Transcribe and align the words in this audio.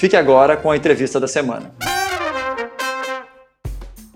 Fique 0.00 0.16
agora 0.16 0.56
com 0.56 0.70
a 0.70 0.76
entrevista 0.78 1.20
da 1.20 1.28
semana. 1.28 1.72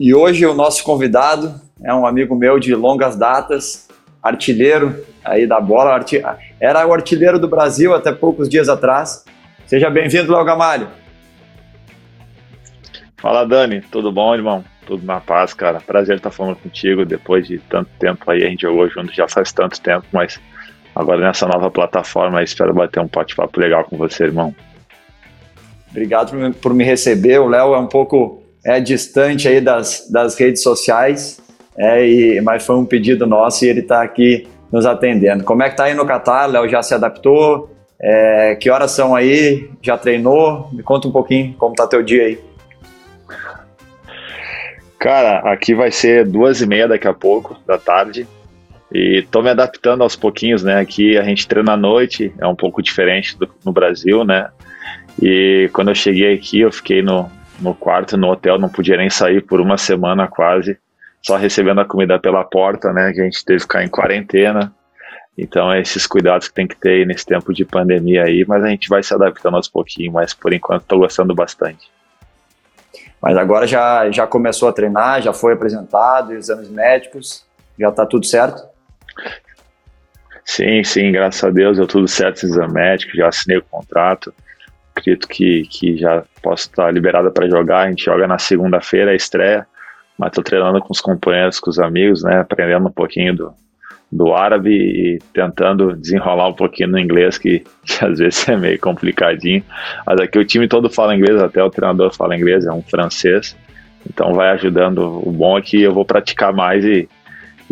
E 0.01 0.15
hoje 0.15 0.47
o 0.47 0.55
nosso 0.55 0.83
convidado 0.83 1.61
é 1.83 1.93
um 1.93 2.07
amigo 2.07 2.35
meu 2.35 2.59
de 2.59 2.75
longas 2.75 3.19
datas, 3.19 3.87
artilheiro 4.23 5.05
aí 5.23 5.47
da 5.47 5.61
bola, 5.61 6.03
era 6.59 6.87
o 6.87 6.95
artilheiro 6.95 7.39
do 7.39 7.49
Brasil 7.49 7.95
até 7.95 8.11
poucos 8.13 8.49
dias 8.49 8.71
atrás. 8.71 9.27
Seja 9.67 9.91
bem-vindo, 9.91 10.33
Léo 10.33 10.43
Gamalho. 10.43 10.89
Fala, 13.19 13.45
Dani. 13.45 13.83
Tudo 13.83 14.11
bom, 14.11 14.35
irmão? 14.35 14.65
Tudo 14.87 15.05
na 15.05 15.21
paz, 15.21 15.53
cara. 15.53 15.83
Prazer 15.83 16.17
estar 16.17 16.31
falando 16.31 16.57
contigo 16.57 17.05
depois 17.05 17.47
de 17.47 17.59
tanto 17.59 17.91
tempo 17.99 18.31
aí. 18.31 18.43
A 18.43 18.49
gente 18.49 18.63
jogou 18.63 18.89
junto 18.89 19.13
já 19.13 19.29
faz 19.29 19.53
tanto 19.53 19.79
tempo, 19.83 20.07
mas 20.11 20.41
agora 20.97 21.21
nessa 21.21 21.47
nova 21.47 21.71
plataforma 21.71 22.43
espero 22.43 22.73
bater 22.73 23.01
um 23.01 23.07
bate-papo 23.07 23.61
legal 23.61 23.85
com 23.85 23.99
você, 23.99 24.25
irmão. 24.25 24.55
Obrigado 25.95 26.53
por, 26.55 26.75
me 26.75 26.83
receber. 26.83 27.39
O 27.39 27.47
Léo 27.47 27.73
é 27.73 27.79
um 27.79 27.87
pouco 27.87 28.43
é, 28.67 28.81
distante 28.81 29.47
aí 29.47 29.61
das, 29.61 30.11
das 30.11 30.37
redes 30.37 30.61
sociais, 30.61 31.41
é, 31.79 32.05
e, 32.05 32.41
mas 32.41 32.67
foi 32.67 32.75
um 32.75 32.85
pedido 32.85 33.29
nosso 33.29 33.65
e 33.65 33.69
ele 33.69 33.79
está 33.79 34.03
aqui 34.03 34.49
nos 34.73 34.87
atendendo. 34.87 35.45
Como 35.45 35.63
é 35.63 35.71
que 35.71 35.77
tá 35.77 35.85
aí 35.85 35.95
no 35.95 36.05
Catar? 36.05 36.47
Léo 36.47 36.69
já 36.69 36.83
se 36.83 36.95
adaptou? 36.95 37.71
É, 38.01 38.57
que 38.57 38.69
horas 38.69 38.91
são 38.91 39.15
aí? 39.15 39.71
Já 39.81 39.97
treinou? 39.97 40.69
Me 40.73 40.83
conta 40.83 41.07
um 41.07 41.13
pouquinho 41.13 41.55
como 41.55 41.77
tá 41.77 41.87
teu 41.87 42.03
dia 42.03 42.25
aí. 42.25 42.41
Cara, 44.99 45.53
aqui 45.53 45.77
vai 45.77 45.93
ser 45.93 46.27
duas 46.27 46.61
e 46.61 46.67
meia 46.67 46.89
daqui 46.89 47.07
a 47.07 47.15
pouco 47.15 47.57
da 47.65 47.79
tarde 47.79 48.27
e 48.93 49.25
tô 49.31 49.43
me 49.43 49.51
adaptando 49.51 50.03
aos 50.03 50.17
pouquinhos, 50.17 50.65
né? 50.65 50.81
Aqui 50.81 51.17
a 51.17 51.23
gente 51.23 51.47
treina 51.47 51.75
à 51.75 51.77
noite, 51.77 52.33
é 52.39 52.47
um 52.47 52.57
pouco 52.57 52.83
diferente 52.83 53.39
do, 53.39 53.49
no 53.65 53.71
Brasil, 53.71 54.25
né? 54.25 54.49
E 55.21 55.71
quando 55.73 55.89
eu 55.89 55.95
cheguei 55.95 56.35
aqui, 56.35 56.61
eu 56.61 56.73
fiquei 56.73 57.03
no, 57.03 57.31
no 57.61 57.75
quarto, 57.75 58.17
no 58.17 58.29
hotel, 58.29 58.59
não 58.59 58.69
podia 58.69 58.97
nem 58.97 59.11
sair 59.11 59.41
por 59.41 59.61
uma 59.61 59.79
semana 59.79 60.27
quase, 60.27 60.79
só 61.23 61.37
recebendo 61.37 61.81
a 61.81 61.85
comida 61.85 62.19
pela 62.19 62.45
porta, 62.45 62.93
né? 62.93 63.13
Que 63.13 63.21
a 63.21 63.25
gente 63.25 63.45
teve 63.45 63.59
que 63.59 63.63
ficar 63.63 63.85
em 63.85 63.89
quarentena. 63.89 64.73
Então, 65.37 65.73
é 65.73 65.81
esses 65.81 66.07
cuidados 66.07 66.49
que 66.49 66.55
tem 66.55 66.67
que 66.67 66.77
ter 66.77 67.07
nesse 67.07 67.27
tempo 67.27 67.53
de 67.53 67.65
pandemia 67.65 68.25
aí, 68.25 68.45
mas 68.47 68.63
a 68.63 68.69
gente 68.69 68.89
vai 68.89 69.03
se 69.03 69.13
adaptando 69.13 69.57
aos 69.57 69.69
pouquinhos, 69.69 70.13
mas 70.13 70.33
por 70.33 70.53
enquanto 70.53 70.83
estou 70.83 70.99
gostando 70.99 71.35
bastante. 71.35 71.91
Mas 73.21 73.37
agora 73.37 73.67
já, 73.67 74.11
já 74.11 74.27
começou 74.27 74.69
a 74.69 74.73
treinar, 74.73 75.23
já 75.23 75.33
foi 75.33 75.55
apresentado, 75.55 76.35
exames 76.35 76.69
médicos, 76.69 77.45
já 77.79 77.89
está 77.89 78.07
tudo 78.07 78.27
certo? 78.27 78.63
Sim, 80.45 80.85
sim, 80.85 81.11
graças 81.11 81.43
a 81.43 81.51
Deus 81.51 81.79
deu 81.79 81.87
tudo 81.87 82.07
certo, 82.07 82.45
exame 82.45 82.75
médico, 82.75 83.17
já 83.17 83.29
assinei 83.29 83.59
o 83.59 83.63
contrato 83.63 84.33
acredito 84.95 85.29
que, 85.29 85.63
que 85.69 85.97
já 85.97 86.23
posso 86.43 86.69
estar 86.69 86.91
liberada 86.93 87.31
para 87.31 87.49
jogar. 87.49 87.81
A 87.81 87.89
gente 87.89 88.05
joga 88.05 88.27
na 88.27 88.39
segunda-feira, 88.39 89.11
a 89.11 89.15
estreia, 89.15 89.67
mas 90.17 90.29
estou 90.29 90.45
treinando 90.45 90.81
com 90.81 90.93
os 90.93 91.01
companheiros, 91.01 91.59
com 91.59 91.71
os 91.71 91.79
amigos, 91.79 92.23
né, 92.23 92.41
aprendendo 92.41 92.87
um 92.87 92.93
pouquinho 92.93 93.35
do, 93.35 93.55
do 94.11 94.33
árabe 94.33 94.71
e 94.71 95.19
tentando 95.33 95.97
desenrolar 95.97 96.49
um 96.49 96.55
pouquinho 96.55 96.91
no 96.91 96.99
inglês, 96.99 97.37
que, 97.37 97.65
que, 97.85 98.05
às 98.05 98.19
vezes 98.19 98.49
é 98.49 98.57
meio 98.57 98.79
complicadinho. 98.79 99.63
Mas 100.07 100.21
aqui 100.21 100.39
o 100.39 100.45
time 100.45 100.69
todo 100.69 100.89
fala 100.89 101.15
inglês, 101.15 101.43
até 101.43 101.63
o 101.63 101.71
treinador 101.71 102.15
fala 102.15 102.37
inglês, 102.37 102.65
é 102.65 102.73
um 102.73 102.83
francês. 102.83 103.57
Então 104.09 104.33
vai 104.35 104.51
ajudando. 104.51 104.99
O 105.27 105.33
bom 105.33 105.59
é 105.59 105.63
que 105.63 105.83
eu 105.83 105.93
vou 105.93 106.05
praticar 106.05 106.53
mais 106.53 106.85
e, 106.85 107.09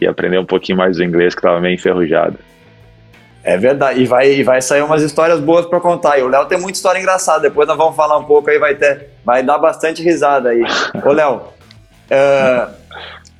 e 0.00 0.06
aprender 0.06 0.38
um 0.38 0.46
pouquinho 0.46 0.78
mais 0.78 0.96
do 0.96 1.04
inglês, 1.04 1.34
que 1.34 1.40
estava 1.40 1.60
meio 1.60 1.74
enferrujado. 1.74 2.38
É 3.44 3.56
verdade, 3.56 4.00
e 4.00 4.06
vai, 4.06 4.42
vai 4.44 4.62
sair 4.62 4.82
umas 4.82 5.02
histórias 5.02 5.40
boas 5.40 5.66
para 5.66 5.80
contar. 5.80 6.18
E 6.18 6.22
o 6.22 6.28
Léo 6.28 6.46
tem 6.46 6.58
muita 6.58 6.76
história 6.76 7.00
engraçada, 7.00 7.40
depois 7.40 7.66
nós 7.66 7.76
vamos 7.76 7.96
falar 7.96 8.16
um 8.16 8.24
pouco 8.24 8.48
aí, 8.48 8.58
vai, 8.58 8.74
ter, 8.76 9.08
vai 9.24 9.42
dar 9.42 9.58
bastante 9.58 10.02
risada 10.02 10.50
aí. 10.50 10.62
Ô, 11.04 11.12
Léo, 11.12 11.36
uh, 11.36 12.72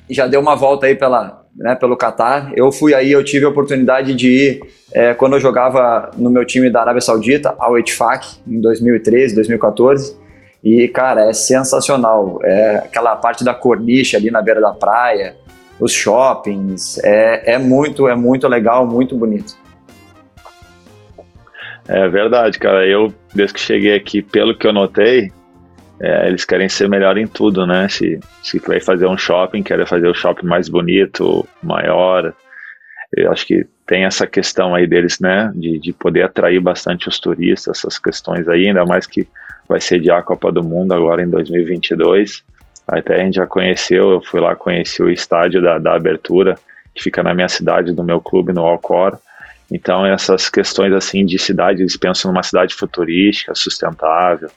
já 0.09 0.27
deu 0.27 0.41
uma 0.41 0.55
volta 0.55 0.87
aí 0.87 0.95
pela, 0.95 1.43
né, 1.55 1.75
pelo 1.75 1.95
Catar. 1.95 2.51
Eu 2.55 2.69
fui 2.69 2.93
aí, 2.93 3.11
eu 3.11 3.23
tive 3.23 3.45
a 3.45 3.49
oportunidade 3.49 4.13
de 4.13 4.29
ir 4.29 4.61
é, 4.91 5.13
quando 5.13 5.33
eu 5.33 5.39
jogava 5.39 6.11
no 6.17 6.29
meu 6.29 6.45
time 6.45 6.69
da 6.69 6.81
Arábia 6.81 7.01
Saudita, 7.01 7.55
ao 7.57 7.79
Etfaq, 7.79 8.39
em 8.45 8.59
2013, 8.59 9.35
2014. 9.35 10.17
E, 10.61 10.87
cara, 10.89 11.29
é 11.29 11.33
sensacional. 11.33 12.39
É 12.43 12.75
aquela 12.85 13.15
parte 13.15 13.43
da 13.43 13.53
corniche 13.53 14.17
ali 14.17 14.29
na 14.29 14.41
beira 14.41 14.59
da 14.59 14.73
praia, 14.73 15.35
os 15.79 15.93
shoppings, 15.93 16.99
é, 17.03 17.53
é 17.53 17.57
muito, 17.57 18.07
é 18.07 18.15
muito 18.15 18.47
legal, 18.47 18.85
muito 18.85 19.17
bonito. 19.17 19.62
É 21.87 22.07
verdade, 22.07 22.57
cara. 22.59 22.85
Eu, 22.85 23.13
desde 23.33 23.55
que 23.55 23.59
cheguei 23.59 23.95
aqui, 23.95 24.21
pelo 24.21 24.55
que 24.55 24.65
eu 24.65 24.73
notei, 24.73 25.31
é, 25.99 26.27
eles 26.27 26.45
querem 26.45 26.69
ser 26.69 26.89
melhor 26.89 27.17
em 27.17 27.27
tudo, 27.27 27.65
né? 27.65 27.87
Se, 27.89 28.19
se 28.41 28.59
vai 28.59 28.79
fazer 28.79 29.07
um 29.07 29.17
shopping, 29.17 29.63
querem 29.63 29.85
fazer 29.85 30.07
o 30.07 30.13
shopping 30.13 30.45
mais 30.45 30.69
bonito, 30.69 31.47
maior. 31.61 32.33
Eu 33.15 33.31
acho 33.31 33.45
que 33.45 33.65
tem 33.85 34.05
essa 34.05 34.25
questão 34.25 34.73
aí 34.73 34.87
deles, 34.87 35.19
né? 35.19 35.51
De, 35.55 35.79
de 35.79 35.93
poder 35.93 36.23
atrair 36.23 36.59
bastante 36.59 37.07
os 37.07 37.19
turistas, 37.19 37.77
essas 37.77 37.99
questões 37.99 38.47
aí, 38.47 38.67
ainda 38.67 38.85
mais 38.85 39.05
que 39.05 39.27
vai 39.67 39.79
sediar 39.79 40.19
a 40.19 40.23
Copa 40.23 40.51
do 40.51 40.63
Mundo 40.63 40.93
agora 40.93 41.21
em 41.21 41.29
2022. 41.29 42.43
Até 42.87 43.15
a 43.15 43.23
gente 43.23 43.35
já 43.35 43.47
conheceu, 43.47 44.11
eu 44.11 44.21
fui 44.21 44.41
lá 44.41 44.55
conheci 44.55 45.01
o 45.01 45.09
estádio 45.09 45.61
da, 45.61 45.79
da 45.79 45.95
abertura, 45.95 46.55
que 46.93 47.01
fica 47.01 47.23
na 47.23 47.33
minha 47.33 47.47
cidade, 47.47 47.93
do 47.93 48.03
meu 48.03 48.19
clube, 48.19 48.51
no 48.51 48.65
Alcor. 48.65 49.17
Então, 49.73 50.05
essas 50.05 50.49
questões 50.49 50.93
assim 50.93 51.25
de 51.25 51.39
cidade, 51.39 51.81
eles 51.81 51.97
pensam 51.97 52.31
numa 52.31 52.43
cidade 52.43 52.75
futurística, 52.75 53.55
sustentável. 53.55 54.47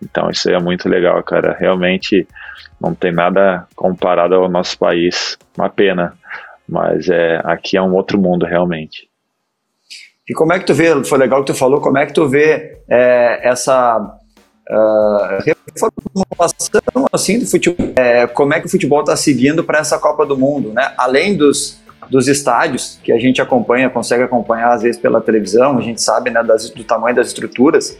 Então, 0.00 0.30
isso 0.30 0.48
é 0.48 0.60
muito 0.60 0.88
legal, 0.88 1.20
cara. 1.24 1.56
Realmente 1.58 2.24
não 2.80 2.94
tem 2.94 3.10
nada 3.10 3.66
comparado 3.74 4.36
ao 4.36 4.48
nosso 4.48 4.78
país. 4.78 5.36
Uma 5.58 5.68
pena, 5.68 6.14
mas 6.68 7.08
é 7.08 7.40
aqui 7.42 7.76
é 7.76 7.82
um 7.82 7.94
outro 7.94 8.16
mundo 8.16 8.46
realmente. 8.46 9.10
E 10.28 10.32
como 10.32 10.52
é 10.52 10.60
que 10.60 10.66
tu 10.66 10.72
vê, 10.72 11.02
foi 11.02 11.18
legal 11.18 11.40
que 11.40 11.52
tu 11.52 11.58
falou, 11.58 11.80
como 11.80 11.98
é 11.98 12.06
que 12.06 12.12
tu 12.12 12.28
vê 12.28 12.78
é, 12.88 13.40
essa 13.42 13.98
uh, 13.98 15.42
reformulação 15.44 17.08
assim 17.12 17.40
do 17.40 17.46
futebol, 17.46 17.92
é, 17.96 18.28
como 18.28 18.54
é 18.54 18.60
que 18.60 18.66
o 18.66 18.70
futebol 18.70 19.00
está 19.00 19.16
seguindo 19.16 19.64
para 19.64 19.80
essa 19.80 19.98
Copa 19.98 20.24
do 20.24 20.38
Mundo, 20.38 20.72
né? 20.72 20.92
Além 20.96 21.36
dos 21.36 21.79
dos 22.10 22.26
estádios, 22.26 22.98
que 23.02 23.12
a 23.12 23.18
gente 23.18 23.40
acompanha, 23.40 23.88
consegue 23.88 24.24
acompanhar 24.24 24.72
às 24.72 24.82
vezes 24.82 25.00
pela 25.00 25.20
televisão, 25.20 25.78
a 25.78 25.80
gente 25.80 26.02
sabe 26.02 26.28
né, 26.30 26.42
das, 26.42 26.68
do 26.70 26.82
tamanho 26.82 27.14
das 27.14 27.28
estruturas. 27.28 27.96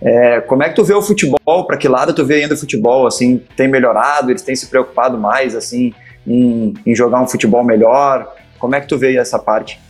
É, 0.00 0.40
como 0.40 0.64
é 0.64 0.68
que 0.68 0.74
tu 0.74 0.82
vê 0.82 0.94
o 0.94 1.00
futebol? 1.00 1.64
Para 1.64 1.76
que 1.76 1.86
lado 1.86 2.12
tu 2.12 2.26
vê 2.26 2.42
ainda 2.42 2.54
o 2.54 2.56
futebol? 2.56 3.06
Assim, 3.06 3.40
tem 3.56 3.68
melhorado? 3.68 4.30
Eles 4.32 4.42
têm 4.42 4.56
se 4.56 4.66
preocupado 4.66 5.16
mais 5.16 5.54
assim 5.54 5.94
em, 6.26 6.74
em 6.84 6.94
jogar 6.94 7.20
um 7.20 7.28
futebol 7.28 7.62
melhor? 7.62 8.34
Como 8.58 8.74
é 8.74 8.80
que 8.80 8.88
tu 8.88 8.98
vê 8.98 9.16
essa 9.16 9.38
parte? 9.38 9.80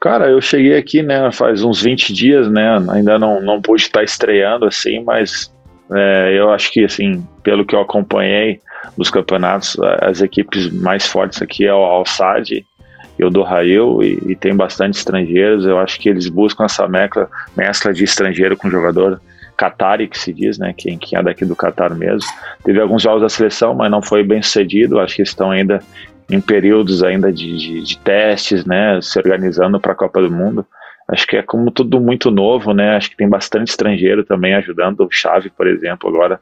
Cara, 0.00 0.30
eu 0.30 0.40
cheguei 0.40 0.78
aqui, 0.78 1.02
né, 1.02 1.30
faz 1.30 1.62
uns 1.62 1.82
20 1.82 2.14
dias, 2.14 2.50
né, 2.50 2.78
ainda 2.90 3.18
não, 3.18 3.42
não 3.42 3.60
pude 3.60 3.82
estar 3.82 4.02
estreando, 4.02 4.64
assim, 4.64 5.04
mas 5.04 5.52
é, 5.92 6.38
eu 6.38 6.50
acho 6.50 6.72
que, 6.72 6.82
assim, 6.82 7.22
pelo 7.42 7.66
que 7.66 7.74
eu 7.74 7.80
acompanhei, 7.80 8.62
dos 8.96 9.10
campeonatos, 9.10 9.76
as 10.00 10.20
equipes 10.20 10.70
mais 10.70 11.06
fortes 11.06 11.40
aqui 11.40 11.66
é 11.66 11.74
o 11.74 11.84
Al-Sad 11.84 12.64
e 13.18 13.24
o 13.24 13.30
do 13.30 13.42
Rail, 13.42 14.02
e, 14.02 14.32
e, 14.32 14.36
tem 14.36 14.54
bastante 14.54 14.96
estrangeiros. 14.96 15.66
Eu 15.66 15.78
acho 15.78 16.00
que 16.00 16.08
eles 16.08 16.28
buscam 16.28 16.64
essa 16.64 16.88
mescla, 16.88 17.28
mescla 17.56 17.92
de 17.92 18.04
estrangeiro 18.04 18.56
com 18.56 18.70
jogador 18.70 19.20
Qatari, 19.56 20.08
que 20.08 20.18
se 20.18 20.32
diz, 20.32 20.58
né? 20.58 20.72
Quem, 20.74 20.96
quem 20.96 21.18
é 21.18 21.22
daqui 21.22 21.44
do 21.44 21.54
Qatar 21.54 21.94
mesmo. 21.94 22.26
Teve 22.64 22.80
alguns 22.80 23.02
jogos 23.02 23.20
da 23.20 23.28
seleção, 23.28 23.74
mas 23.74 23.90
não 23.90 24.00
foi 24.00 24.24
bem 24.24 24.40
sucedido. 24.40 24.98
Acho 24.98 25.16
que 25.16 25.22
estão 25.22 25.50
ainda 25.50 25.80
em 26.30 26.40
períodos 26.40 27.02
ainda 27.02 27.30
de, 27.30 27.58
de, 27.58 27.82
de 27.82 27.98
testes, 27.98 28.64
né? 28.64 28.98
Se 29.02 29.18
organizando 29.18 29.78
para 29.78 29.92
a 29.92 29.96
Copa 29.96 30.22
do 30.22 30.30
Mundo. 30.30 30.64
Acho 31.06 31.26
que 31.26 31.36
é 31.36 31.42
como 31.42 31.70
tudo 31.70 32.00
muito 32.00 32.30
novo, 32.30 32.72
né? 32.72 32.96
Acho 32.96 33.10
que 33.10 33.16
tem 33.16 33.28
bastante 33.28 33.68
estrangeiro 33.68 34.24
também 34.24 34.54
ajudando. 34.54 35.00
O 35.00 35.10
Chave, 35.10 35.50
por 35.50 35.66
exemplo, 35.66 36.08
agora 36.08 36.40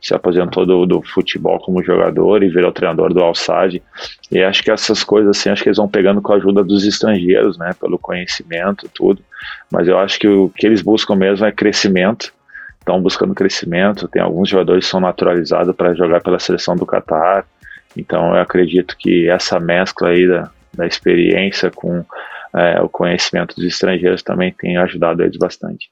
se 0.00 0.14
aposentou 0.14 0.64
do, 0.64 0.86
do, 0.86 1.02
futebol 1.02 1.58
como 1.58 1.82
jogador 1.82 2.42
e 2.42 2.48
virou 2.48 2.70
treinador 2.70 3.12
do 3.12 3.20
Alçade. 3.20 3.82
E 4.30 4.42
acho 4.42 4.62
que 4.62 4.70
essas 4.70 5.02
coisas 5.02 5.36
assim, 5.36 5.50
acho 5.50 5.62
que 5.62 5.68
eles 5.68 5.78
vão 5.78 5.88
pegando 5.88 6.22
com 6.22 6.32
a 6.32 6.36
ajuda 6.36 6.62
dos 6.62 6.84
estrangeiros, 6.84 7.58
né, 7.58 7.72
pelo 7.80 7.98
conhecimento, 7.98 8.88
tudo. 8.94 9.22
Mas 9.70 9.88
eu 9.88 9.98
acho 9.98 10.18
que 10.18 10.28
o 10.28 10.50
que 10.50 10.66
eles 10.66 10.82
buscam 10.82 11.16
mesmo 11.16 11.44
é 11.46 11.52
crescimento. 11.52 12.32
estão 12.78 13.02
buscando 13.02 13.34
crescimento. 13.34 14.08
Tem 14.08 14.22
alguns 14.22 14.48
jogadores 14.48 14.84
que 14.84 14.90
são 14.90 15.00
naturalizados 15.00 15.74
para 15.74 15.94
jogar 15.94 16.20
pela 16.20 16.38
seleção 16.38 16.76
do 16.76 16.86
Catar. 16.86 17.44
Então 17.96 18.34
eu 18.34 18.40
acredito 18.40 18.96
que 18.96 19.28
essa 19.28 19.58
mescla 19.58 20.10
aí 20.10 20.28
da, 20.28 20.50
da 20.72 20.86
experiência 20.86 21.70
com 21.70 22.04
é, 22.54 22.80
o 22.80 22.88
conhecimento 22.88 23.56
dos 23.56 23.64
estrangeiros 23.64 24.22
também 24.22 24.52
tem 24.52 24.76
ajudado 24.76 25.22
eles 25.22 25.36
bastante. 25.36 25.90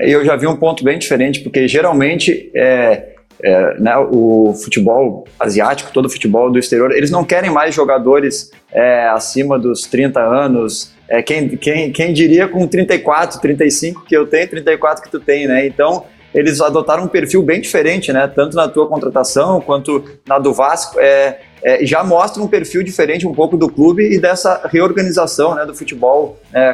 Eu 0.00 0.24
já 0.24 0.36
vi 0.36 0.46
um 0.46 0.56
ponto 0.56 0.84
bem 0.84 0.98
diferente, 0.98 1.40
porque 1.40 1.66
geralmente 1.66 2.50
é, 2.54 3.14
é, 3.42 3.74
né, 3.78 3.96
o 3.96 4.54
futebol 4.54 5.26
asiático, 5.38 5.92
todo 5.92 6.06
o 6.06 6.10
futebol 6.10 6.50
do 6.50 6.58
exterior, 6.58 6.92
eles 6.92 7.10
não 7.10 7.24
querem 7.24 7.50
mais 7.50 7.74
jogadores 7.74 8.50
é, 8.72 9.08
acima 9.08 9.58
dos 9.58 9.82
30 9.82 10.20
anos. 10.20 10.92
É, 11.08 11.22
quem, 11.22 11.48
quem, 11.56 11.90
quem 11.90 12.12
diria 12.12 12.46
com 12.48 12.66
34, 12.66 13.40
35 13.40 14.04
que 14.04 14.16
eu 14.16 14.26
tenho, 14.26 14.48
34 14.48 15.02
que 15.02 15.10
tu 15.10 15.20
tem, 15.20 15.46
né? 15.46 15.66
Então, 15.66 16.04
eles 16.34 16.60
adotaram 16.60 17.04
um 17.04 17.08
perfil 17.08 17.42
bem 17.42 17.60
diferente, 17.60 18.12
né? 18.12 18.30
Tanto 18.32 18.56
na 18.56 18.68
tua 18.68 18.86
contratação 18.86 19.60
quanto 19.60 20.04
na 20.26 20.38
do 20.38 20.52
Vasco. 20.52 21.00
É, 21.00 21.38
é, 21.62 21.84
já 21.84 22.04
mostra 22.04 22.42
um 22.42 22.46
perfil 22.46 22.82
diferente 22.82 23.26
um 23.26 23.34
pouco 23.34 23.56
do 23.56 23.68
clube 23.68 24.02
e 24.02 24.20
dessa 24.20 24.68
reorganização 24.70 25.54
né, 25.54 25.64
do 25.64 25.74
futebol 25.74 26.38
é. 26.52 26.72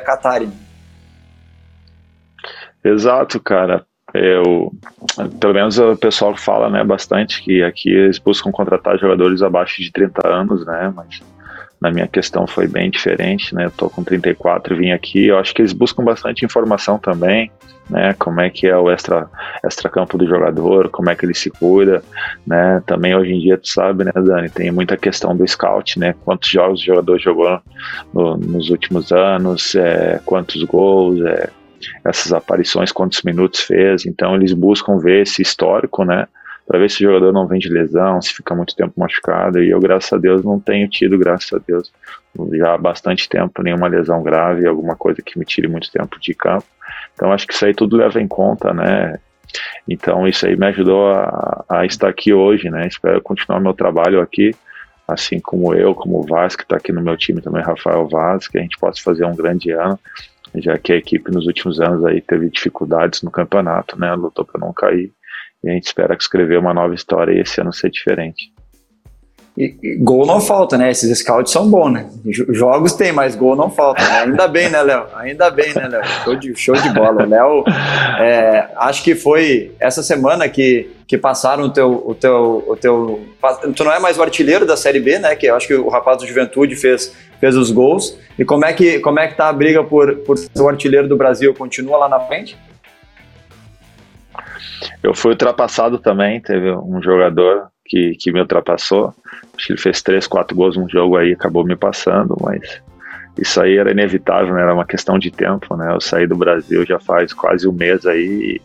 Exato, 2.85 3.41
cara. 3.41 3.85
Eu, 4.13 4.71
pelo 5.41 5.55
menos 5.55 5.79
o 5.79 5.97
pessoal 5.97 6.37
fala 6.37 6.69
né, 6.71 6.85
bastante 6.85 7.43
que 7.43 7.65
aqui 7.65 7.91
eles 7.91 8.19
buscam 8.19 8.53
contratar 8.53 8.99
jogadores 8.99 9.43
abaixo 9.43 9.83
de 9.83 9.91
30 9.91 10.29
anos, 10.29 10.65
né? 10.65 10.93
Mas 10.95 11.21
na 11.81 11.91
minha 11.91 12.07
questão 12.07 12.47
foi 12.47 12.69
bem 12.69 12.91
diferente, 12.91 13.55
né? 13.55 13.65
Eu 13.65 13.71
tô 13.71 13.91
com 13.91 14.05
34 14.05 14.75
e 14.75 14.79
vim 14.79 14.91
aqui. 14.93 15.27
Eu 15.27 15.39
acho 15.39 15.53
que 15.53 15.63
eles 15.63 15.73
buscam 15.73 16.05
bastante 16.05 16.45
informação 16.45 16.99
também, 16.99 17.51
né? 17.91 18.15
Como 18.19 18.41
é 18.41 18.49
que 18.49 18.69
é 18.69 18.77
o 18.77 18.91
extra, 18.91 19.29
extra 19.65 19.91
campo 19.91 20.17
do 20.17 20.27
jogador, 20.27 20.91
como 20.91 21.11
é 21.11 21.17
que 21.17 21.27
ele 21.27 21.35
se 21.35 21.51
cuida, 21.51 22.03
né? 22.47 22.83
Também 22.87 23.17
hoje 23.17 23.33
em 23.33 23.41
dia, 23.41 23.59
tu 23.59 23.69
sabe, 23.69 24.05
né, 24.05 24.13
Dani, 24.15 24.49
tem 24.49 24.71
muita 24.71 24.97
questão 24.97 25.37
do 25.37 25.47
scout, 25.47 25.99
né? 25.99 26.15
Quantos 26.25 26.49
jogos 26.49 26.81
o 26.81 26.85
jogador 26.85 27.19
jogou 27.19 27.61
no, 28.13 28.37
nos 28.37 28.71
últimos 28.71 29.11
anos, 29.11 29.75
é, 29.75 30.21
quantos 30.25 30.63
gols, 30.63 31.21
é, 31.21 31.51
essas 32.05 32.33
aparições, 32.33 32.93
quantos 32.93 33.23
minutos 33.23 33.61
fez. 33.61 34.07
Então 34.07 34.35
eles 34.35 34.53
buscam 34.53 34.99
ver 34.99 35.23
esse 35.23 35.43
histórico, 35.43 36.05
né? 36.05 36.27
Para 36.67 36.79
ver 36.79 36.91
se 36.91 37.05
o 37.05 37.11
jogador 37.11 37.33
não 37.33 37.47
vem 37.47 37.59
de 37.59 37.69
lesão, 37.69 38.23
se 38.23 38.33
fica 38.33 38.55
muito 38.55 38.75
tempo 38.75 38.95
machucado. 38.97 39.63
E 39.63 39.71
eu, 39.71 39.81
graças 39.81 40.13
a 40.13 40.17
Deus, 40.17 40.43
não 40.43 40.59
tenho 40.59 40.89
tido, 40.89 41.19
graças 41.19 41.53
a 41.53 41.59
Deus, 41.59 41.93
já 42.53 42.75
há 42.75 42.79
bastante 42.79 43.29
tempo 43.29 43.63
nenhuma 43.63 43.87
lesão 43.87 44.23
grave, 44.23 44.67
alguma 44.67 44.97
coisa 44.97 45.21
que 45.21 45.39
me 45.39 45.45
tire 45.45 45.69
muito 45.69 45.91
tempo 45.93 46.19
de 46.19 46.35
campo. 46.35 46.65
Então 47.15 47.33
acho 47.33 47.47
que 47.47 47.53
isso 47.53 47.67
aí 47.67 47.75
tudo 47.75 47.97
leva 47.97 48.21
em 48.21 48.29
conta, 48.29 48.73
né? 48.73 49.19
Então 49.89 50.27
isso 50.27 50.47
aí 50.47 50.57
me 50.57 50.67
ajudou 50.67 51.11
a, 51.11 51.65
a 51.69 51.87
estar 51.87 52.09
aqui 52.09 52.33
hoje, 52.33 52.71
né? 52.71 52.87
Espero 52.87 53.21
continuar 53.23 53.61
meu 53.61 53.75
trabalho 53.75 54.21
aqui, 54.21 54.55
assim 55.07 55.39
como 55.39 55.75
eu, 55.75 55.95
como 55.95 56.21
o 56.21 56.27
Vaz, 56.27 56.57
que 56.57 56.63
está 56.63 56.77
aqui 56.77 56.93
no 56.93 57.03
meu 57.03 57.17
time 57.17 57.41
também, 57.43 57.63
Rafael 57.63 58.09
Vaz, 58.09 58.49
que 58.49 58.59
a 58.59 58.63
gente 58.63 58.79
possa 58.79 59.03
fazer 59.03 59.25
um 59.27 59.37
grande 59.37 59.71
ano 59.71 59.99
já 60.57 60.79
que 60.79 60.93
a 60.93 60.97
equipe 60.97 61.31
nos 61.31 61.47
últimos 61.47 61.81
anos 61.81 62.05
aí 62.05 62.21
teve 62.21 62.49
dificuldades 62.49 63.23
no 63.23 63.31
campeonato, 63.31 63.99
né? 63.99 64.15
Lutou 64.15 64.45
para 64.45 64.61
não 64.61 64.73
cair. 64.73 65.13
E 65.63 65.71
a 65.71 65.73
gente 65.73 65.87
espera 65.87 66.15
escrever 66.15 66.59
uma 66.59 66.75
nova 66.75 66.95
história 66.95 67.33
e 67.33 67.41
esse 67.41 67.61
ano 67.61 67.73
ser 67.73 67.91
diferente. 67.91 68.53
E, 69.57 69.77
e, 69.83 69.97
gol 69.97 70.27
não 70.27 70.41
falta, 70.41 70.77
né? 70.77 70.91
Esses 70.91 71.17
scouts 71.21 71.53
são 71.53 71.71
bons, 71.71 71.91
né? 71.91 72.11
Jogos 72.25 72.93
tem, 72.93 73.13
mas 73.13 73.37
gol 73.37 73.55
não 73.55 73.71
falta. 73.71 74.03
Né? 74.03 74.23
Ainda 74.23 74.49
bem, 74.49 74.69
né, 74.69 74.83
Léo? 74.83 75.07
Ainda 75.15 75.49
bem, 75.49 75.73
né, 75.73 75.87
Léo? 75.87 76.05
Show 76.25 76.37
de, 76.37 76.57
show 76.57 76.75
de 76.75 76.89
bola. 76.93 77.25
Léo, 77.25 77.63
é, 78.19 78.69
acho 78.77 79.05
que 79.05 79.15
foi 79.15 79.73
essa 79.79 80.03
semana 80.03 80.49
que, 80.49 80.91
que 81.07 81.17
passaram 81.17 81.65
o 81.65 81.71
teu, 81.71 82.03
o, 82.05 82.15
teu, 82.17 82.65
o 82.67 82.77
teu. 82.77 83.21
Tu 83.77 83.85
não 83.85 83.93
é 83.93 84.01
mais 84.01 84.19
o 84.19 84.23
artilheiro 84.23 84.67
da 84.67 84.77
Série 84.77 84.99
B, 84.99 85.21
né? 85.21 85.37
Que 85.37 85.47
eu 85.47 85.55
acho 85.55 85.69
que 85.69 85.75
o 85.75 85.89
rapaz 85.89 86.19
do 86.19 86.27
Juventude 86.27 86.75
fez, 86.75 87.15
fez 87.39 87.57
os 87.57 87.71
gols. 87.71 88.19
E 88.37 88.45
como 88.45 88.65
é 88.65 88.73
que, 88.73 88.99
como 88.99 89.21
é 89.21 89.29
que 89.29 89.37
tá 89.37 89.49
a 89.49 89.53
briga 89.53 89.85
por, 89.85 90.17
por 90.17 90.37
ser 90.37 90.51
o 90.61 90.69
artilheiro 90.69 91.07
do 91.07 91.17
Brasil? 91.17 91.55
Continua 91.55 91.97
lá 91.99 92.09
na 92.09 92.19
frente? 92.19 92.59
Eu 95.01 95.15
fui 95.15 95.31
ultrapassado 95.31 95.99
também. 95.99 96.41
Teve 96.41 96.73
um 96.73 97.01
jogador 97.01 97.69
que, 97.85 98.17
que 98.19 98.33
me 98.33 98.41
ultrapassou. 98.41 99.15
Acho 99.57 99.67
que 99.67 99.73
ele 99.73 99.81
fez 99.81 100.03
três, 100.03 100.27
quatro 100.27 100.57
gols 100.57 100.77
num 100.77 100.89
jogo 100.89 101.17
aí, 101.17 101.33
acabou 101.33 101.65
me 101.65 101.77
passando, 101.77 102.37
mas 102.41 102.83
isso 103.39 103.61
aí 103.61 103.77
era 103.77 103.91
inevitável, 103.91 104.55
né? 104.55 104.63
Era 104.63 104.75
uma 104.75 104.87
questão 104.87 105.19
de 105.19 105.31
tempo, 105.31 105.77
né? 105.77 105.93
Eu 105.93 106.01
saí 106.01 106.27
do 106.27 106.37
Brasil 106.37 106.85
já 106.85 106.99
faz 106.99 107.33
quase 107.33 107.69
um 107.69 107.73
mês 107.73 108.07
aí 108.07 108.61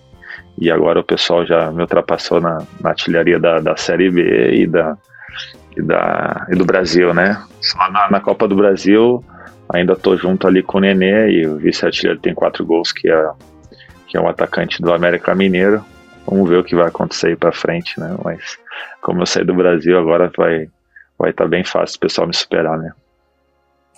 e, 0.59 0.65
e 0.65 0.71
agora 0.71 0.99
o 0.99 1.03
pessoal 1.03 1.45
já 1.45 1.71
me 1.71 1.81
ultrapassou 1.81 2.39
na, 2.39 2.59
na 2.81 2.89
artilharia 2.89 3.39
da, 3.39 3.59
da 3.59 3.75
Série 3.75 4.09
B 4.09 4.51
e, 4.53 4.67
da, 4.67 4.97
e, 5.75 5.81
da, 5.81 6.47
e 6.51 6.55
do 6.55 6.65
Brasil, 6.65 7.13
né? 7.13 7.41
Só 7.61 7.91
na, 7.91 8.09
na 8.09 8.19
Copa 8.19 8.47
do 8.47 8.55
Brasil 8.55 9.23
ainda 9.71 9.95
tô 9.95 10.17
junto 10.17 10.47
ali 10.47 10.63
com 10.63 10.79
o 10.79 10.81
Nenê 10.81 11.29
e 11.31 11.47
o 11.47 11.57
vice-artilheiro 11.57 12.19
tem 12.19 12.33
quatro 12.33 12.65
gols, 12.65 12.91
que 12.91 13.09
é, 13.09 13.29
que 14.07 14.17
é 14.17 14.21
um 14.21 14.27
atacante 14.27 14.81
do 14.81 14.91
América 14.91 15.35
Mineiro. 15.35 15.83
Vamos 16.25 16.49
ver 16.49 16.57
o 16.57 16.63
que 16.63 16.75
vai 16.75 16.87
acontecer 16.87 17.27
aí 17.27 17.35
para 17.35 17.51
frente, 17.51 17.99
né? 17.99 18.15
Mas 18.23 18.57
como 19.01 19.21
eu 19.21 19.25
saí 19.25 19.43
do 19.43 19.53
Brasil, 19.53 19.97
agora 19.97 20.31
vai 20.35 20.69
vai 21.17 21.31
estar 21.31 21.43
tá 21.43 21.49
bem 21.49 21.63
fácil 21.63 21.97
o 21.97 21.99
pessoal 21.99 22.27
me 22.27 22.35
superar, 22.35 22.77
né? 22.77 22.91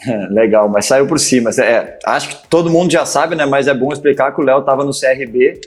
Legal, 0.31 0.68
mas 0.69 0.85
saiu 0.85 1.07
por 1.07 1.19
cima. 1.19 1.51
É, 1.51 2.00
acho 2.06 2.29
que 2.29 2.47
todo 2.47 2.69
mundo 2.69 2.91
já 2.91 3.06
sabe, 3.06 3.35
né? 3.35 3.45
Mas 3.45 3.68
é 3.68 3.73
bom 3.73 3.91
explicar 3.91 4.33
que 4.33 4.41
o 4.41 4.44
Léo 4.44 4.59
estava 4.59 4.83
no 4.83 4.91
CRB. 4.91 5.62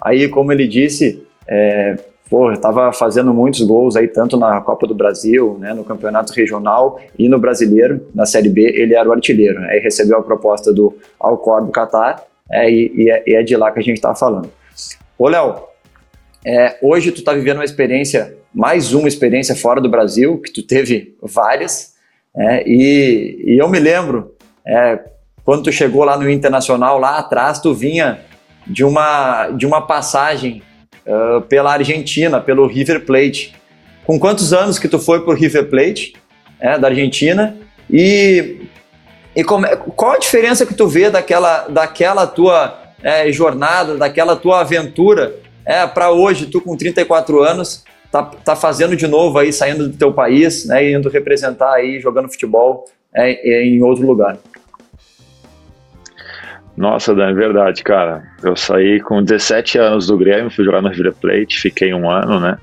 Aí, 0.00 0.28
como 0.28 0.52
ele 0.52 0.68
disse, 0.68 1.26
é, 1.46 1.96
pô, 2.30 2.52
estava 2.52 2.92
fazendo 2.92 3.34
muitos 3.34 3.60
gols 3.60 3.96
aí, 3.96 4.06
tanto 4.06 4.36
na 4.36 4.60
Copa 4.60 4.86
do 4.86 4.94
Brasil, 4.94 5.58
né, 5.58 5.74
no 5.74 5.84
Campeonato 5.84 6.32
Regional 6.32 7.00
e 7.18 7.28
no 7.28 7.38
Brasileiro, 7.38 8.06
na 8.14 8.24
Série 8.24 8.48
B, 8.48 8.62
ele 8.62 8.94
era 8.94 9.08
o 9.08 9.12
artilheiro. 9.12 9.58
Aí 9.58 9.64
né, 9.64 9.78
recebeu 9.78 10.16
a 10.16 10.22
proposta 10.22 10.72
do 10.72 10.96
Alcor 11.18 11.66
do 11.66 11.72
Qatar, 11.72 12.22
é, 12.50 12.70
e, 12.70 12.92
e, 12.94 13.10
é, 13.10 13.22
e, 13.26 13.34
é, 13.34 13.42
de 13.42 13.56
lá 13.56 13.70
que 13.72 13.80
a 13.80 13.82
gente 13.82 13.96
está 13.96 14.14
falando. 14.14 14.48
Ô, 15.18 15.28
Léo, 15.28 15.56
é, 16.44 16.76
hoje 16.82 17.12
tu 17.12 17.18
está 17.18 17.32
vivendo 17.32 17.58
uma 17.58 17.64
experiência 17.64 18.36
mais 18.52 18.92
uma 18.92 19.08
experiência 19.08 19.54
fora 19.54 19.80
do 19.80 19.88
Brasil, 19.88 20.38
que 20.38 20.52
tu 20.52 20.62
teve 20.62 21.14
várias, 21.22 21.94
é, 22.36 22.62
e, 22.66 23.44
e, 23.46 23.58
eu 23.60 23.68
me 23.68 23.78
lembro, 23.78 24.34
é, 24.66 24.98
quando 25.44 25.64
tu 25.64 25.72
chegou 25.72 26.04
lá 26.04 26.16
no 26.16 26.28
Internacional, 26.30 26.98
lá 26.98 27.18
atrás, 27.18 27.58
tu 27.60 27.74
vinha 27.74 28.20
de 28.66 28.84
uma, 28.84 29.48
de 29.50 29.66
uma 29.66 29.86
passagem 29.86 30.62
uh, 31.06 31.40
pela 31.42 31.72
Argentina, 31.72 32.40
pelo 32.40 32.66
River 32.66 33.04
Plate. 33.04 33.54
Com 34.04 34.18
quantos 34.18 34.52
anos 34.52 34.78
que 34.78 34.86
tu 34.86 34.98
foi 34.98 35.24
pro 35.24 35.34
River 35.34 35.68
Plate, 35.68 36.14
é, 36.60 36.78
da 36.78 36.88
Argentina, 36.88 37.56
e, 37.88 38.60
e 39.34 39.42
como, 39.42 39.66
é, 39.66 39.74
qual 39.74 40.12
a 40.12 40.18
diferença 40.18 40.64
que 40.64 40.74
tu 40.74 40.86
vê 40.86 41.10
daquela, 41.10 41.66
daquela 41.68 42.26
tua 42.26 42.78
é, 43.02 43.32
jornada, 43.32 43.96
daquela 43.96 44.36
tua 44.36 44.60
aventura 44.60 45.34
é, 45.64 45.86
para 45.86 46.10
hoje, 46.10 46.46
tu 46.46 46.60
com 46.60 46.76
34 46.76 47.42
anos, 47.42 47.84
tá, 48.10 48.22
tá 48.22 48.56
fazendo 48.56 48.96
de 48.96 49.06
novo 49.06 49.38
aí, 49.38 49.52
saindo 49.52 49.88
do 49.88 49.96
teu 49.96 50.12
país, 50.12 50.66
né, 50.66 50.92
indo 50.92 51.08
representar 51.08 51.74
aí, 51.74 52.00
jogando 52.00 52.30
futebol 52.30 52.84
é, 53.14 53.32
é, 53.48 53.64
em 53.64 53.82
outro 53.82 54.06
lugar. 54.06 54.38
Nossa, 56.76 57.14
Dan, 57.14 57.30
é 57.30 57.34
verdade, 57.34 57.82
cara. 57.82 58.22
Eu 58.42 58.56
saí 58.56 59.00
com 59.00 59.22
17 59.22 59.78
anos 59.78 60.06
do 60.06 60.16
Grêmio, 60.16 60.50
fui 60.50 60.64
jogar 60.64 60.80
no 60.80 60.88
River 60.88 61.14
Plate, 61.14 61.60
fiquei 61.60 61.92
um 61.92 62.08
ano, 62.08 62.40
né, 62.40 62.58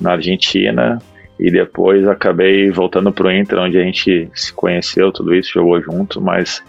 na 0.00 0.12
Argentina, 0.12 0.98
e 1.38 1.50
depois 1.50 2.06
acabei 2.06 2.70
voltando 2.70 3.10
pro 3.10 3.30
Inter, 3.30 3.58
onde 3.58 3.78
a 3.78 3.82
gente 3.82 4.30
se 4.34 4.52
conheceu, 4.52 5.10
tudo 5.10 5.34
isso, 5.34 5.54
jogou 5.54 5.80
junto, 5.82 6.20
mas 6.20 6.62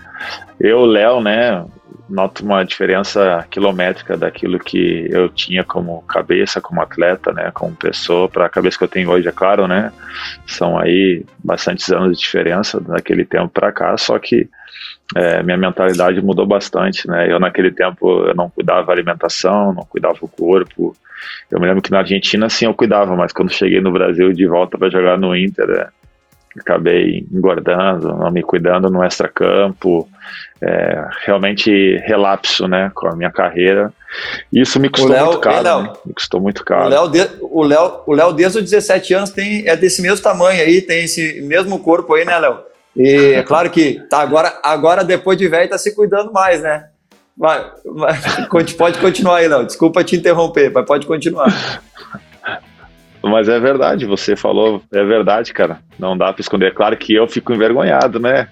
eu, 0.59 0.85
Léo, 0.85 1.21
né, 1.21 1.65
noto 2.11 2.43
uma 2.43 2.63
diferença 2.63 3.45
quilométrica 3.49 4.17
daquilo 4.17 4.59
que 4.59 5.07
eu 5.09 5.29
tinha 5.29 5.63
como 5.63 6.01
cabeça, 6.03 6.61
como 6.61 6.81
atleta, 6.81 7.31
né, 7.31 7.51
como 7.53 7.75
pessoa, 7.75 8.27
para 8.27 8.45
a 8.45 8.49
cabeça 8.49 8.77
que 8.77 8.83
eu 8.83 8.87
tenho 8.87 9.09
hoje, 9.09 9.27
é 9.27 9.31
claro, 9.31 9.67
né, 9.67 9.91
são 10.45 10.77
aí 10.77 11.25
bastantes 11.43 11.89
anos 11.89 12.17
de 12.17 12.23
diferença 12.23 12.79
daquele 12.79 13.25
tempo 13.25 13.49
para 13.49 13.71
cá, 13.71 13.97
só 13.97 14.19
que 14.19 14.49
é, 15.15 15.41
minha 15.43 15.57
mentalidade 15.57 16.21
mudou 16.21 16.45
bastante, 16.45 17.07
né, 17.07 17.31
eu 17.31 17.39
naquele 17.39 17.71
tempo 17.71 18.25
eu 18.27 18.35
não 18.35 18.49
cuidava 18.49 18.87
da 18.87 18.93
alimentação, 18.93 19.73
não 19.73 19.83
cuidava 19.83 20.19
do 20.19 20.27
corpo, 20.27 20.95
eu 21.49 21.59
me 21.59 21.67
lembro 21.67 21.81
que 21.81 21.91
na 21.91 21.99
Argentina 21.99 22.49
sim 22.49 22.65
eu 22.65 22.73
cuidava, 22.73 23.15
mas 23.15 23.31
quando 23.31 23.51
cheguei 23.51 23.79
no 23.79 23.91
Brasil 23.91 24.33
de 24.33 24.47
volta 24.47 24.77
para 24.77 24.89
jogar 24.89 25.17
no 25.17 25.35
Inter, 25.35 25.69
é, 25.69 25.87
acabei 26.59 27.25
engordando, 27.31 28.09
não 28.09 28.31
me 28.31 28.43
cuidando 28.43 28.89
no 28.89 29.03
extra-campo, 29.03 30.07
é, 30.61 31.07
realmente 31.25 31.97
relapso, 32.05 32.67
né, 32.67 32.91
com 32.93 33.07
a 33.07 33.15
minha 33.15 33.31
carreira. 33.31 33.93
Isso 34.51 34.79
me 34.79 34.89
custou 34.89 35.11
Léo, 35.11 35.25
muito 35.27 35.39
caro, 35.39 35.63
Léo, 35.63 35.81
né? 35.83 35.93
me 36.05 36.13
custou 36.13 36.41
muito 36.41 36.65
caro. 36.65 36.85
O 36.85 36.89
Léo, 36.89 37.07
de, 37.07 37.29
o 37.41 37.63
Léo, 37.63 38.01
o 38.05 38.13
Léo 38.13 38.33
desde 38.33 38.59
os 38.59 38.69
17 38.69 39.13
anos 39.13 39.29
tem, 39.29 39.67
é 39.67 39.75
desse 39.75 40.01
mesmo 40.01 40.21
tamanho 40.21 40.61
aí, 40.61 40.81
tem 40.81 41.05
esse 41.05 41.41
mesmo 41.41 41.79
corpo 41.79 42.13
aí, 42.13 42.25
né, 42.25 42.37
Léo? 42.37 42.59
E 42.95 43.33
é 43.35 43.43
claro 43.43 43.69
que 43.69 44.01
tá 44.09 44.19
agora, 44.19 44.59
agora 44.61 45.03
depois 45.03 45.37
de 45.37 45.47
velho 45.47 45.69
tá 45.69 45.77
se 45.77 45.95
cuidando 45.95 46.31
mais, 46.33 46.61
né? 46.61 46.89
Vai, 47.37 47.65
vai, 47.85 48.13
pode 48.77 48.99
continuar 48.99 49.37
aí, 49.37 49.47
não. 49.47 49.63
Desculpa 49.63 50.03
te 50.03 50.15
interromper, 50.15 50.71
mas 50.73 50.85
pode 50.85 51.07
continuar. 51.07 51.81
Mas 53.23 53.47
é 53.47 53.59
verdade, 53.59 54.05
você 54.05 54.35
falou, 54.35 54.81
é 54.91 55.03
verdade, 55.03 55.53
cara. 55.53 55.79
Não 55.99 56.17
dá 56.17 56.33
para 56.33 56.41
esconder. 56.41 56.67
É 56.67 56.71
claro 56.71 56.97
que 56.97 57.13
eu 57.13 57.27
fico 57.27 57.53
envergonhado, 57.53 58.19
né? 58.19 58.47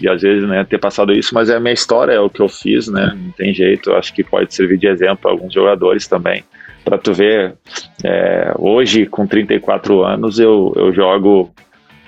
E 0.00 0.08
às 0.08 0.20
vezes, 0.20 0.46
né, 0.48 0.64
ter 0.64 0.78
passado 0.78 1.12
isso, 1.12 1.34
mas 1.34 1.48
é 1.48 1.56
a 1.56 1.60
minha 1.60 1.72
história, 1.72 2.12
é 2.12 2.20
o 2.20 2.28
que 2.28 2.40
eu 2.40 2.48
fiz, 2.48 2.88
né? 2.88 3.16
Não 3.16 3.32
tem 3.32 3.54
jeito. 3.54 3.92
Acho 3.92 4.12
que 4.12 4.22
pode 4.22 4.54
servir 4.54 4.78
de 4.78 4.86
exemplo 4.86 5.18
para 5.18 5.30
alguns 5.30 5.54
jogadores 5.54 6.06
também. 6.06 6.44
Para 6.84 6.98
tu 6.98 7.12
ver, 7.12 7.54
é, 8.04 8.52
hoje, 8.58 9.06
com 9.06 9.26
34 9.26 10.02
anos, 10.02 10.38
eu, 10.38 10.72
eu 10.76 10.92
jogo 10.92 11.50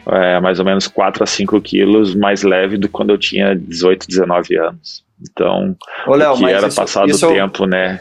é, 0.07 0.41
mais 0.41 0.59
ou 0.59 0.65
menos 0.65 0.87
4 0.89 1.23
a 1.23 1.27
5 1.27 1.61
quilos 1.61 2.15
mais 2.15 2.43
leve 2.43 2.77
do 2.77 2.89
que 2.89 2.93
quando 2.93 3.11
eu 3.11 3.19
tinha 3.19 3.55
18, 3.55 4.07
19 4.09 4.57
anos. 4.59 5.05
Então, 5.21 5.77
Ô, 6.07 6.15
Léo, 6.15 6.33
o 6.33 6.39
que 6.39 6.47
era 6.47 6.67
isso, 6.67 6.77
passado 6.77 7.11
o 7.11 7.19
tempo, 7.19 7.67
né? 7.67 8.01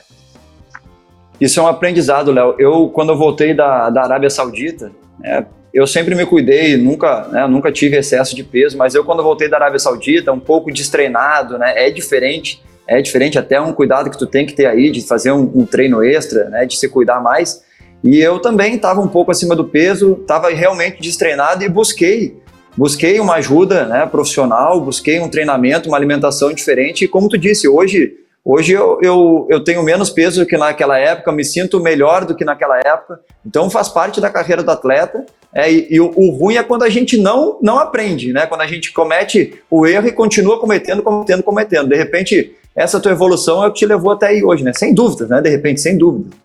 Isso 1.41 1.59
é 1.59 1.63
um 1.63 1.67
aprendizado, 1.67 2.31
Léo. 2.31 2.53
Eu, 2.59 2.87
quando 2.89 3.09
eu 3.09 3.17
voltei 3.17 3.51
da, 3.51 3.89
da 3.89 4.03
Arábia 4.03 4.29
Saudita, 4.29 4.91
é, 5.23 5.43
eu 5.73 5.87
sempre 5.87 6.13
me 6.13 6.23
cuidei, 6.23 6.77
nunca, 6.77 7.27
né, 7.29 7.47
nunca 7.47 7.71
tive 7.71 7.97
excesso 7.97 8.35
de 8.35 8.43
peso, 8.43 8.77
mas 8.77 8.93
eu, 8.93 9.03
quando 9.03 9.23
voltei 9.23 9.49
da 9.49 9.57
Arábia 9.57 9.79
Saudita, 9.79 10.31
um 10.31 10.39
pouco 10.39 10.71
destreinado, 10.71 11.57
né? 11.57 11.87
É 11.87 11.89
diferente, 11.89 12.61
é 12.87 13.01
diferente, 13.01 13.39
até 13.39 13.59
um 13.59 13.73
cuidado 13.73 14.11
que 14.11 14.19
tu 14.19 14.27
tem 14.27 14.45
que 14.45 14.53
ter 14.53 14.67
aí 14.67 14.91
de 14.91 15.01
fazer 15.01 15.31
um, 15.31 15.51
um 15.55 15.65
treino 15.65 16.03
extra, 16.03 16.47
né? 16.47 16.63
De 16.63 16.77
se 16.77 16.87
cuidar 16.87 17.19
mais. 17.19 17.63
E 18.03 18.19
eu 18.19 18.37
também 18.37 18.75
estava 18.75 19.01
um 19.01 19.07
pouco 19.07 19.31
acima 19.31 19.55
do 19.55 19.65
peso, 19.65 20.19
estava 20.21 20.49
realmente 20.49 21.01
destreinado 21.01 21.63
e 21.63 21.69
busquei 21.69 22.39
busquei 22.77 23.19
uma 23.19 23.35
ajuda 23.35 23.85
né, 23.85 24.05
profissional, 24.05 24.79
busquei 24.79 25.19
um 25.19 25.27
treinamento, 25.27 25.89
uma 25.89 25.97
alimentação 25.97 26.53
diferente. 26.53 27.03
E 27.03 27.07
como 27.07 27.27
tu 27.27 27.37
disse, 27.37 27.67
hoje 27.67 28.13
Hoje 28.43 28.73
eu, 28.73 28.99
eu, 29.03 29.47
eu 29.51 29.63
tenho 29.63 29.83
menos 29.83 30.09
peso 30.09 30.45
que 30.45 30.57
naquela 30.57 30.97
época, 30.97 31.31
me 31.31 31.45
sinto 31.45 31.79
melhor 31.79 32.25
do 32.25 32.35
que 32.35 32.43
naquela 32.43 32.79
época, 32.79 33.19
então 33.45 33.69
faz 33.69 33.87
parte 33.87 34.19
da 34.19 34.31
carreira 34.31 34.63
do 34.63 34.71
atleta. 34.71 35.25
É, 35.53 35.71
e, 35.71 35.87
e 35.91 35.99
o, 35.99 36.11
o, 36.15 36.31
ruim 36.31 36.55
é 36.55 36.63
quando 36.63 36.83
a 36.83 36.89
gente 36.89 37.17
não, 37.17 37.59
não 37.61 37.77
aprende, 37.77 38.33
né? 38.33 38.47
quando 38.47 38.61
a 38.61 38.67
gente 38.67 38.91
comete 38.91 39.61
o 39.69 39.85
erro 39.85 40.07
e 40.07 40.11
continua 40.11 40.59
cometendo, 40.59 41.03
cometendo, 41.03 41.43
cometendo. 41.43 41.89
De 41.89 41.95
repente, 41.95 42.55
essa 42.75 42.99
tua 42.99 43.11
evolução 43.11 43.63
é 43.63 43.67
o 43.67 43.71
que 43.71 43.79
te 43.79 43.85
levou 43.85 44.11
até 44.11 44.27
aí 44.27 44.43
hoje, 44.43 44.63
né? 44.63 44.71
sem 44.73 44.93
dúvidas, 44.93 45.29
né? 45.29 45.41
de 45.41 45.49
repente, 45.49 45.81
sem 45.81 45.97
dúvida. 45.97 46.35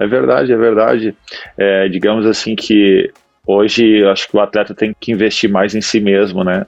É 0.00 0.06
verdade, 0.06 0.52
é 0.52 0.56
verdade. 0.56 1.16
É, 1.58 1.88
digamos 1.88 2.24
assim 2.24 2.54
que 2.54 3.10
hoje 3.46 4.04
acho 4.06 4.28
que 4.28 4.36
o 4.36 4.40
atleta 4.40 4.74
tem 4.74 4.94
que 4.98 5.12
investir 5.12 5.50
mais 5.50 5.74
em 5.74 5.80
si 5.80 6.00
mesmo, 6.00 6.44
né? 6.44 6.64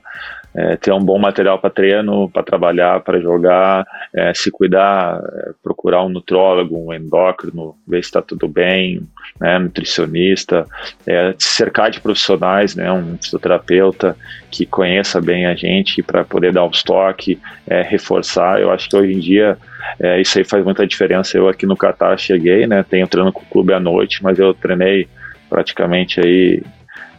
É, 0.56 0.76
ter 0.76 0.92
um 0.92 1.00
bom 1.00 1.18
material 1.18 1.58
para 1.58 1.70
treino, 1.70 2.30
para 2.30 2.42
trabalhar, 2.42 3.00
para 3.00 3.20
jogar, 3.20 3.84
é, 4.14 4.32
se 4.32 4.50
cuidar, 4.50 5.20
é, 5.20 5.50
procurar 5.62 6.04
um 6.04 6.08
nutrólogo, 6.08 6.78
um 6.78 6.92
endócrino, 6.92 7.76
ver 7.86 8.02
se 8.02 8.08
está 8.08 8.22
tudo 8.22 8.46
bem, 8.46 9.00
né, 9.40 9.58
nutricionista, 9.58 10.64
é, 11.06 11.34
se 11.36 11.48
cercar 11.48 11.90
de 11.90 12.00
profissionais, 12.00 12.76
né, 12.76 12.90
um 12.92 13.18
fisioterapeuta 13.18 14.16
que 14.50 14.64
conheça 14.64 15.20
bem 15.20 15.46
a 15.46 15.56
gente 15.56 16.02
para 16.02 16.24
poder 16.24 16.52
dar 16.52 16.64
um 16.64 16.70
estoque, 16.70 17.40
é, 17.66 17.82
reforçar. 17.82 18.60
Eu 18.60 18.70
acho 18.70 18.88
que 18.88 18.96
hoje 18.96 19.12
em 19.12 19.18
dia 19.18 19.58
é, 20.00 20.20
isso 20.20 20.38
aí 20.38 20.44
faz 20.44 20.64
muita 20.64 20.86
diferença. 20.86 21.36
Eu 21.36 21.48
aqui 21.48 21.66
no 21.66 21.76
Catar 21.76 22.16
cheguei, 22.16 22.66
né, 22.66 22.84
tenho 22.88 23.08
treino 23.08 23.32
com 23.32 23.42
o 23.42 23.46
clube 23.46 23.72
à 23.72 23.80
noite, 23.80 24.22
mas 24.22 24.38
eu 24.38 24.54
treinei 24.54 25.08
praticamente 25.50 26.20
aí 26.20 26.62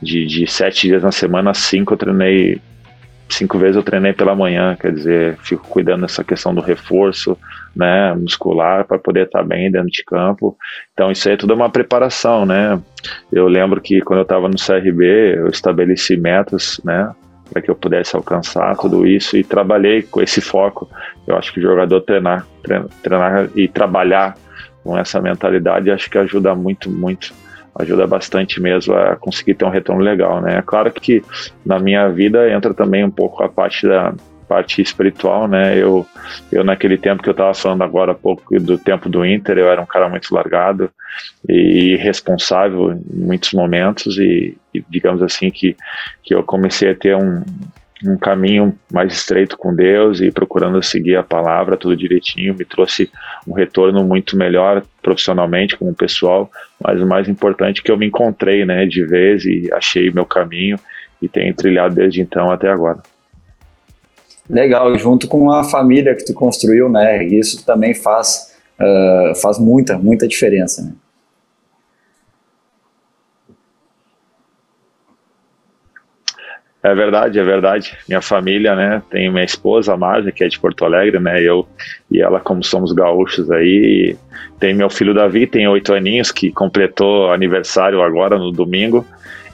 de, 0.02 0.26
de 0.26 0.48
sete 0.48 0.88
dias 0.88 1.04
na 1.04 1.12
semana, 1.12 1.54
cinco 1.54 1.94
eu 1.94 1.98
treinei 1.98 2.62
cinco 3.30 3.58
vezes 3.58 3.76
eu 3.76 3.84
treinei 3.84 4.14
pela 4.14 4.36
manhã, 4.36 4.76
quer 4.80 4.94
dizer, 4.94 5.38
fico 5.42 5.68
cuidando 5.68 6.02
dessa 6.02 6.24
questão 6.24 6.54
do 6.54 6.62
reforço, 6.62 7.38
né, 7.76 8.14
muscular 8.14 8.86
para 8.86 8.98
poder 8.98 9.26
estar 9.26 9.44
bem 9.44 9.72
dentro 9.72 9.90
de 9.90 10.04
campo. 10.04 10.58
Então 10.94 11.12
isso 11.12 11.28
aí 11.28 11.34
é 11.34 11.38
tudo 11.38 11.54
uma 11.54 11.70
preparação, 11.70 12.46
né? 12.46 12.80
Eu 13.32 13.48
lembro 13.48 13.82
que 13.82 14.02
quando 14.02 14.20
eu 14.20 14.24
estava 14.24 14.48
no 14.48 14.56
CRB, 14.56 15.38
eu 15.38 15.48
estabeleci 15.48 16.16
metas, 16.16 16.80
né, 16.84 17.12
para 17.52 17.62
que 17.62 17.70
eu 17.70 17.76
pudesse 17.76 18.16
alcançar 18.16 18.76
tudo 18.78 19.06
isso 19.06 19.38
e 19.38 19.44
trabalhei 19.44 20.02
com 20.02 20.22
esse 20.22 20.42
foco. 20.42 20.90
Eu 21.28 21.38
acho 21.38 21.54
que 21.54 21.60
o 21.60 21.64
jogador 21.64 22.02
treinar, 22.02 22.46
treinar, 22.64 22.90
treinar 23.04 23.50
e 23.56 23.68
trabalhar 23.68 24.36
com 24.84 24.98
essa 24.98 25.20
mentalidade 25.20 25.90
acho 25.90 26.10
que 26.10 26.18
ajuda 26.18 26.54
muito, 26.54 26.90
muito 26.90 27.34
ajuda 27.78 28.08
bastante 28.08 28.62
mesmo 28.62 28.96
a 28.96 29.16
conseguir 29.16 29.56
ter 29.56 29.66
um 29.66 29.70
retorno 29.70 30.02
legal, 30.02 30.42
né? 30.42 30.58
É 30.58 30.62
claro 30.62 30.92
que 30.92 31.24
na 31.66 31.80
minha 31.80 32.08
vida 32.10 32.50
entra 32.50 32.74
também 32.74 33.04
um 33.04 33.12
pouco 33.12 33.44
a 33.44 33.50
parte 33.50 33.88
da 33.88 34.14
parte 34.48 34.82
espiritual, 34.82 35.48
né? 35.48 35.78
Eu, 35.78 36.06
eu 36.52 36.64
naquele 36.64 36.98
tempo 36.98 37.22
que 37.22 37.30
eu 37.30 37.32
estava 37.34 37.54
falando 37.54 37.84
agora 37.84 38.12
há 38.12 38.16
pouco 38.16 38.58
do 38.60 38.78
tempo 38.78 39.10
do 39.10 39.26
Inter, 39.26 39.58
eu 39.58 39.70
era 39.70 39.82
um 39.82 39.86
cara 39.86 40.08
muito 40.08 40.34
largado 40.34 40.90
e 41.50 41.96
responsável 41.98 42.94
em 42.94 43.26
muitos 43.26 43.54
momentos 43.54 44.18
e, 44.18 44.56
e 44.74 44.84
digamos 44.90 45.22
assim 45.22 45.50
que 45.50 45.76
que 46.24 46.34
eu 46.34 46.44
comecei 46.44 46.92
a 46.92 46.96
ter 46.96 47.16
um 47.16 47.44
um 48.08 48.18
caminho 48.18 48.78
mais 48.92 49.14
estreito 49.14 49.58
com 49.58 49.74
Deus 49.74 50.22
e 50.22 50.32
procurando 50.32 50.82
seguir 50.82 51.16
a 51.16 51.24
palavra 51.24 51.78
tudo 51.78 51.96
direitinho, 51.96 52.56
me 52.56 52.66
trouxe 52.66 53.10
um 53.48 53.54
retorno 53.54 54.04
muito 54.04 54.38
melhor 54.38 54.84
profissionalmente 55.02 55.78
como 55.78 55.94
pessoal, 55.94 56.50
mas 56.82 57.02
o 57.02 57.06
mais 57.06 57.28
importante 57.28 57.80
é 57.80 57.84
que 57.84 57.92
eu 57.92 57.98
me 57.98 58.08
encontrei, 58.08 58.66
né, 58.66 58.86
de 58.86 59.04
vez 59.06 59.46
e 59.46 59.70
achei 59.74 60.12
meu 60.12 60.26
caminho 60.26 60.78
e 61.22 61.28
tenho 61.28 61.54
trilhado 61.54 61.96
desde 61.96 62.22
então 62.22 62.52
até 62.52 62.70
agora. 62.70 63.00
Legal, 64.50 64.96
junto 64.98 65.28
com 65.28 65.52
a 65.52 65.64
família 65.64 66.16
que 66.16 66.26
tu 66.26 66.34
construiu, 66.34 66.90
né, 66.90 67.24
isso 67.24 67.66
também 67.66 67.94
faz, 67.94 68.56
uh, 68.80 69.36
faz 69.42 69.58
muita, 69.58 69.98
muita 69.98 70.28
diferença, 70.28 70.84
né? 70.84 70.92
É 76.86 76.94
verdade, 76.94 77.40
é 77.40 77.44
verdade. 77.44 77.98
Minha 78.08 78.22
família, 78.22 78.76
né? 78.76 79.02
Tem 79.10 79.28
minha 79.32 79.44
esposa, 79.44 79.92
a 79.92 79.98
Marja, 79.98 80.32
que 80.32 80.44
é 80.44 80.48
de 80.48 80.60
Porto 80.60 80.86
Alegre, 80.86 81.20
né? 81.20 81.42
Eu 81.42 81.68
e 82.12 82.22
ela, 82.22 82.40
como 82.40 82.64
somos 82.64 82.92
gaúchos 82.92 83.50
aí. 83.50 84.16
Tem 84.60 84.72
meu 84.72 84.88
filho 84.88 85.12
Davi, 85.12 85.48
tem 85.48 85.68
oito 85.68 85.96
aninhos, 85.96 86.32
que 86.32 86.52
completou 86.52 87.34
aniversário 87.34 88.04
agora 88.04 88.38
no 88.38 88.52
domingo. 88.52 89.04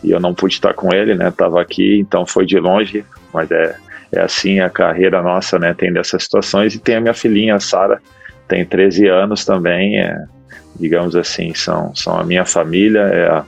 E 0.03 0.11
eu 0.11 0.19
não 0.19 0.33
pude 0.33 0.55
estar 0.55 0.73
com 0.73 0.93
ele, 0.93 1.15
né? 1.15 1.31
Tava 1.31 1.61
aqui, 1.61 1.99
então 1.99 2.25
foi 2.25 2.45
de 2.45 2.59
longe. 2.59 3.05
Mas 3.33 3.49
é, 3.49 3.77
é 4.11 4.19
assim 4.19 4.59
a 4.59 4.69
carreira 4.69 5.21
nossa, 5.21 5.57
né? 5.57 5.73
Tem 5.73 5.93
dessas 5.93 6.23
situações. 6.23 6.75
E 6.75 6.79
tem 6.79 6.97
a 6.97 7.01
minha 7.01 7.13
filhinha, 7.13 7.55
a 7.55 7.61
Sara, 7.61 8.01
tem 8.45 8.65
13 8.65 9.07
anos 9.07 9.45
também. 9.45 10.01
É, 10.01 10.21
digamos 10.77 11.15
assim, 11.15 11.53
são, 11.53 11.95
são 11.95 12.19
a 12.19 12.25
minha 12.25 12.43
família, 12.43 12.99
é 12.99 13.29
a 13.29 13.45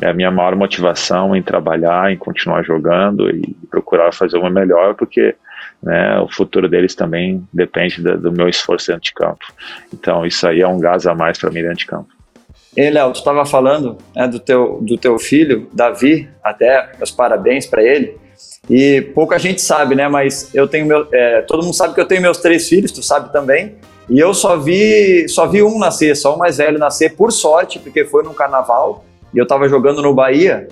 é 0.00 0.08
a 0.08 0.14
minha 0.14 0.30
maior 0.30 0.54
motivação 0.56 1.34
em 1.34 1.42
trabalhar, 1.42 2.12
em 2.12 2.16
continuar 2.16 2.62
jogando 2.62 3.30
e 3.30 3.56
procurar 3.70 4.12
fazer 4.12 4.38
uma 4.38 4.50
melhor, 4.50 4.94
porque 4.94 5.34
né, 5.82 6.18
o 6.20 6.28
futuro 6.28 6.68
deles 6.68 6.94
também 6.94 7.46
depende 7.52 8.02
do, 8.02 8.18
do 8.18 8.32
meu 8.32 8.48
esforço 8.48 8.88
dentro 8.88 9.04
de 9.04 9.14
campo. 9.14 9.46
Então 9.92 10.26
isso 10.26 10.46
aí 10.46 10.60
é 10.60 10.68
um 10.68 10.78
gás 10.78 11.06
a 11.06 11.14
mais 11.14 11.38
para 11.38 11.50
mim 11.50 11.62
dentro 11.62 11.78
de 11.78 11.86
campo. 11.86 12.08
E 12.76 12.90
Léo, 12.90 13.12
tu 13.12 13.20
estava 13.20 13.46
falando 13.46 13.96
né, 14.14 14.28
do, 14.28 14.38
teu, 14.38 14.78
do 14.82 14.98
teu 14.98 15.18
filho, 15.18 15.68
Davi, 15.72 16.28
até 16.44 16.92
meus 16.98 17.10
parabéns 17.10 17.66
para 17.66 17.82
ele. 17.82 18.18
E 18.68 19.00
pouca 19.14 19.38
gente 19.38 19.62
sabe, 19.62 19.94
né? 19.94 20.08
Mas 20.08 20.54
eu 20.54 20.68
tenho 20.68 20.84
meu, 20.84 21.08
é, 21.10 21.40
todo 21.42 21.62
mundo 21.62 21.74
sabe 21.74 21.94
que 21.94 22.00
eu 22.00 22.06
tenho 22.06 22.20
meus 22.20 22.36
três 22.38 22.68
filhos, 22.68 22.92
tu 22.92 23.02
sabe 23.02 23.32
também. 23.32 23.76
E 24.10 24.18
eu 24.18 24.34
só 24.34 24.58
vi, 24.58 25.26
só 25.28 25.46
vi 25.46 25.62
um 25.62 25.78
nascer, 25.78 26.14
só 26.16 26.34
o 26.34 26.38
mais 26.38 26.58
velho 26.58 26.78
nascer, 26.78 27.16
por 27.16 27.32
sorte, 27.32 27.78
porque 27.78 28.04
foi 28.04 28.22
num 28.22 28.34
carnaval 28.34 29.04
eu 29.38 29.44
estava 29.44 29.68
jogando 29.68 30.02
no 30.02 30.14
Bahia 30.14 30.68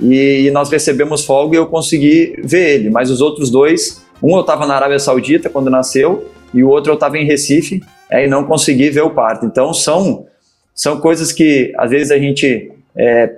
e, 0.00 0.50
nós 0.52 0.70
recebemos 0.70 1.24
folga 1.24 1.56
e 1.56 1.58
eu 1.58 1.66
consegui 1.66 2.34
ver 2.42 2.74
ele. 2.74 2.90
Mas 2.90 3.10
os 3.10 3.20
outros 3.20 3.50
dois, 3.50 4.04
um 4.22 4.34
eu 4.34 4.40
estava 4.40 4.66
na 4.66 4.74
Arábia 4.74 4.98
Saudita 4.98 5.48
quando 5.48 5.70
nasceu 5.70 6.30
e 6.52 6.62
o 6.62 6.68
outro 6.68 6.90
eu 6.90 6.94
estava 6.94 7.18
em 7.18 7.24
Recife 7.24 7.82
é, 8.10 8.24
e 8.24 8.28
não 8.28 8.44
consegui 8.44 8.90
ver 8.90 9.02
o 9.02 9.10
parto. 9.10 9.46
Então 9.46 9.72
são, 9.72 10.26
são 10.74 11.00
coisas 11.00 11.32
que 11.32 11.72
às 11.76 11.90
vezes 11.90 12.10
a 12.10 12.18
gente 12.18 12.72
é, 12.96 13.32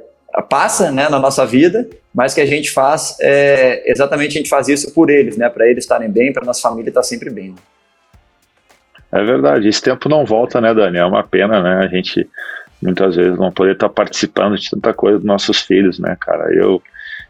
passa 0.49 0.91
né, 0.91 1.09
na 1.09 1.19
nossa 1.19 1.45
vida, 1.47 1.89
mas 2.15 2.35
que 2.35 2.41
a 2.41 2.47
gente 2.47 2.71
faz, 2.71 3.17
é, 3.21 3.91
exatamente 3.91 4.31
a 4.31 4.41
gente 4.41 4.49
faz 4.49 4.69
isso 4.69 4.93
por 4.93 5.11
eles, 5.11 5.37
né, 5.37 5.49
para 5.49 5.69
eles 5.69 5.85
estarem 5.85 6.11
bem, 6.11 6.33
para 6.33 6.45
nossa 6.45 6.63
família 6.63 6.91
estar 6.91 7.03
sempre 7.03 7.31
bem. 7.31 7.55
É 9.13 9.23
verdade, 9.23 9.69
esse 9.69 9.81
tempo 9.81 10.09
não 10.09 10.25
volta, 10.25 10.61
né, 10.61 10.75
Dani? 10.75 10.99
É 10.99 11.05
uma 11.05 11.23
pena, 11.23 11.63
né? 11.63 11.85
A 11.85 11.87
gente 11.87 12.29
muitas 12.87 13.17
vezes 13.17 13.39
não 13.39 13.53
poder 13.53 13.73
estar 13.73 13.89
participando 13.89 14.57
de 14.57 14.71
tanta 14.71 14.95
coisa 14.95 15.19
dos 15.19 15.27
nossos 15.27 15.61
filhos, 15.61 15.99
né, 15.99 16.17
cara? 16.19 16.53
Eu, 16.55 16.83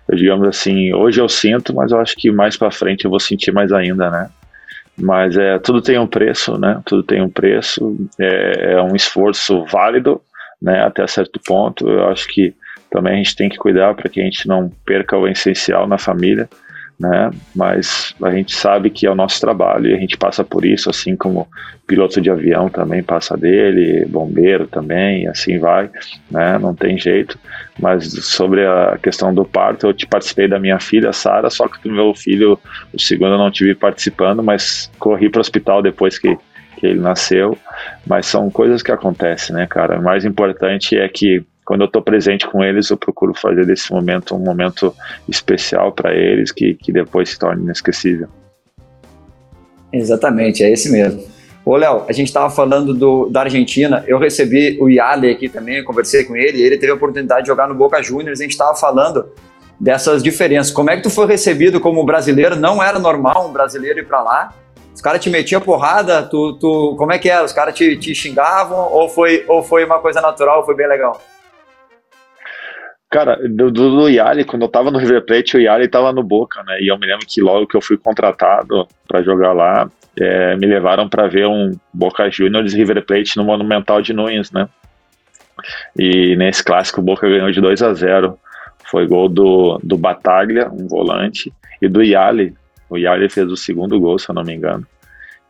eu 0.08 0.16
digamos 0.16 0.46
assim, 0.46 0.92
hoje 0.92 1.20
eu 1.20 1.28
sinto, 1.28 1.74
mas 1.74 1.90
eu 1.90 2.00
acho 2.00 2.14
que 2.14 2.30
mais 2.30 2.56
para 2.56 2.70
frente 2.70 3.04
eu 3.04 3.10
vou 3.10 3.18
sentir 3.18 3.52
mais 3.52 3.72
ainda, 3.72 4.10
né? 4.10 4.28
Mas 4.96 5.36
é 5.36 5.58
tudo 5.58 5.82
tem 5.82 5.98
um 5.98 6.06
preço, 6.06 6.58
né? 6.58 6.80
Tudo 6.84 7.02
tem 7.02 7.20
um 7.20 7.28
preço, 7.28 7.96
é, 8.18 8.74
é 8.74 8.82
um 8.82 8.94
esforço 8.94 9.64
válido, 9.64 10.20
né? 10.60 10.84
Até 10.84 11.06
certo 11.06 11.40
ponto, 11.44 11.88
eu 11.88 12.08
acho 12.08 12.28
que 12.28 12.54
também 12.90 13.14
a 13.14 13.16
gente 13.16 13.36
tem 13.36 13.48
que 13.48 13.58
cuidar 13.58 13.94
para 13.94 14.08
que 14.08 14.20
a 14.20 14.24
gente 14.24 14.46
não 14.46 14.70
perca 14.84 15.16
o 15.18 15.28
essencial 15.28 15.86
na 15.86 15.98
família, 15.98 16.48
né? 16.98 17.30
Mas 17.54 18.14
a 18.22 18.30
gente 18.30 18.54
sabe 18.54 18.90
que 18.90 19.06
é 19.06 19.10
o 19.10 19.14
nosso 19.14 19.40
trabalho 19.40 19.90
e 19.90 19.94
a 19.94 19.98
gente 19.98 20.16
passa 20.16 20.42
por 20.42 20.64
isso, 20.64 20.88
assim 20.88 21.14
como 21.14 21.46
piloto 21.86 22.20
de 22.20 22.30
avião 22.30 22.68
também 22.68 23.02
passa 23.02 23.36
dele, 23.36 24.06
bombeiro 24.06 24.66
também, 24.66 25.24
e 25.24 25.28
assim 25.28 25.58
vai, 25.58 25.90
né? 26.30 26.58
Não 26.58 26.74
tem 26.74 26.98
jeito. 26.98 27.38
Mas 27.78 28.10
sobre 28.24 28.66
a 28.66 28.98
questão 29.00 29.32
do 29.32 29.44
parto, 29.44 29.86
eu 29.86 29.94
te 29.94 30.06
participei 30.06 30.48
da 30.48 30.58
minha 30.58 30.80
filha, 30.80 31.12
Sara, 31.12 31.50
só 31.50 31.68
que 31.68 31.82
do 31.82 31.94
meu 31.94 32.14
filho, 32.14 32.58
o 32.92 33.00
segundo 33.00 33.32
eu 33.32 33.38
não 33.38 33.50
tive 33.50 33.74
participando, 33.74 34.42
mas 34.42 34.90
corri 34.98 35.28
para 35.28 35.38
o 35.38 35.42
hospital 35.42 35.82
depois 35.82 36.18
que 36.18 36.36
que 36.76 36.86
ele 36.86 37.00
nasceu, 37.00 37.56
mas 38.06 38.26
são 38.26 38.50
coisas 38.50 38.82
que 38.82 38.92
acontecem, 38.92 39.56
né, 39.56 39.66
cara? 39.66 39.98
O 39.98 40.02
mais 40.02 40.24
importante 40.24 40.96
é 40.96 41.08
que 41.08 41.42
quando 41.66 41.80
eu 41.80 41.86
estou 41.86 42.00
presente 42.00 42.46
com 42.46 42.62
eles, 42.62 42.88
eu 42.90 42.96
procuro 42.96 43.34
fazer 43.34 43.66
desse 43.66 43.92
momento 43.92 44.36
um 44.36 44.38
momento 44.38 44.94
especial 45.28 45.90
para 45.90 46.14
eles 46.14 46.52
que, 46.52 46.74
que 46.74 46.92
depois 46.92 47.30
se 47.30 47.38
torne 47.38 47.64
inesquecível. 47.64 48.28
Exatamente, 49.92 50.62
é 50.62 50.70
esse 50.70 50.90
mesmo. 50.90 51.24
Ô, 51.64 51.76
Léo, 51.76 52.04
a 52.08 52.12
gente 52.12 52.28
estava 52.28 52.48
falando 52.48 52.94
do, 52.94 53.28
da 53.28 53.40
Argentina, 53.40 54.04
eu 54.06 54.16
recebi 54.16 54.78
o 54.80 54.88
Yale 54.88 55.32
aqui 55.32 55.48
também, 55.48 55.82
conversei 55.82 56.22
com 56.22 56.36
ele, 56.36 56.62
ele 56.62 56.78
teve 56.78 56.92
a 56.92 56.94
oportunidade 56.94 57.42
de 57.42 57.48
jogar 57.48 57.66
no 57.66 57.74
Boca 57.74 58.00
Juniors, 58.00 58.38
a 58.38 58.42
gente 58.44 58.52
estava 58.52 58.76
falando 58.76 59.28
dessas 59.78 60.22
diferenças. 60.22 60.72
Como 60.72 60.88
é 60.88 60.96
que 60.96 61.02
tu 61.02 61.10
foi 61.10 61.26
recebido 61.26 61.80
como 61.80 62.04
brasileiro? 62.04 62.54
Não 62.54 62.80
era 62.80 63.00
normal 63.00 63.48
um 63.48 63.52
brasileiro 63.52 63.98
ir 63.98 64.06
para 64.06 64.22
lá? 64.22 64.54
Os 64.94 65.00
caras 65.00 65.20
te 65.20 65.28
metiam 65.28 65.60
porrada, 65.60 66.22
tu, 66.22 66.56
tu, 66.60 66.94
como 66.96 67.12
é 67.12 67.18
que 67.18 67.28
era? 67.28 67.44
Os 67.44 67.52
caras 67.52 67.74
te, 67.74 67.96
te 67.96 68.14
xingavam 68.14 68.92
ou 68.92 69.08
foi, 69.08 69.44
ou 69.48 69.64
foi 69.64 69.84
uma 69.84 69.98
coisa 69.98 70.20
natural, 70.20 70.64
foi 70.64 70.76
bem 70.76 70.86
legal? 70.86 71.20
Cara, 73.08 73.38
do, 73.48 73.70
do, 73.70 74.08
Yali, 74.08 74.44
quando 74.44 74.62
eu 74.62 74.68
tava 74.68 74.90
no 74.90 74.98
River 74.98 75.24
Plate, 75.24 75.56
o 75.56 75.60
Yali 75.60 75.88
tava 75.88 76.12
no 76.12 76.22
Boca, 76.22 76.62
né? 76.64 76.78
E 76.80 76.90
eu 76.90 76.98
me 76.98 77.06
lembro 77.06 77.24
que 77.26 77.40
logo 77.40 77.66
que 77.66 77.76
eu 77.76 77.80
fui 77.80 77.96
contratado 77.96 78.86
para 79.06 79.22
jogar 79.22 79.52
lá, 79.52 79.88
é, 80.20 80.56
me 80.56 80.66
levaram 80.66 81.08
para 81.08 81.28
ver 81.28 81.46
um 81.46 81.72
Boca 81.92 82.28
Juniors 82.30 82.74
River 82.74 83.04
Plate 83.04 83.36
no 83.36 83.44
Monumental 83.44 84.02
de 84.02 84.12
Nunes, 84.12 84.50
né? 84.50 84.68
E 85.96 86.36
nesse 86.36 86.64
clássico 86.64 87.00
o 87.00 87.04
Boca 87.04 87.28
ganhou 87.28 87.50
de 87.50 87.60
2 87.60 87.82
a 87.82 87.94
0 87.94 88.38
Foi 88.84 89.06
gol 89.06 89.28
do, 89.28 89.78
do 89.82 89.96
Bataglia, 89.96 90.68
um 90.68 90.88
volante, 90.88 91.52
e 91.80 91.88
do 91.88 92.02
Yali. 92.02 92.54
O 92.90 92.98
Yali 92.98 93.28
fez 93.30 93.50
o 93.50 93.56
segundo 93.56 93.98
gol, 94.00 94.18
se 94.18 94.28
eu 94.28 94.34
não 94.34 94.42
me 94.42 94.54
engano 94.54 94.86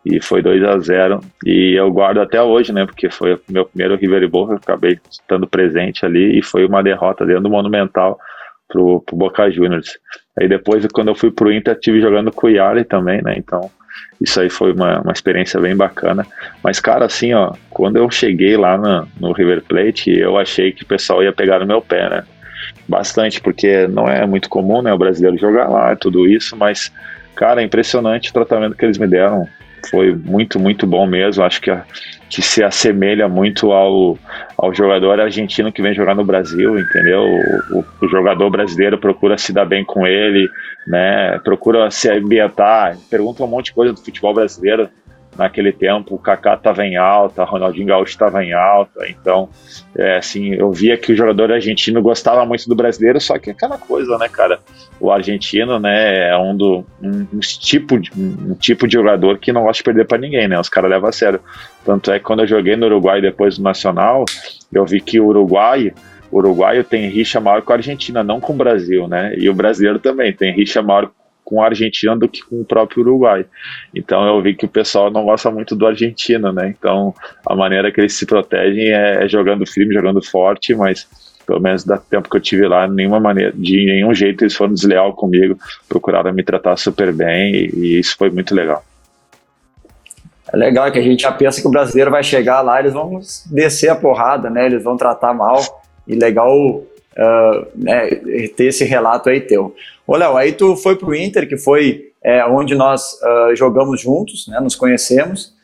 e 0.06 0.20
foi 0.20 0.40
2 0.40 0.62
a 0.62 0.78
0 0.78 1.20
e 1.44 1.75
eu 1.75 1.90
guardo 1.90 2.20
até 2.20 2.40
hoje, 2.40 2.72
né, 2.72 2.86
porque 2.86 3.10
foi 3.10 3.34
o 3.34 3.40
meu 3.48 3.64
primeiro 3.64 3.96
River 3.96 4.28
Boca, 4.28 4.52
eu 4.52 4.56
acabei 4.58 5.00
estando 5.10 5.48
presente 5.48 6.06
ali 6.06 6.38
e 6.38 6.42
foi 6.42 6.64
uma 6.64 6.80
derrota 6.80 7.26
dentro 7.26 7.42
do 7.42 7.50
Monumental 7.50 8.16
pro, 8.68 9.00
pro 9.00 9.16
Boca 9.16 9.50
Juniors. 9.50 9.98
Aí 10.38 10.46
depois, 10.46 10.86
quando 10.92 11.08
eu 11.08 11.14
fui 11.16 11.32
pro 11.32 11.52
Inter, 11.52 11.76
tive 11.80 12.00
jogando 12.00 12.30
com 12.30 12.46
o 12.46 12.50
Yali 12.50 12.84
também, 12.84 13.20
né, 13.20 13.34
então 13.36 13.68
isso 14.20 14.40
aí 14.40 14.48
foi 14.48 14.72
uma, 14.72 15.00
uma 15.00 15.12
experiência 15.12 15.60
bem 15.60 15.76
bacana. 15.76 16.25
Mas, 16.62 16.78
cara, 16.78 17.04
assim, 17.06 17.34
ó, 17.34 17.52
quando 17.68 17.96
eu 17.96 18.08
cheguei 18.08 18.56
lá 18.56 18.78
no, 18.78 19.08
no 19.18 19.32
River 19.32 19.62
Plate, 19.64 20.16
eu 20.16 20.38
achei 20.38 20.70
que 20.70 20.84
o 20.84 20.86
pessoal 20.86 21.20
ia 21.20 21.32
pegar 21.32 21.58
no 21.58 21.66
meu 21.66 21.82
pé, 21.82 22.08
né, 22.08 22.25
bastante, 22.86 23.40
porque 23.40 23.88
não 23.88 24.06
é 24.06 24.25
muito 24.25 24.48
comum, 24.48 24.82
né, 24.82 24.92
o 24.92 24.98
brasileiro 24.98 25.36
jogar 25.36 25.68
lá, 25.68 25.96
tudo 25.96 26.28
isso, 26.28 26.56
mas, 26.56 26.92
cara, 27.34 27.60
é 27.60 27.64
impressionante 27.64 28.30
o 28.30 28.32
tratamento 28.32 28.76
que 28.76 28.84
eles 28.84 28.98
me 28.98 29.08
deram 29.08 29.48
foi 29.90 30.14
muito, 30.14 30.59
muito 30.59 30.87
bom 30.87 31.06
mesmo. 31.06 31.45
Acho 31.45 31.61
que, 31.61 31.76
que 32.28 32.42
se 32.42 32.62
assemelha 32.62 33.28
muito 33.28 33.73
ao, 33.73 34.18
ao 34.56 34.75
jogador 34.75 35.21
argentino 35.21 35.73
que 35.73 35.83
vem 35.83 35.95
jogar 35.95 36.14
no 36.14 36.25
Brasil, 36.25 36.78
entendeu? 36.78 37.23
O, 37.23 37.78
o, 37.78 37.85
o 38.02 38.09
jogador 38.09 38.50
brasileiro 38.50 38.99
procura 38.99 39.38
se 39.38 39.52
dar 39.52 39.64
bem 39.64 39.85
com 39.85 40.06
ele, 40.06 40.49
né? 40.87 41.38
Procura 41.40 41.90
se 41.90 42.11
ambientar, 42.11 42.97
pergunta 43.11 43.45
um 43.45 43.49
monte 43.49 43.66
de 43.66 43.75
coisa 43.75 43.92
do 43.92 44.00
futebol 44.00 44.35
brasileiro 44.35 44.88
naquele 45.38 45.72
tempo 45.72 46.14
o 46.14 46.18
Kaká 46.18 46.54
estava 46.54 46.84
em 46.84 46.96
alta, 46.96 47.44
Ronaldinho 47.44 47.86
Gaúcho 47.86 48.12
estava 48.12 48.44
em 48.44 48.52
alta, 48.52 49.06
então 49.08 49.48
é, 49.96 50.16
assim 50.16 50.54
eu 50.54 50.70
via 50.72 50.96
que 50.96 51.12
o 51.12 51.16
jogador 51.16 51.52
argentino 51.52 52.02
gostava 52.02 52.44
muito 52.44 52.68
do 52.68 52.75
brasileiro, 52.75 53.20
só 53.20 53.38
que 53.38 53.50
aquela 53.50 53.78
coisa, 53.78 54.16
né, 54.18 54.28
cara, 54.28 54.60
o 55.00 55.10
argentino, 55.10 55.78
né, 55.78 56.30
é 56.30 56.36
um 56.36 56.56
do 56.56 56.84
um, 57.02 57.26
um 57.32 57.40
tipo 57.40 57.99
de, 57.99 58.10
um 58.16 58.54
tipo 58.54 58.86
de 58.86 58.94
jogador 58.94 59.38
que 59.38 59.52
não 59.52 59.62
gosta 59.62 59.80
de 59.80 59.84
perder 59.84 60.06
para 60.06 60.18
ninguém, 60.18 60.49
né, 60.49 60.58
os 60.58 60.68
caras 60.68 60.90
levam 60.90 61.08
a 61.08 61.12
sério. 61.12 61.40
Tanto 61.84 62.10
é 62.10 62.18
que 62.18 62.25
quando 62.25 62.40
eu 62.40 62.46
joguei 62.46 62.76
no 62.76 62.86
Uruguai 62.86 63.20
depois 63.20 63.56
do 63.58 63.62
Nacional, 63.62 64.25
eu 64.72 64.84
vi 64.84 65.00
que 65.00 65.20
o 65.20 65.26
Uruguai 65.26 65.92
o 66.30 66.38
uruguaio 66.38 66.82
tem 66.84 67.08
rixa 67.08 67.40
maior 67.40 67.62
com 67.62 67.72
a 67.72 67.76
Argentina, 67.76 68.22
não 68.22 68.40
com 68.40 68.52
o 68.52 68.56
Brasil, 68.56 69.06
né? 69.06 69.34
E 69.36 69.49
o 69.49 69.54
brasileiro 69.54 69.99
também 69.99 70.32
tem 70.32 70.52
rixa 70.52 70.82
maior 70.82 71.10
com 71.47 71.63
a 71.63 71.67
Argentina 71.67 72.17
do 72.17 72.28
que 72.28 72.43
com 72.43 72.61
o 72.61 72.65
próprio 72.65 73.02
Uruguai. 73.02 73.47
Então 73.95 74.26
eu 74.26 74.43
vi 74.43 74.54
que 74.54 74.67
o 74.67 74.69
pessoal 74.69 75.13
não 75.13 75.25
gosta 75.25 75.49
muito 75.49 75.76
do 75.76 75.87
argentino, 75.87 76.52
né? 76.52 76.75
Então 76.76 77.15
a 77.47 77.54
maneira 77.54 77.93
que 77.93 78.00
eles 78.00 78.15
se 78.15 78.26
protegem 78.26 78.89
é, 78.93 79.25
é 79.25 79.28
jogando 79.28 79.65
firme, 79.65 79.95
jogando 79.95 80.21
forte, 80.21 80.75
mas 80.75 81.09
pelo 81.47 81.61
menos 81.61 81.85
da 81.85 81.97
tempo 81.97 82.28
que 82.28 82.37
eu 82.37 82.41
tive 82.41 82.67
lá, 82.67 82.89
nenhuma 82.89 83.21
maneira, 83.21 83.52
de 83.54 83.87
nenhum 83.87 84.13
jeito 84.13 84.43
eles 84.43 84.56
foram 84.56 84.75
desleal 84.75 85.15
comigo, 85.15 85.56
procuraram 85.89 86.32
me 86.32 86.43
tratar 86.43 86.76
super 86.76 87.13
bem 87.13 87.54
e, 87.54 87.71
e 87.76 88.00
isso 88.00 88.17
foi 88.19 88.28
muito 88.28 88.52
legal. 88.52 88.85
É 90.52 90.56
legal 90.56 90.91
que 90.91 90.99
a 90.99 91.02
gente 91.02 91.23
já 91.23 91.30
pensa 91.30 91.61
que 91.61 91.69
o 91.69 91.71
brasileiro 91.71 92.11
vai 92.11 92.25
chegar 92.25 92.61
lá, 92.61 92.80
eles 92.80 92.93
vão 92.93 93.21
descer 93.47 93.89
a 93.89 93.95
porrada, 93.95 94.50
né? 94.50 94.67
Eles 94.67 94.82
vão 94.82 94.97
tratar 94.97 95.32
mal. 95.32 95.61
E 96.06 96.15
legal 96.15 96.52
uh, 96.56 97.67
né, 97.75 98.11
ter 98.56 98.67
esse 98.67 98.85
relato 98.85 99.28
aí 99.28 99.41
teu. 99.41 99.75
Ô, 100.06 100.16
Léo, 100.16 100.36
aí 100.36 100.52
tu 100.52 100.76
foi 100.76 100.97
pro 100.97 101.14
Inter, 101.14 101.49
que 101.49 101.56
foi 101.56 102.12
é, 102.23 102.45
onde 102.47 102.75
nós 102.75 103.14
uh, 103.23 103.56
jogamos 103.56 104.00
juntos, 104.00 104.47
né, 104.47 104.60
nos 104.60 104.76
conhecemos. 104.76 105.54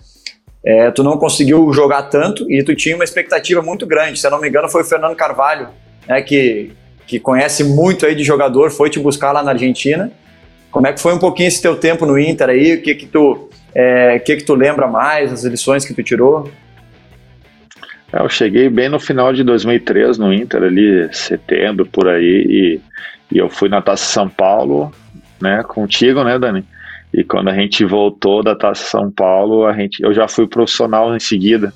É, 0.64 0.90
tu 0.90 1.02
não 1.02 1.16
conseguiu 1.16 1.72
jogar 1.72 2.04
tanto 2.04 2.48
e 2.50 2.62
tu 2.62 2.74
tinha 2.74 2.94
uma 2.94 3.04
expectativa 3.04 3.60
muito 3.60 3.86
grande. 3.86 4.18
Se 4.18 4.26
eu 4.26 4.30
não 4.30 4.40
me 4.40 4.48
engano, 4.48 4.68
foi 4.68 4.82
o 4.82 4.84
Fernando 4.84 5.16
Carvalho, 5.16 5.68
né, 6.08 6.22
que, 6.22 6.72
que 7.06 7.18
conhece 7.18 7.64
muito 7.64 8.06
aí 8.06 8.14
de 8.14 8.24
jogador, 8.24 8.70
foi 8.70 8.90
te 8.90 8.98
buscar 8.98 9.32
lá 9.32 9.42
na 9.42 9.52
Argentina. 9.52 10.12
Como 10.70 10.86
é 10.86 10.92
que 10.92 11.00
foi 11.00 11.14
um 11.14 11.18
pouquinho 11.18 11.48
esse 11.48 11.60
teu 11.60 11.76
tempo 11.76 12.06
no 12.06 12.18
Inter 12.18 12.48
aí? 12.48 12.74
O 12.74 12.82
que 12.82 12.94
que 12.94 13.06
tu, 13.06 13.48
é, 13.74 14.18
que 14.18 14.36
que 14.36 14.44
tu 14.44 14.54
lembra 14.54 14.86
mais, 14.86 15.32
as 15.32 15.44
lições 15.44 15.84
que 15.84 15.94
tu 15.94 16.02
tirou? 16.02 16.48
É, 18.12 18.20
eu 18.20 18.28
cheguei 18.28 18.68
bem 18.68 18.88
no 18.88 19.00
final 19.00 19.32
de 19.32 19.42
2003 19.42 20.18
no 20.18 20.32
Inter, 20.32 20.62
ali 20.62 21.08
setembro 21.12 21.86
por 21.86 22.08
aí, 22.08 22.46
e, 22.48 22.80
e 23.34 23.38
eu 23.38 23.48
fui 23.48 23.68
na 23.68 23.80
Taça 23.80 24.04
São 24.04 24.28
Paulo, 24.28 24.92
né, 25.40 25.62
contigo, 25.62 26.22
né, 26.22 26.38
Dani? 26.38 26.64
E 27.12 27.24
quando 27.24 27.48
a 27.48 27.54
gente 27.54 27.84
voltou 27.84 28.42
da 28.42 28.54
Taça 28.54 28.84
São 28.84 29.10
Paulo, 29.10 29.66
a 29.66 29.72
gente, 29.72 30.02
eu 30.02 30.12
já 30.12 30.28
fui 30.28 30.46
profissional 30.46 31.14
em 31.16 31.20
seguida, 31.20 31.72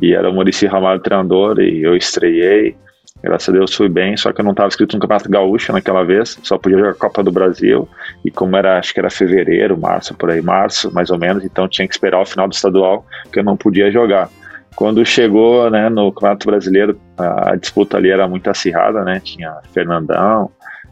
e 0.00 0.14
era 0.14 0.28
o 0.28 0.34
Maurício 0.34 0.68
Ramalho 0.68 1.00
treinador, 1.00 1.60
e 1.60 1.82
eu 1.82 1.94
estreiei, 1.94 2.74
graças 3.22 3.48
a 3.48 3.52
Deus 3.52 3.74
fui 3.74 3.88
bem, 3.88 4.16
só 4.16 4.32
que 4.32 4.40
eu 4.40 4.44
não 4.44 4.52
estava 4.52 4.68
inscrito 4.68 4.96
no 4.96 5.00
Campeonato 5.00 5.30
Gaúcho 5.30 5.72
naquela 5.72 6.04
vez, 6.04 6.38
só 6.42 6.58
podia 6.58 6.78
jogar 6.78 6.90
a 6.90 6.94
Copa 6.94 7.22
do 7.22 7.32
Brasil, 7.32 7.88
e 8.24 8.30
como 8.30 8.56
era, 8.56 8.78
acho 8.78 8.94
que 8.94 9.00
era 9.00 9.10
fevereiro, 9.10 9.78
março, 9.78 10.14
por 10.14 10.30
aí, 10.30 10.40
março, 10.40 10.92
mais 10.92 11.10
ou 11.10 11.18
menos, 11.18 11.44
então 11.44 11.68
tinha 11.68 11.86
que 11.86 11.94
esperar 11.94 12.20
o 12.20 12.26
final 12.26 12.48
do 12.48 12.54
estadual, 12.54 13.06
que 13.30 13.38
eu 13.38 13.44
não 13.44 13.56
podia 13.56 13.90
jogar. 13.90 14.28
Quando 14.76 15.04
chegou 15.06 15.70
né, 15.70 15.88
no 15.88 16.12
Campeonato 16.12 16.46
Brasileiro, 16.46 17.00
a, 17.16 17.56
disputa 17.56 17.96
ali 17.96 18.10
era 18.10 18.28
muito 18.28 18.50
acirrada, 18.50 19.02
né? 19.02 19.20
Tinha 19.20 19.56
Fernandão, 19.72 20.50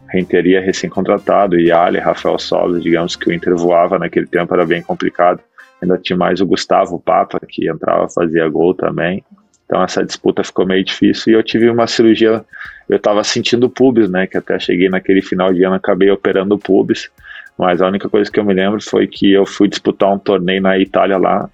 Renteria 0.09 0.59
recém-contratado, 0.59 1.59
e 1.59 1.71
Ali, 1.71 1.99
Rafael 1.99 2.39
Solis, 2.39 2.81
digamos 2.81 3.15
que 3.15 3.29
o 3.29 3.33
Inter 3.33 3.55
voava 3.55 3.99
naquele 3.99 4.25
tempo, 4.25 4.51
era 4.55 4.65
bem 4.65 4.81
complicado. 4.81 5.39
Ainda 5.79 5.99
tinha 5.99 6.17
mais 6.17 6.41
o 6.41 6.47
Gustavo 6.47 6.99
Papa, 6.99 7.39
que 7.47 7.69
entrava, 7.69 8.09
fazia 8.09 8.49
gol 8.49 8.73
também. 8.73 9.23
Então 9.65 9.83
essa 9.83 10.03
disputa 10.03 10.43
ficou 10.43 10.65
meio 10.65 10.83
difícil 10.83 11.33
e 11.33 11.35
eu 11.35 11.43
tive 11.43 11.69
uma 11.69 11.85
cirurgia, 11.85 12.43
eu 12.89 12.97
estava 12.97 13.23
sentindo 13.23 13.69
pubis, 13.69 14.09
né, 14.09 14.25
que 14.25 14.37
até 14.37 14.57
cheguei 14.59 14.89
naquele 14.89 15.21
final 15.21 15.53
de 15.53 15.63
ano, 15.63 15.75
acabei 15.75 16.09
operando 16.09 16.57
pubis, 16.57 17.09
mas 17.57 17.81
a 17.81 17.87
única 17.87 18.07
coisa 18.07 18.31
que 18.31 18.39
eu 18.39 18.45
me 18.45 18.53
lembro 18.53 18.81
foi 18.81 19.07
que 19.07 19.31
eu 19.31 19.45
fui 19.45 19.67
disputar 19.67 20.11
um 20.13 20.19
torneio 20.19 20.61
na 20.61 20.77
Itália 20.77 21.17
lá, 21.17 21.49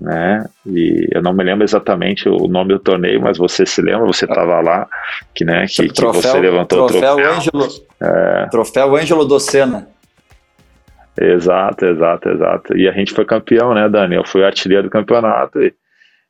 né? 0.00 0.44
E 0.66 1.08
eu 1.12 1.22
não 1.22 1.32
me 1.32 1.44
lembro 1.44 1.62
exatamente 1.62 2.28
o 2.28 2.48
nome 2.48 2.72
do 2.72 2.78
torneio, 2.78 3.20
mas 3.20 3.36
você 3.36 3.66
se 3.66 3.82
lembra, 3.82 4.06
você 4.06 4.24
estava 4.24 4.60
lá, 4.60 4.88
que, 5.34 5.44
né, 5.44 5.66
que, 5.68 5.88
troféu, 5.88 6.22
que 6.22 6.28
você 6.28 6.40
levantou 6.40 6.86
troféu 6.86 7.12
o 7.12 7.16
troféu. 7.16 7.34
Angelo, 7.34 7.68
é... 8.00 8.46
Troféu 8.50 8.96
Ângelo 8.96 9.24
Docena. 9.26 9.88
Exato, 11.20 11.84
exato, 11.84 12.28
exato. 12.30 12.76
E 12.76 12.88
a 12.88 12.92
gente 12.92 13.12
foi 13.12 13.26
campeão, 13.26 13.74
né, 13.74 13.88
Dani? 13.88 14.14
Eu 14.14 14.24
fui 14.24 14.42
artilheiro 14.42 14.84
do 14.84 14.90
campeonato 14.90 15.60
e, 15.60 15.74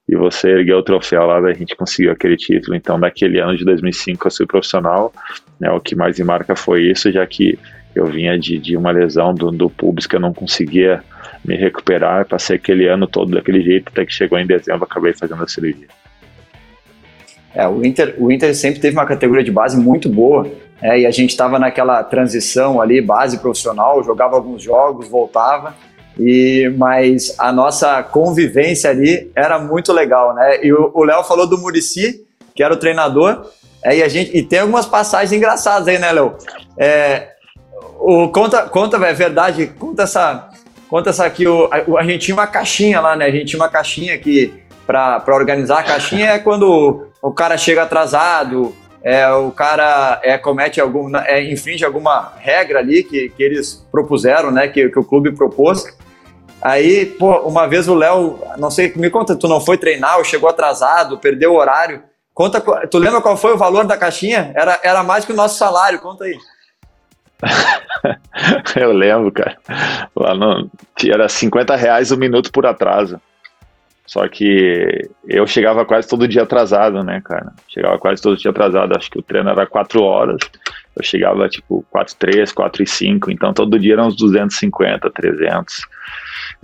e 0.08 0.16
você 0.16 0.48
ergueu 0.50 0.78
o 0.78 0.82
troféu 0.82 1.26
lá, 1.26 1.38
a 1.38 1.52
gente 1.52 1.76
conseguiu 1.76 2.10
aquele 2.10 2.36
título. 2.36 2.74
Então, 2.74 2.98
daquele 2.98 3.38
ano 3.38 3.56
de 3.56 3.64
2005 3.64 4.26
eu 4.26 4.32
fui 4.32 4.46
profissional, 4.46 5.12
né, 5.60 5.70
o 5.70 5.78
que 5.78 5.94
mais 5.94 6.18
me 6.18 6.24
marca 6.24 6.56
foi 6.56 6.90
isso, 6.90 7.12
já 7.12 7.24
que 7.24 7.56
eu 7.94 8.06
vinha 8.06 8.38
de, 8.38 8.58
de 8.58 8.76
uma 8.76 8.90
lesão 8.90 9.34
do, 9.34 9.50
do 9.50 9.68
pubis 9.68 10.06
que 10.06 10.16
eu 10.16 10.20
não 10.20 10.32
conseguia 10.32 11.02
me 11.44 11.56
recuperar, 11.56 12.26
passei 12.26 12.56
aquele 12.56 12.86
ano 12.86 13.06
todo 13.06 13.32
daquele 13.32 13.62
jeito, 13.62 13.90
até 13.90 14.04
que 14.04 14.12
chegou 14.12 14.38
em 14.38 14.46
dezembro, 14.46 14.84
acabei 14.84 15.12
fazendo 15.12 15.42
a 15.42 15.48
cirurgia. 15.48 15.88
É, 17.54 17.66
o 17.66 17.84
Inter, 17.84 18.14
o 18.18 18.30
Inter 18.30 18.54
sempre 18.54 18.80
teve 18.80 18.96
uma 18.96 19.06
categoria 19.06 19.42
de 19.42 19.50
base 19.50 19.76
muito 19.76 20.08
boa, 20.08 20.46
é, 20.80 21.00
e 21.00 21.06
a 21.06 21.10
gente 21.10 21.30
estava 21.30 21.58
naquela 21.58 22.02
transição 22.04 22.80
ali, 22.80 23.00
base 23.00 23.38
profissional, 23.38 24.02
jogava 24.04 24.36
alguns 24.36 24.62
jogos, 24.62 25.08
voltava, 25.08 25.74
e 26.18 26.72
mas 26.76 27.34
a 27.38 27.52
nossa 27.52 28.02
convivência 28.02 28.90
ali 28.90 29.30
era 29.34 29.58
muito 29.58 29.92
legal, 29.92 30.34
né? 30.34 30.64
E 30.64 30.72
o 30.72 31.02
Léo 31.02 31.24
falou 31.24 31.46
do 31.46 31.58
Murici, 31.58 32.24
que 32.54 32.62
era 32.62 32.74
o 32.74 32.76
treinador, 32.76 33.46
é, 33.82 33.96
e 33.96 34.02
a 34.02 34.08
gente 34.08 34.36
e 34.36 34.42
tem 34.42 34.60
algumas 34.60 34.86
passagens 34.86 35.32
engraçadas 35.32 35.88
aí, 35.88 35.98
né, 35.98 36.12
Léo? 36.12 36.36
É, 36.76 37.28
o 37.98 38.28
conta, 38.28 38.62
conta, 38.62 38.96
é 39.06 39.12
verdade, 39.12 39.66
conta 39.78 40.04
essa, 40.04 40.48
conta 40.88 41.10
essa 41.10 41.24
aqui, 41.24 41.46
o, 41.46 41.68
a, 41.72 42.00
a 42.00 42.04
gente 42.04 42.26
tinha 42.26 42.34
uma 42.34 42.46
caixinha 42.46 43.00
lá, 43.00 43.14
né? 43.16 43.26
A 43.26 43.30
gente 43.30 43.46
tinha 43.46 43.60
uma 43.60 43.68
caixinha 43.68 44.16
que 44.18 44.62
para 44.86 45.22
organizar 45.28 45.80
a 45.80 45.84
caixinha 45.84 46.30
é 46.30 46.38
quando 46.38 47.06
o 47.22 47.32
cara 47.32 47.56
chega 47.56 47.82
atrasado, 47.82 48.74
é, 49.02 49.30
o 49.32 49.50
cara 49.50 50.20
é, 50.22 50.36
comete 50.36 50.80
algum, 50.80 51.14
é, 51.16 51.42
infringe 51.50 51.84
alguma 51.84 52.32
regra 52.38 52.80
ali 52.80 53.02
que, 53.02 53.30
que 53.30 53.42
eles 53.42 53.86
propuseram, 53.90 54.50
né, 54.50 54.68
que, 54.68 54.88
que 54.88 54.98
o 54.98 55.04
clube 55.04 55.32
propôs. 55.32 55.84
Aí, 56.60 57.06
pô, 57.06 57.38
uma 57.40 57.66
vez 57.66 57.88
o 57.88 57.94
Léo, 57.94 58.38
não 58.58 58.70
sei, 58.70 58.92
me 58.94 59.08
conta, 59.08 59.34
tu 59.34 59.48
não 59.48 59.60
foi 59.60 59.78
treinar, 59.78 60.18
ou 60.18 60.24
chegou 60.24 60.48
atrasado, 60.48 61.18
perdeu 61.18 61.52
o 61.52 61.56
horário. 61.56 62.02
Conta, 62.34 62.60
tu 62.60 62.98
lembra 62.98 63.22
qual 63.22 63.36
foi 63.36 63.54
o 63.54 63.58
valor 63.58 63.86
da 63.86 63.96
caixinha? 63.96 64.52
Era, 64.54 64.78
era 64.82 65.02
mais 65.02 65.24
que 65.24 65.32
o 65.32 65.36
nosso 65.36 65.56
salário, 65.56 66.00
conta 66.00 66.24
aí. 66.24 66.36
Eu 68.76 68.92
lembro, 68.92 69.32
cara. 69.32 69.56
Lá 70.14 70.34
no, 70.34 70.70
era 71.04 71.28
50 71.28 71.76
reais 71.76 72.10
o 72.10 72.14
um 72.14 72.18
minuto 72.18 72.50
por 72.52 72.66
atraso. 72.66 73.20
Só 74.06 74.26
que 74.26 75.08
eu 75.28 75.46
chegava 75.46 75.84
quase 75.84 76.08
todo 76.08 76.26
dia 76.26 76.42
atrasado, 76.42 77.04
né, 77.04 77.22
cara? 77.24 77.52
Chegava 77.68 77.96
quase 77.96 78.20
todo 78.20 78.36
dia 78.36 78.50
atrasado. 78.50 78.96
Acho 78.96 79.08
que 79.08 79.20
o 79.20 79.22
treino 79.22 79.50
era 79.50 79.66
4 79.66 80.02
horas. 80.02 80.40
Eu 81.00 81.04
chegava 81.04 81.48
tipo 81.48 81.84
4 81.90 82.14
3, 82.16 82.52
4 82.52 82.82
e 82.82 82.86
5. 82.86 83.30
Então 83.30 83.52
todo 83.54 83.78
dia 83.78 83.94
eram 83.94 84.08
uns 84.08 84.16
250, 84.16 85.10
300. 85.10 85.80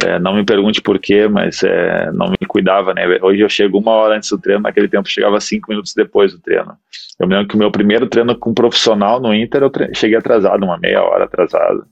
É, 0.05 0.19
não 0.19 0.35
me 0.35 0.45
pergunte 0.45 0.83
por 0.83 0.99
quê, 0.99 1.27
mas 1.27 1.63
é, 1.63 2.11
não 2.13 2.29
me 2.29 2.47
cuidava, 2.47 2.93
né? 2.93 3.03
Hoje 3.23 3.41
eu 3.41 3.49
chego 3.49 3.79
uma 3.79 3.93
hora 3.93 4.17
antes 4.17 4.29
do 4.29 4.39
treino, 4.39 4.63
naquele 4.63 4.89
tempo 4.89 5.09
eu 5.09 5.11
chegava 5.11 5.41
cinco 5.41 5.71
minutos 5.71 5.95
depois 5.95 6.33
do 6.33 6.39
treino. 6.39 6.77
Eu 7.19 7.27
me 7.27 7.35
lembro 7.35 7.49
que 7.49 7.55
o 7.55 7.59
meu 7.59 7.71
primeiro 7.71 8.07
treino 8.07 8.37
com 8.37 8.51
um 8.51 8.55
profissional 8.55 9.19
no 9.19 9.35
Inter, 9.35 9.63
eu 9.63 9.73
cheguei 9.95 10.19
atrasado, 10.19 10.63
uma 10.63 10.77
meia 10.77 11.03
hora 11.03 11.25
atrasado. 11.25 11.87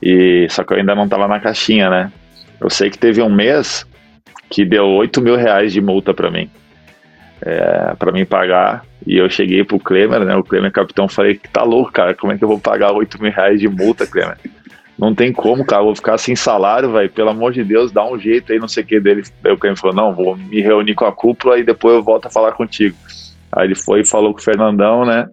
E, 0.00 0.46
só 0.48 0.62
que 0.62 0.72
eu 0.72 0.78
ainda 0.78 0.94
não 0.94 1.04
estava 1.04 1.26
na 1.26 1.40
caixinha, 1.40 1.90
né? 1.90 2.12
Eu 2.60 2.70
sei 2.70 2.88
que 2.88 2.98
teve 2.98 3.20
um 3.20 3.28
mês 3.28 3.84
que 4.48 4.64
deu 4.64 4.86
8 4.86 5.20
mil 5.20 5.36
reais 5.36 5.72
de 5.72 5.80
multa 5.80 6.14
para 6.14 6.30
mim. 6.30 6.48
É, 7.42 7.94
para 7.98 8.12
mim 8.12 8.24
pagar. 8.24 8.84
E 9.06 9.16
eu 9.16 9.30
cheguei 9.30 9.64
pro 9.64 9.78
Klemer, 9.78 10.24
né? 10.24 10.36
O 10.36 10.44
Klemer 10.44 10.70
capitão, 10.70 11.08
falei 11.08 11.36
que 11.36 11.48
tá 11.48 11.62
louco, 11.62 11.92
cara. 11.92 12.14
Como 12.14 12.32
é 12.32 12.38
que 12.38 12.44
eu 12.44 12.48
vou 12.48 12.58
pagar 12.58 12.92
8 12.92 13.20
mil 13.20 13.32
reais 13.32 13.58
de 13.58 13.68
multa, 13.68 14.06
Klemer? 14.06 14.36
Não 14.98 15.14
tem 15.14 15.32
como, 15.32 15.64
cara. 15.64 15.80
Eu 15.80 15.86
vou 15.86 15.96
ficar 15.96 16.18
sem 16.18 16.36
salário, 16.36 16.92
velho. 16.92 17.08
Pelo 17.08 17.30
amor 17.30 17.52
de 17.52 17.64
Deus, 17.64 17.90
dá 17.90 18.04
um 18.04 18.18
jeito 18.18 18.52
aí, 18.52 18.58
não 18.58 18.68
sei 18.68 18.82
o 18.82 18.86
que 18.86 19.00
dele. 19.00 19.22
Aí 19.42 19.52
o 19.52 19.56
Klemer 19.56 19.78
falou: 19.78 19.96
não, 19.96 20.14
vou 20.14 20.36
me 20.36 20.60
reunir 20.60 20.94
com 20.94 21.06
a 21.06 21.12
cúpula 21.12 21.58
e 21.58 21.64
depois 21.64 21.94
eu 21.96 22.02
volto 22.02 22.26
a 22.26 22.30
falar 22.30 22.52
contigo. 22.52 22.96
Aí 23.50 23.66
ele 23.66 23.74
foi 23.74 24.00
e 24.00 24.06
falou 24.06 24.34
com 24.34 24.40
o 24.40 24.42
Fernandão, 24.42 25.06
né? 25.06 25.26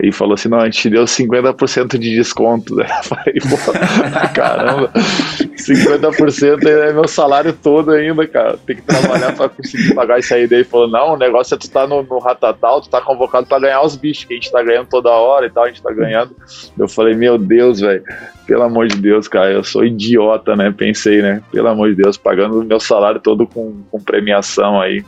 E 0.00 0.12
falou 0.12 0.34
assim: 0.34 0.48
não, 0.48 0.58
a 0.58 0.64
gente 0.64 0.90
deu 0.90 1.04
50% 1.04 1.98
de 1.98 2.14
desconto. 2.14 2.76
Né? 2.76 2.86
Eu 2.98 3.02
falei, 3.02 3.34
pô, 3.34 3.72
caramba, 4.32 4.92
50% 4.92 6.66
é 6.66 6.92
meu 6.92 7.08
salário 7.08 7.52
todo 7.52 7.90
ainda, 7.90 8.26
cara. 8.26 8.56
Tem 8.58 8.76
que 8.76 8.82
trabalhar 8.82 9.34
pra 9.34 9.48
conseguir 9.48 9.94
pagar 9.94 10.20
isso 10.20 10.32
aí. 10.32 10.46
Daí 10.46 10.62
falou: 10.62 10.86
não, 10.86 11.14
o 11.14 11.16
negócio 11.16 11.54
é 11.54 11.58
tu 11.58 11.68
tá 11.68 11.84
no, 11.86 12.04
no 12.04 12.18
Ratatal, 12.20 12.80
tu 12.80 12.88
tá 12.88 13.00
convocado 13.00 13.46
pra 13.46 13.58
ganhar 13.58 13.82
os 13.82 13.96
bichos, 13.96 14.24
que 14.24 14.34
a 14.34 14.36
gente 14.36 14.52
tá 14.52 14.62
ganhando 14.62 14.86
toda 14.88 15.10
hora 15.10 15.46
e 15.46 15.50
tal, 15.50 15.64
a 15.64 15.68
gente 15.68 15.82
tá 15.82 15.92
ganhando. 15.92 16.36
Eu 16.78 16.88
falei: 16.88 17.14
meu 17.14 17.36
Deus, 17.36 17.80
velho, 17.80 18.04
pelo 18.46 18.62
amor 18.62 18.86
de 18.86 18.96
Deus, 18.96 19.26
cara, 19.26 19.50
eu 19.50 19.64
sou 19.64 19.84
idiota, 19.84 20.54
né? 20.54 20.72
Pensei, 20.76 21.20
né? 21.20 21.42
Pelo 21.50 21.66
amor 21.66 21.90
de 21.90 21.96
Deus, 21.96 22.16
pagando 22.16 22.60
o 22.60 22.64
meu 22.64 22.78
salário 22.78 23.20
todo 23.20 23.48
com, 23.48 23.82
com 23.90 24.00
premiação 24.00 24.80
aí. 24.80 25.04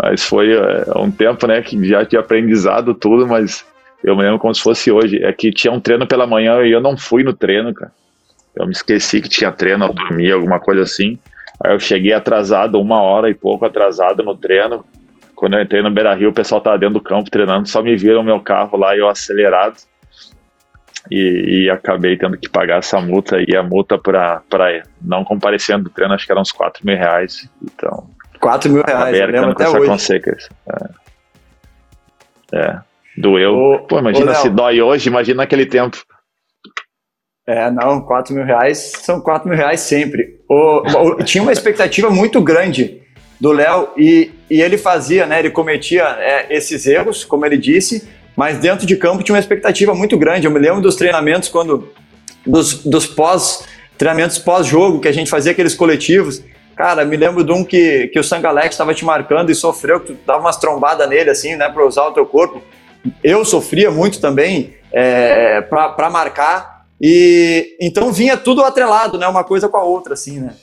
Mas 0.00 0.24
foi 0.24 0.52
é, 0.52 0.84
um 0.96 1.10
tempo, 1.10 1.46
né, 1.46 1.60
que 1.60 1.86
já 1.86 2.06
tinha 2.06 2.20
aprendizado 2.20 2.94
tudo, 2.94 3.26
mas 3.26 3.66
eu 4.02 4.16
me 4.16 4.22
lembro 4.22 4.38
como 4.38 4.54
se 4.54 4.62
fosse 4.62 4.90
hoje. 4.90 5.22
É 5.22 5.32
que 5.32 5.50
tinha 5.50 5.72
um 5.72 5.80
treino 5.80 6.06
pela 6.06 6.26
manhã 6.26 6.62
e 6.62 6.70
eu 6.70 6.80
não 6.80 6.96
fui 6.96 7.22
no 7.22 7.32
treino, 7.32 7.72
cara. 7.74 7.92
Eu 8.54 8.66
me 8.66 8.72
esqueci 8.72 9.20
que 9.20 9.28
tinha 9.28 9.52
treino, 9.52 9.84
eu 9.86 9.92
dormi, 9.92 10.30
alguma 10.30 10.58
coisa 10.58 10.82
assim. 10.82 11.18
Aí 11.62 11.72
eu 11.72 11.80
cheguei 11.80 12.12
atrasado, 12.12 12.80
uma 12.80 13.00
hora 13.00 13.30
e 13.30 13.34
pouco 13.34 13.64
atrasado 13.64 14.22
no 14.22 14.36
treino. 14.36 14.84
Quando 15.34 15.54
eu 15.54 15.62
entrei 15.62 15.82
no 15.82 15.90
Beira 15.90 16.14
Rio, 16.14 16.30
o 16.30 16.34
pessoal 16.34 16.60
tava 16.60 16.78
dentro 16.78 16.94
do 16.94 17.00
campo 17.00 17.30
treinando, 17.30 17.68
só 17.68 17.82
me 17.82 17.96
viram 17.96 18.22
meu 18.22 18.40
carro 18.40 18.76
lá 18.76 18.94
e 18.94 18.98
eu 18.98 19.08
acelerado. 19.08 19.76
E, 21.10 21.64
e, 21.64 21.70
acabei 21.70 22.16
tendo 22.18 22.36
que 22.36 22.48
pagar 22.48 22.80
essa 22.80 23.00
multa 23.00 23.38
e 23.48 23.56
a 23.56 23.62
multa 23.62 23.96
para 23.96 24.42
não 25.00 25.24
comparecendo 25.24 25.84
do 25.84 25.90
treino, 25.90 26.12
acho 26.12 26.26
que 26.26 26.32
eram 26.32 26.42
uns 26.42 26.52
4 26.52 26.84
mil 26.84 26.94
reais. 26.94 27.48
Então. 27.62 28.10
4 28.38 28.70
mil 28.70 28.82
reais, 28.86 29.18
eu 29.18 29.26
lembro 29.26 29.50
até 29.52 29.66
hoje. 29.66 30.48
É. 32.52 32.58
é. 32.58 32.89
Doeu. 33.16 33.54
O, 33.54 33.78
Pô, 33.86 33.98
imagina 33.98 34.34
se 34.34 34.48
dói 34.48 34.80
hoje, 34.80 35.08
imagina 35.08 35.38
naquele 35.38 35.66
tempo. 35.66 35.98
É, 37.46 37.70
não, 37.70 38.00
4 38.02 38.34
mil 38.34 38.44
reais 38.44 38.92
são 39.02 39.20
4 39.20 39.48
mil 39.48 39.56
reais 39.56 39.80
sempre. 39.80 40.40
O, 40.48 40.82
o, 40.86 41.24
tinha 41.24 41.42
uma 41.42 41.52
expectativa 41.52 42.08
muito 42.10 42.40
grande 42.40 43.00
do 43.40 43.52
Léo 43.52 43.88
e, 43.96 44.30
e 44.48 44.60
ele 44.60 44.76
fazia, 44.76 45.26
né? 45.26 45.38
Ele 45.38 45.50
cometia 45.50 46.04
é, 46.20 46.46
esses 46.54 46.86
erros, 46.86 47.24
como 47.24 47.44
ele 47.44 47.56
disse, 47.56 48.08
mas 48.36 48.58
dentro 48.58 48.86
de 48.86 48.96
campo 48.96 49.22
tinha 49.22 49.34
uma 49.34 49.40
expectativa 49.40 49.94
muito 49.94 50.16
grande. 50.16 50.46
Eu 50.46 50.50
me 50.50 50.60
lembro 50.60 50.80
dos 50.80 50.94
treinamentos 50.96 51.48
quando 51.48 51.88
dos, 52.46 52.84
dos 52.84 53.06
pós 53.06 53.66
treinamentos 53.98 54.38
pós-jogo 54.38 55.00
que 55.00 55.08
a 55.08 55.12
gente 55.12 55.28
fazia 55.28 55.52
aqueles 55.52 55.74
coletivos. 55.74 56.42
Cara, 56.74 57.04
me 57.04 57.16
lembro 57.16 57.44
de 57.44 57.52
um 57.52 57.62
que, 57.62 58.08
que 58.08 58.18
o 58.18 58.24
Sangalex 58.24 58.70
estava 58.70 58.94
te 58.94 59.04
marcando 59.04 59.50
e 59.50 59.54
sofreu, 59.54 60.00
que 60.00 60.14
tu 60.14 60.18
dava 60.26 60.40
umas 60.40 60.56
trombadas 60.56 61.06
nele, 61.06 61.28
assim, 61.28 61.54
né, 61.54 61.68
para 61.68 61.84
usar 61.84 62.06
o 62.06 62.12
teu 62.12 62.24
corpo 62.24 62.62
eu 63.22 63.44
sofria 63.44 63.90
muito 63.90 64.20
também 64.20 64.74
é, 64.92 65.60
para 65.62 66.10
marcar. 66.10 66.84
E 67.00 67.76
então 67.80 68.12
vinha 68.12 68.36
tudo 68.36 68.62
atrelado, 68.62 69.18
né? 69.18 69.26
Uma 69.26 69.42
coisa 69.42 69.68
com 69.68 69.76
a 69.78 69.82
outra, 69.82 70.14
assim, 70.14 70.40
né? 70.40 70.54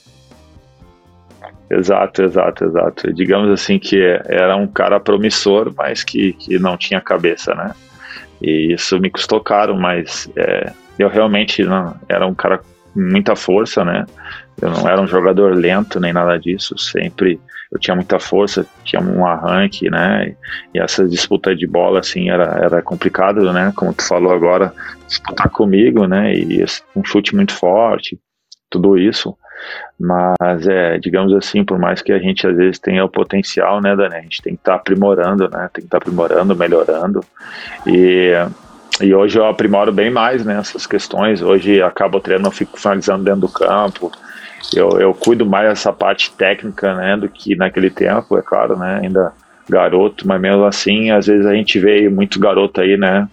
Exato, 1.70 2.24
exato, 2.24 2.66
exato. 2.66 3.14
Digamos 3.14 3.52
assim 3.52 3.78
que 3.78 4.00
era 4.26 4.56
um 4.56 4.68
cara 4.68 5.00
promissor, 5.00 5.74
mas 5.76 6.04
que, 6.04 6.34
que 6.34 6.58
não 6.60 6.78
tinha 6.78 7.02
cabeça, 7.02 7.54
né? 7.54 7.74
E 8.42 8.74
isso 8.74 9.00
me 9.00 9.10
custou 9.10 9.42
caro, 9.42 9.76
mas 9.76 10.30
é, 10.36 10.72
eu 10.98 11.10
realmente 11.10 11.64
não, 11.64 11.96
era 12.08 12.26
um 12.26 12.36
cara 12.36 12.60
com 12.60 12.66
muita 12.96 13.36
força, 13.36 13.84
né? 13.84 14.06
Eu 14.62 14.70
não 14.70 14.88
era 14.88 15.02
um 15.02 15.08
jogador 15.08 15.56
lento 15.56 16.00
nem 16.00 16.14
nada 16.14 16.38
disso, 16.38 16.78
sempre 16.78 17.40
eu 17.72 17.80
tinha 17.80 17.96
muita 17.96 18.20
força, 18.20 18.66
tinha 18.84 19.02
um 19.02 19.26
arranque, 19.26 19.90
né? 19.90 20.36
E 20.74 20.80
essa 20.80 21.08
disputa 21.08 21.56
de 21.56 21.68
bola, 21.68 22.00
assim, 22.00 22.30
era, 22.30 22.60
era 22.64 22.82
complicado, 22.82 23.52
né? 23.52 23.74
Como 23.76 23.94
tu 23.94 24.04
falou 24.04 24.34
agora, 24.34 24.74
disputar 25.08 25.50
comigo, 25.50 26.08
né? 26.08 26.34
E 26.34 26.64
um 26.96 27.04
chute 27.04 27.36
muito 27.36 27.54
forte, 27.54 28.20
tudo 28.70 28.98
isso. 28.98 29.38
Mas, 30.00 30.68
é, 30.68 30.98
digamos 31.00 31.34
assim, 31.34 31.64
por 31.64 31.80
mais 31.80 32.02
que 32.02 32.12
a 32.12 32.20
gente 32.20 32.48
às 32.48 32.56
vezes 32.56 32.80
tenha 32.80 33.04
o 33.04 33.10
potencial, 33.10 33.82
né, 33.82 33.96
Dani? 33.96 34.16
A 34.16 34.22
gente 34.22 34.42
tem 34.42 34.54
que 34.54 34.62
estar 34.62 34.74
tá 34.74 34.78
aprimorando, 34.78 35.50
né? 35.50 35.70
Tem 35.74 35.82
que 35.82 35.88
estar 35.88 35.98
tá 36.00 36.04
aprimorando, 36.04 36.56
melhorando. 36.56 37.22
E 37.86 38.34
e 39.02 39.14
hoje 39.14 39.38
eu 39.38 39.46
aprimoro 39.46 39.92
bem 39.92 40.10
mais 40.10 40.44
nessas 40.44 40.84
né, 40.84 40.90
questões. 40.90 41.42
Hoje 41.42 41.82
acabo 41.82 42.18
o 42.18 42.22
treino, 42.22 42.48
eu 42.48 42.52
fico 42.52 42.80
finalizando 42.80 43.24
dentro 43.24 43.42
do 43.42 43.50
campo, 43.50 44.12
eu, 44.76 45.00
eu 45.00 45.14
cuido 45.14 45.46
mais 45.46 45.70
dessa 45.70 45.94
parte 45.94 46.32
técnica, 46.32 46.94
né, 46.94 47.16
do 47.16 47.30
que 47.30 47.56
naquele 47.56 47.90
tempo, 47.90 48.38
é 48.38 48.42
claro, 48.42 48.78
né, 48.78 49.00
ainda 49.02 49.32
garoto, 49.70 50.28
mas 50.28 50.40
mesmo 50.40 50.66
assim, 50.66 51.12
às 51.12 51.28
vezes 51.28 51.46
a 51.46 51.54
gente 51.54 51.80
vê 51.80 52.10
muito 52.10 52.40
garoto 52.40 52.82
aí, 52.82 52.98
né, 52.98 53.28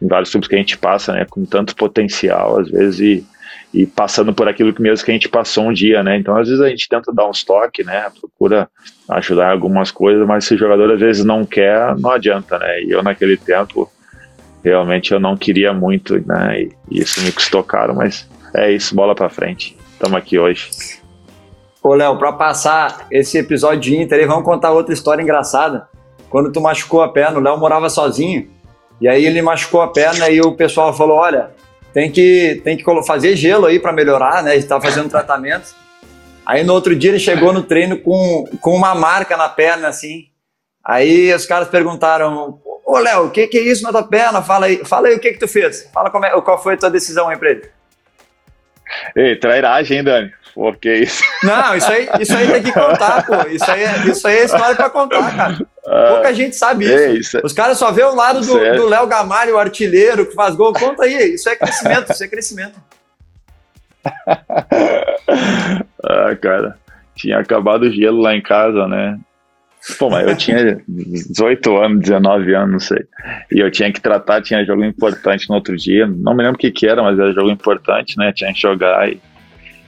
em 0.00 0.08
vários 0.08 0.30
clubes 0.30 0.48
que 0.48 0.54
a 0.54 0.58
gente 0.58 0.78
passa, 0.78 1.12
né, 1.12 1.26
com 1.28 1.44
tanto 1.44 1.76
potencial, 1.76 2.58
às 2.58 2.70
vezes, 2.70 3.00
e, 3.00 3.26
e 3.72 3.86
passando 3.86 4.32
por 4.32 4.48
aquilo 4.48 4.72
que 4.72 4.82
mesmo 4.82 5.04
que 5.04 5.10
a 5.10 5.14
gente 5.14 5.28
passou 5.28 5.68
um 5.68 5.72
dia, 5.72 6.02
né, 6.02 6.16
então 6.16 6.36
às 6.36 6.48
vezes 6.48 6.62
a 6.62 6.68
gente 6.68 6.88
tenta 6.88 7.12
dar 7.12 7.28
uns 7.28 7.44
toques, 7.44 7.84
né, 7.84 8.10
procura 8.18 8.68
ajudar 9.10 9.48
em 9.48 9.52
algumas 9.52 9.90
coisas, 9.90 10.26
mas 10.26 10.44
se 10.44 10.54
o 10.54 10.58
jogador 10.58 10.92
às 10.92 11.00
vezes 11.00 11.24
não 11.24 11.44
quer, 11.44 11.96
não 11.98 12.10
adianta, 12.10 12.58
né, 12.58 12.82
e 12.82 12.90
eu 12.90 13.02
naquele 13.02 13.36
tempo, 13.36 13.90
realmente 14.64 15.12
eu 15.12 15.20
não 15.20 15.36
queria 15.36 15.72
muito, 15.72 16.18
né, 16.26 16.62
e, 16.62 16.72
e 16.90 17.00
isso 17.00 17.20
me 17.22 17.32
custou 17.32 17.62
caro, 17.62 17.94
mas 17.94 18.28
é 18.54 18.72
isso, 18.72 18.94
bola 18.94 19.14
para 19.14 19.28
frente 19.28 19.79
estamos 20.00 20.16
aqui 20.16 20.38
hoje. 20.38 20.70
Ô, 21.82 21.94
Léo, 21.94 22.18
para 22.18 22.32
passar 22.32 23.06
esse 23.10 23.36
episódio 23.36 23.80
de 23.80 23.96
Inter, 23.96 24.26
vamos 24.26 24.44
contar 24.44 24.70
outra 24.70 24.94
história 24.94 25.22
engraçada. 25.22 25.88
Quando 26.30 26.50
tu 26.50 26.60
machucou 26.60 27.02
a 27.02 27.08
perna, 27.08 27.38
o 27.38 27.42
Léo 27.42 27.58
morava 27.58 27.90
sozinho, 27.90 28.48
e 28.98 29.06
aí 29.06 29.26
ele 29.26 29.42
machucou 29.42 29.82
a 29.82 29.88
perna 29.88 30.30
e 30.30 30.40
o 30.40 30.52
pessoal 30.52 30.94
falou: 30.94 31.18
olha, 31.18 31.50
tem 31.92 32.10
que, 32.10 32.60
tem 32.64 32.78
que 32.78 32.84
fazer 33.06 33.36
gelo 33.36 33.66
aí 33.66 33.78
para 33.78 33.92
melhorar, 33.92 34.42
né? 34.42 34.52
Ele 34.52 34.60
estava 34.60 34.82
fazendo 34.82 35.10
tratamento. 35.10 35.74
Aí 36.46 36.64
no 36.64 36.72
outro 36.72 36.96
dia 36.96 37.10
ele 37.10 37.18
chegou 37.18 37.52
no 37.52 37.62
treino 37.62 37.98
com, 37.98 38.44
com 38.60 38.74
uma 38.74 38.94
marca 38.94 39.36
na 39.36 39.48
perna, 39.48 39.88
assim. 39.88 40.28
Aí 40.82 41.32
os 41.34 41.44
caras 41.44 41.68
perguntaram, 41.68 42.58
ô 42.86 42.98
Léo, 42.98 43.26
o 43.26 43.30
que, 43.30 43.46
que 43.46 43.58
é 43.58 43.62
isso 43.62 43.82
na 43.82 43.90
tua 43.90 44.02
perna? 44.02 44.40
Fala 44.40 44.66
aí, 44.66 44.82
fala 44.84 45.08
aí 45.08 45.14
o 45.14 45.20
que 45.20 45.32
que 45.32 45.38
tu 45.38 45.46
fez. 45.48 45.88
Fala 45.92 46.10
como 46.10 46.24
é, 46.24 46.40
qual 46.40 46.62
foi 46.62 46.74
a 46.74 46.78
tua 46.78 46.90
decisão 46.90 47.28
aí 47.28 47.36
pra 47.36 47.50
ele. 47.50 47.79
Ei, 49.16 49.36
trairagem, 49.36 49.98
hein, 49.98 50.04
Dani? 50.04 50.32
Pô, 50.54 50.72
que 50.72 50.92
isso? 50.92 51.22
Não, 51.42 51.76
isso 51.76 51.90
aí, 51.90 52.08
isso 52.20 52.36
aí 52.36 52.50
tem 52.50 52.62
que 52.62 52.72
contar, 52.72 53.24
pô. 53.24 53.48
Isso 53.48 53.70
aí, 53.70 53.82
é, 53.82 53.96
isso 54.06 54.26
aí 54.26 54.38
é 54.38 54.44
história 54.44 54.74
pra 54.74 54.90
contar, 54.90 55.36
cara. 55.36 55.66
Ah, 55.86 56.08
Pouca 56.10 56.34
gente 56.34 56.56
sabe 56.56 56.84
isso. 56.84 57.16
Isso 57.16 57.38
é, 57.38 57.40
Os 57.44 57.52
caras 57.52 57.78
só 57.78 57.92
vê 57.92 58.02
o 58.02 58.14
lado 58.14 58.40
do, 58.40 58.58
é... 58.58 58.74
do 58.74 58.86
Léo 58.86 59.06
Gamalho, 59.06 59.54
o 59.54 59.58
artilheiro, 59.58 60.26
que 60.26 60.34
faz 60.34 60.54
gol. 60.54 60.72
Conta 60.72 61.04
aí, 61.04 61.34
isso 61.34 61.48
é 61.48 61.56
crescimento, 61.56 62.12
isso 62.12 62.24
é 62.24 62.28
crescimento. 62.28 62.74
ah, 66.04 66.36
cara, 66.40 66.76
tinha 67.14 67.38
acabado 67.38 67.82
o 67.82 67.92
gelo 67.92 68.20
lá 68.20 68.34
em 68.34 68.42
casa, 68.42 68.88
né? 68.88 69.18
Pô, 69.98 70.10
mas 70.10 70.28
eu 70.28 70.36
tinha 70.36 70.82
18 70.86 71.76
anos, 71.76 72.00
19 72.00 72.54
anos, 72.54 72.72
não 72.72 72.80
sei. 72.80 73.04
E 73.52 73.58
eu 73.58 73.70
tinha 73.70 73.92
que 73.92 74.00
tratar, 74.00 74.42
tinha 74.42 74.64
jogo 74.64 74.84
importante 74.84 75.48
no 75.48 75.56
outro 75.56 75.76
dia. 75.76 76.06
Não 76.06 76.34
me 76.34 76.42
lembro 76.42 76.56
o 76.56 76.58
que, 76.58 76.70
que 76.70 76.86
era, 76.86 77.02
mas 77.02 77.18
era 77.18 77.32
jogo 77.32 77.50
importante, 77.50 78.16
né? 78.16 78.32
Tinha 78.32 78.52
que 78.52 78.60
jogar. 78.60 79.08
E, 79.08 79.20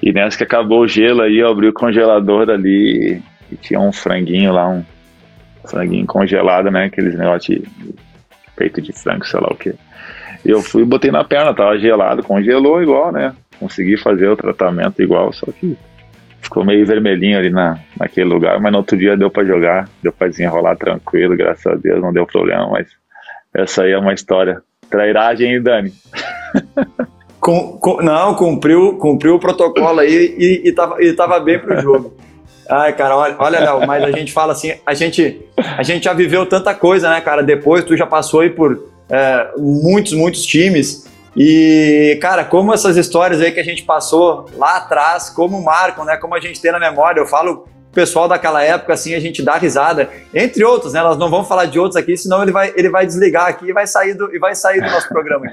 e 0.02 0.12
nessa 0.12 0.36
que 0.36 0.44
acabou 0.44 0.80
o 0.80 0.88
gelo 0.88 1.22
aí, 1.22 1.38
eu 1.38 1.48
abri 1.48 1.68
o 1.68 1.72
congelador 1.72 2.50
ali 2.50 3.22
e 3.50 3.56
tinha 3.56 3.78
um 3.78 3.92
franguinho 3.92 4.52
lá, 4.52 4.68
um 4.68 4.84
franguinho 5.64 6.06
congelado, 6.06 6.70
né? 6.70 6.86
Aqueles 6.86 7.16
negócios 7.16 7.58
de 7.58 7.94
peito 8.56 8.82
de 8.82 8.92
frango, 8.92 9.24
sei 9.24 9.40
lá 9.40 9.48
o 9.48 9.56
que. 9.56 9.74
Eu 10.44 10.60
fui 10.60 10.82
e 10.82 10.86
botei 10.86 11.12
na 11.12 11.22
perna, 11.22 11.54
tava 11.54 11.78
gelado, 11.78 12.22
congelou 12.24 12.82
igual, 12.82 13.12
né? 13.12 13.32
Consegui 13.60 13.96
fazer 13.96 14.28
o 14.28 14.36
tratamento 14.36 15.00
igual, 15.00 15.32
só 15.32 15.46
que 15.52 15.76
ficou 16.40 16.64
meio 16.64 16.84
vermelhinho 16.84 17.38
ali 17.38 17.50
na, 17.50 17.78
naquele 17.96 18.28
lugar, 18.28 18.58
mas 18.60 18.72
no 18.72 18.78
outro 18.78 18.96
dia 18.96 19.16
deu 19.16 19.30
para 19.30 19.44
jogar, 19.44 19.88
deu 20.02 20.12
para 20.12 20.26
desenrolar 20.26 20.74
tranquilo, 20.74 21.36
graças 21.36 21.64
a 21.64 21.76
Deus, 21.76 22.00
não 22.00 22.12
deu 22.12 22.26
problema, 22.26 22.68
mas 22.68 22.88
essa 23.54 23.82
aí 23.82 23.92
é 23.92 23.98
uma 23.98 24.12
história. 24.12 24.62
Trairagem, 24.90 25.54
hein, 25.54 25.62
Dani? 25.62 25.92
Com, 27.40 27.76
com, 27.78 28.02
não, 28.02 28.34
cumpriu, 28.34 28.96
cumpriu 28.98 29.34
o 29.34 29.40
protocolo 29.40 29.98
aí 29.98 30.34
e, 30.38 30.68
e, 30.68 30.72
tava, 30.72 31.02
e 31.02 31.12
tava 31.12 31.40
bem 31.40 31.58
pro 31.58 31.80
jogo. 31.80 32.16
Ai, 32.70 32.92
cara, 32.92 33.16
olha, 33.16 33.34
olha, 33.38 33.60
Léo, 33.60 33.86
mas 33.86 34.04
a 34.04 34.12
gente 34.12 34.32
fala 34.32 34.52
assim, 34.52 34.74
a 34.86 34.94
gente, 34.94 35.44
a 35.76 35.82
gente 35.82 36.04
já 36.04 36.12
viveu 36.12 36.46
tanta 36.46 36.72
coisa, 36.72 37.10
né, 37.10 37.20
cara? 37.20 37.42
Depois 37.42 37.84
tu 37.84 37.96
já 37.96 38.06
passou 38.06 38.40
aí 38.40 38.50
por 38.50 38.88
é, 39.10 39.50
muitos, 39.58 40.12
muitos 40.12 40.46
times. 40.46 41.06
E, 41.36 42.16
cara, 42.20 42.44
como 42.44 42.72
essas 42.72 42.96
histórias 42.96 43.40
aí 43.40 43.50
que 43.50 43.60
a 43.60 43.64
gente 43.64 43.82
passou 43.82 44.46
lá 44.56 44.76
atrás, 44.76 45.28
como 45.28 45.60
marcam, 45.62 46.04
né? 46.04 46.16
Como 46.16 46.34
a 46.34 46.40
gente 46.40 46.60
tem 46.60 46.70
na 46.70 46.78
memória. 46.78 47.20
Eu 47.20 47.26
falo 47.26 47.66
pessoal 47.92 48.28
daquela 48.28 48.62
época, 48.62 48.92
assim, 48.92 49.14
a 49.14 49.20
gente 49.20 49.42
dá 49.42 49.56
risada, 49.56 50.10
entre 50.34 50.64
outros, 50.64 50.92
né? 50.92 51.00
Elas 51.00 51.18
não 51.18 51.30
vão 51.30 51.44
falar 51.44 51.66
de 51.66 51.78
outros 51.78 51.96
aqui, 51.96 52.16
senão 52.16 52.42
ele 52.42 52.52
vai, 52.52 52.72
ele 52.76 52.88
vai 52.88 53.06
desligar 53.06 53.46
aqui 53.46 53.66
e 53.66 53.72
vai 53.72 53.86
sair 53.86 54.14
do, 54.14 54.34
e 54.34 54.38
vai 54.38 54.54
sair 54.54 54.80
do 54.80 54.90
nosso 54.90 55.08
programa. 55.08 55.46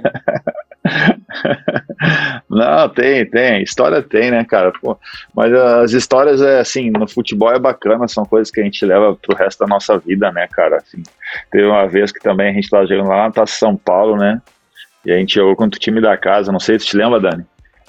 Não, 2.50 2.90
tem, 2.90 3.26
tem. 3.30 3.62
História 3.62 4.02
tem, 4.02 4.32
né, 4.32 4.44
cara? 4.44 4.72
Pô, 4.82 4.98
mas 5.36 5.54
as 5.54 5.92
histórias, 5.92 6.42
é 6.42 6.60
assim, 6.60 6.90
no 6.90 7.08
futebol 7.08 7.52
é 7.52 7.60
bacana, 7.60 8.08
são 8.08 8.26
coisas 8.26 8.50
que 8.50 8.60
a 8.60 8.64
gente 8.64 8.84
leva 8.86 9.16
pro 9.16 9.36
resto 9.36 9.60
da 9.60 9.68
nossa 9.68 9.98
vida, 10.00 10.32
né, 10.32 10.48
cara? 10.48 10.78
Assim, 10.78 11.04
teve 11.52 11.66
uma 11.66 11.88
vez 11.88 12.12
que 12.12 12.20
também 12.20 12.50
a 12.50 12.54
gente 12.54 12.70
tava 12.70 12.88
jogando 12.88 13.10
lá 13.10 13.32
na 13.36 13.46
São 13.46 13.76
Paulo, 13.76 14.16
né? 14.18 14.42
E 15.06 15.12
a 15.12 15.18
gente 15.18 15.36
jogou 15.36 15.56
contra 15.56 15.78
o 15.78 15.82
time 15.82 16.02
da 16.02 16.18
casa, 16.18 16.52
não 16.52 16.60
sei 16.60 16.80
se 16.80 16.88
te 16.88 16.98
lembra, 16.98 17.20
Dani. 17.20 17.46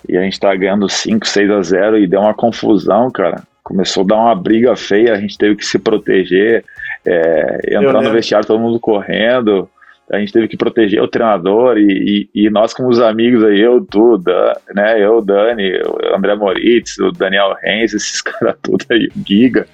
E 0.08 0.16
a 0.16 0.22
gente 0.22 0.40
tá 0.40 0.54
ganhando 0.54 0.88
5, 0.88 1.26
6 1.26 1.50
a 1.50 1.62
0 1.62 1.98
e 1.98 2.06
deu 2.06 2.20
uma 2.20 2.34
confusão, 2.34 3.10
cara. 3.10 3.42
Começou 3.70 4.02
a 4.02 4.06
dar 4.06 4.16
uma 4.16 4.34
briga 4.34 4.74
feia, 4.74 5.12
a 5.12 5.16
gente 5.20 5.38
teve 5.38 5.54
que 5.54 5.64
se 5.64 5.78
proteger, 5.78 6.64
é, 7.06 7.60
entrar 7.68 8.02
no 8.02 8.10
vestiário, 8.10 8.44
todo 8.44 8.58
mundo 8.58 8.80
correndo. 8.80 9.70
A 10.10 10.18
gente 10.18 10.32
teve 10.32 10.48
que 10.48 10.56
proteger 10.56 11.00
o 11.00 11.06
treinador 11.06 11.78
e, 11.78 12.28
e, 12.34 12.46
e 12.46 12.50
nós, 12.50 12.74
como 12.74 12.88
os 12.88 12.98
amigos 12.98 13.44
aí, 13.44 13.60
eu, 13.60 13.80
tu, 13.80 14.18
Dan, 14.18 14.54
né, 14.74 15.00
eu, 15.00 15.22
Dani, 15.22 15.70
o 15.82 16.16
André 16.16 16.34
Moritz, 16.34 16.98
o 16.98 17.12
Daniel 17.12 17.54
Renz, 17.62 17.94
esses 17.94 18.20
caras 18.20 18.56
tudo 18.60 18.84
aí, 18.90 19.06
o 19.06 19.24
Giga, 19.24 19.68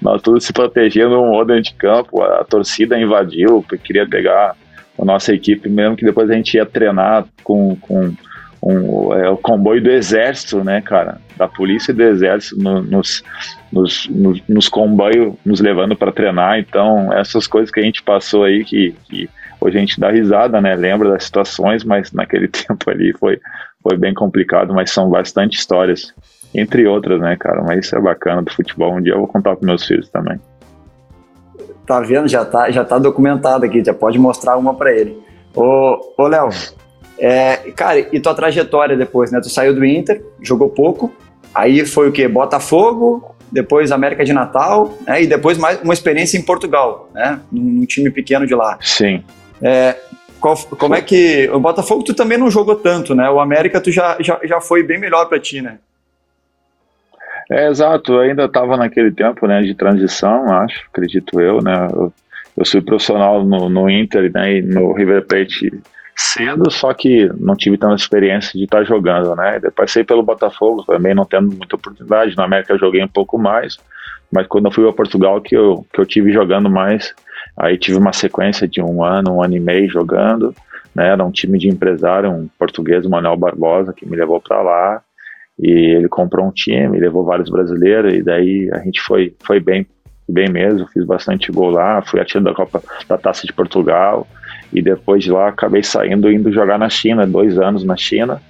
nós 0.00 0.22
todos 0.22 0.44
se 0.44 0.52
protegendo 0.52 1.20
um 1.20 1.30
outro 1.30 1.56
dentro 1.56 1.72
de 1.72 1.74
campo. 1.74 2.22
A 2.22 2.44
torcida 2.44 3.00
invadiu, 3.00 3.64
queria 3.82 4.08
pegar 4.08 4.54
a 4.96 5.04
nossa 5.04 5.34
equipe, 5.34 5.68
mesmo 5.68 5.96
que 5.96 6.04
depois 6.04 6.30
a 6.30 6.34
gente 6.34 6.54
ia 6.54 6.64
treinar 6.64 7.26
com, 7.42 7.74
com 7.80 8.14
um, 8.62 9.12
é, 9.14 9.28
o 9.30 9.36
comboio 9.36 9.82
do 9.82 9.90
exército, 9.90 10.62
né, 10.62 10.80
cara, 10.80 11.18
da 11.36 11.48
polícia 11.48 11.92
e 11.92 11.94
do 11.94 12.02
exército 12.02 12.62
no, 12.62 12.82
nos, 12.82 13.22
nos, 13.72 14.08
nos, 14.08 14.42
nos 14.46 14.68
comboios 14.68 15.34
nos 15.44 15.60
levando 15.60 15.96
para 15.96 16.12
treinar. 16.12 16.58
Então, 16.58 17.12
essas 17.12 17.46
coisas 17.46 17.70
que 17.70 17.80
a 17.80 17.82
gente 17.82 18.02
passou 18.02 18.44
aí 18.44 18.64
que, 18.64 18.94
que 19.08 19.28
hoje 19.60 19.78
a 19.78 19.80
gente 19.80 19.98
dá 19.98 20.10
risada, 20.10 20.60
né, 20.60 20.74
lembra 20.74 21.10
das 21.10 21.24
situações, 21.24 21.84
mas 21.84 22.12
naquele 22.12 22.48
tempo 22.48 22.90
ali 22.90 23.12
foi, 23.14 23.40
foi 23.82 23.96
bem 23.96 24.12
complicado, 24.12 24.74
mas 24.74 24.90
são 24.90 25.08
bastante 25.08 25.56
histórias, 25.56 26.12
entre 26.54 26.86
outras, 26.86 27.20
né, 27.20 27.36
cara, 27.36 27.62
mas 27.62 27.86
isso 27.86 27.96
é 27.96 28.00
bacana 28.00 28.42
do 28.42 28.52
futebol. 28.52 28.94
Um 28.94 29.00
dia 29.00 29.14
eu 29.14 29.18
vou 29.18 29.28
contar 29.28 29.56
para 29.56 29.66
meus 29.66 29.86
filhos 29.86 30.08
também. 30.10 30.38
Tá 31.86 32.00
vendo? 32.00 32.28
Já 32.28 32.44
tá, 32.44 32.70
já 32.70 32.84
tá 32.84 32.98
documentado 32.98 33.64
aqui, 33.64 33.82
já 33.82 33.94
pode 33.94 34.18
mostrar 34.18 34.56
uma 34.56 34.74
para 34.74 34.92
ele. 34.92 35.18
Ô, 35.56 35.98
ô 36.16 36.28
Léo, 36.28 36.50
é, 37.20 37.70
cara, 37.76 37.98
e 37.98 38.18
tua 38.18 38.34
trajetória 38.34 38.96
depois, 38.96 39.30
né? 39.30 39.40
Tu 39.42 39.50
saiu 39.50 39.74
do 39.74 39.84
Inter, 39.84 40.24
jogou 40.40 40.70
pouco, 40.70 41.14
aí 41.54 41.84
foi 41.84 42.08
o 42.08 42.12
quê? 42.12 42.26
Botafogo, 42.26 43.36
depois 43.52 43.92
América 43.92 44.24
de 44.24 44.32
Natal, 44.32 44.96
né? 45.06 45.22
E 45.22 45.26
depois 45.26 45.58
mais 45.58 45.78
uma 45.82 45.92
experiência 45.92 46.38
em 46.38 46.42
Portugal, 46.42 47.10
né? 47.12 47.38
Num, 47.52 47.84
time 47.84 48.10
pequeno 48.10 48.46
de 48.46 48.54
lá. 48.54 48.78
Sim. 48.80 49.22
É, 49.60 49.96
qual, 50.40 50.56
como 50.56 50.94
é 50.94 51.02
que. 51.02 51.50
O 51.52 51.60
Botafogo 51.60 52.02
tu 52.02 52.14
também 52.14 52.38
não 52.38 52.50
jogou 52.50 52.74
tanto, 52.74 53.14
né? 53.14 53.28
O 53.28 53.38
América 53.38 53.82
tu 53.82 53.92
já, 53.92 54.16
já, 54.18 54.40
já 54.42 54.58
foi 54.58 54.82
bem 54.82 54.98
melhor 54.98 55.26
para 55.26 55.38
ti, 55.38 55.60
né? 55.60 55.76
É, 57.50 57.68
exato, 57.68 58.14
eu 58.14 58.20
ainda 58.20 58.44
estava 58.44 58.76
naquele 58.76 59.10
tempo 59.10 59.44
né, 59.46 59.60
de 59.60 59.74
transição, 59.74 60.52
acho, 60.52 60.86
acredito 60.90 61.40
eu, 61.40 61.60
né? 61.60 61.88
Eu, 61.92 62.12
eu 62.56 62.64
fui 62.64 62.80
profissional 62.80 63.44
no, 63.44 63.68
no 63.68 63.90
Inter 63.90 64.30
né, 64.32 64.58
e 64.58 64.62
no 64.62 64.92
River 64.92 65.26
Plate 65.26 65.72
cedo, 66.16 66.70
só 66.70 66.92
que 66.92 67.30
não 67.38 67.56
tive 67.56 67.76
tanta 67.76 67.94
experiência 67.94 68.58
de 68.58 68.64
estar 68.64 68.78
tá 68.78 68.84
jogando, 68.84 69.34
né? 69.34 69.54
Depois 69.54 69.74
passei 69.74 70.04
pelo 70.04 70.22
Botafogo 70.22 70.84
também, 70.84 71.14
não 71.14 71.24
tendo 71.24 71.48
muita 71.48 71.76
oportunidade. 71.76 72.36
Na 72.36 72.44
América 72.44 72.72
eu 72.72 72.78
joguei 72.78 73.02
um 73.02 73.08
pouco 73.08 73.38
mais, 73.38 73.78
mas 74.30 74.46
quando 74.46 74.66
eu 74.66 74.72
fui 74.72 74.84
para 74.84 74.92
Portugal 74.92 75.40
que 75.40 75.56
eu, 75.56 75.84
que 75.92 76.00
eu 76.00 76.06
tive 76.06 76.32
jogando 76.32 76.70
mais, 76.70 77.14
aí 77.56 77.78
tive 77.78 77.98
uma 77.98 78.12
sequência 78.12 78.68
de 78.68 78.82
um 78.82 79.02
ano, 79.02 79.36
um 79.36 79.42
ano 79.42 79.56
e 79.56 79.60
meio 79.60 79.88
jogando, 79.88 80.54
né? 80.94 81.08
Era 81.08 81.24
um 81.24 81.30
time 81.30 81.58
de 81.58 81.68
empresário, 81.68 82.30
um 82.30 82.48
português, 82.58 83.04
o 83.04 83.10
Manuel 83.10 83.36
Barbosa, 83.36 83.92
que 83.92 84.08
me 84.08 84.16
levou 84.16 84.40
para 84.40 84.62
lá 84.62 85.02
e 85.58 85.70
ele 85.96 86.08
comprou 86.08 86.46
um 86.46 86.52
time, 86.52 86.98
levou 86.98 87.24
vários 87.24 87.50
brasileiros 87.50 88.14
e 88.14 88.22
daí 88.22 88.70
a 88.72 88.78
gente 88.78 89.00
foi 89.00 89.34
foi 89.44 89.60
bem 89.60 89.86
bem 90.28 90.48
mesmo, 90.48 90.86
fiz 90.86 91.04
bastante 91.04 91.50
gol 91.50 91.70
lá, 91.70 92.00
fui 92.02 92.20
atirando 92.20 92.44
da 92.44 92.54
Copa 92.54 92.82
da 93.08 93.18
Taça 93.18 93.46
de 93.46 93.52
Portugal 93.52 94.26
e 94.72 94.82
depois 94.82 95.24
de 95.24 95.30
lá 95.30 95.48
acabei 95.48 95.82
saindo 95.82 96.30
indo 96.30 96.52
jogar 96.52 96.78
na 96.78 96.88
China, 96.88 97.26
dois 97.26 97.58
anos 97.58 97.84
na 97.84 97.96
China, 97.96 98.40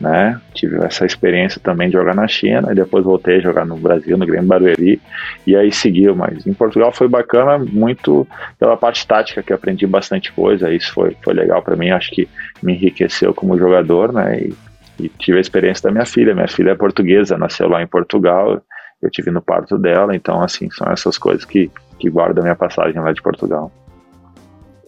né? 0.00 0.40
Tive 0.54 0.76
essa 0.84 1.04
experiência 1.04 1.60
também 1.62 1.88
de 1.88 1.94
jogar 1.94 2.14
na 2.14 2.28
China 2.28 2.70
e 2.70 2.74
depois 2.74 3.04
voltei 3.04 3.38
a 3.38 3.40
jogar 3.40 3.66
no 3.66 3.76
Brasil, 3.76 4.16
no 4.16 4.26
Grêmio 4.26 4.48
Barueri 4.48 5.00
e 5.46 5.56
aí 5.56 5.72
seguiu, 5.72 6.14
mas 6.14 6.46
em 6.46 6.54
Portugal 6.54 6.92
foi 6.92 7.08
bacana 7.08 7.58
muito 7.58 8.26
pela 8.58 8.76
parte 8.76 9.06
tática 9.06 9.42
que 9.42 9.52
aprendi 9.52 9.86
bastante 9.86 10.32
coisa, 10.32 10.72
isso 10.72 10.92
foi, 10.92 11.16
foi 11.22 11.34
legal 11.34 11.62
para 11.62 11.76
mim, 11.76 11.90
acho 11.90 12.10
que 12.12 12.28
me 12.62 12.74
enriqueceu 12.74 13.34
como 13.34 13.58
jogador, 13.58 14.12
né? 14.12 14.40
E 14.40 14.68
e 15.00 15.08
tive 15.08 15.38
a 15.38 15.40
experiência 15.40 15.84
da 15.84 15.92
minha 15.92 16.04
filha. 16.04 16.34
Minha 16.34 16.48
filha 16.48 16.70
é 16.70 16.74
portuguesa, 16.74 17.38
nasceu 17.38 17.68
lá 17.68 17.82
em 17.82 17.86
Portugal. 17.86 18.60
Eu 19.00 19.10
tive 19.10 19.30
no 19.30 19.40
parto 19.40 19.78
dela, 19.78 20.14
então 20.14 20.42
assim 20.42 20.68
são 20.70 20.90
essas 20.90 21.16
coisas 21.16 21.44
que 21.44 21.70
que 21.98 22.08
guardam 22.08 22.42
a 22.42 22.44
minha 22.44 22.56
passagem 22.56 23.00
lá 23.00 23.12
de 23.12 23.20
Portugal. 23.20 23.72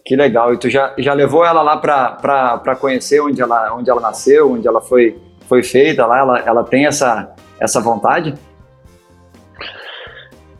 Que 0.05 0.15
legal. 0.15 0.53
E 0.53 0.57
tu 0.57 0.69
já, 0.69 0.93
já 0.97 1.13
levou 1.13 1.45
ela 1.45 1.61
lá 1.61 1.77
para 1.77 2.75
conhecer 2.79 3.21
onde 3.21 3.41
ela, 3.41 3.73
onde 3.73 3.89
ela 3.89 4.01
nasceu, 4.01 4.51
onde 4.51 4.67
ela 4.67 4.81
foi, 4.81 5.17
foi 5.47 5.63
feita 5.63 6.05
lá? 6.05 6.19
Ela, 6.19 6.39
ela 6.39 6.63
tem 6.63 6.85
essa, 6.85 7.33
essa 7.59 7.79
vontade? 7.79 8.33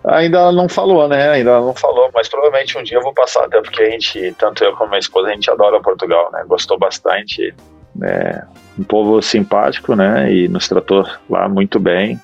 Ainda 0.03 0.51
não 0.51 0.67
falou, 0.67 1.07
né? 1.07 1.29
Ainda 1.29 1.59
não 1.59 1.75
falou, 1.75 2.09
mas 2.13 2.27
provavelmente 2.27 2.77
um 2.77 2.83
dia 2.83 2.97
eu 2.97 3.03
vou 3.03 3.13
passar, 3.13 3.45
até 3.45 3.61
porque 3.61 3.83
a 3.83 3.89
gente, 3.91 4.35
tanto 4.37 4.63
eu 4.63 4.75
como 4.75 4.89
minha 4.89 4.99
esposa, 4.99 5.27
a 5.27 5.33
gente 5.33 5.49
adora 5.49 5.79
Portugal, 5.79 6.29
né? 6.31 6.43
Gostou 6.47 6.77
bastante. 6.77 7.53
É, 8.01 8.43
um 8.79 8.83
povo 8.83 9.21
simpático, 9.21 9.95
né? 9.95 10.33
E 10.33 10.47
nos 10.47 10.67
tratou 10.67 11.05
lá 11.29 11.47
muito 11.47 11.79
bem. 11.79 12.19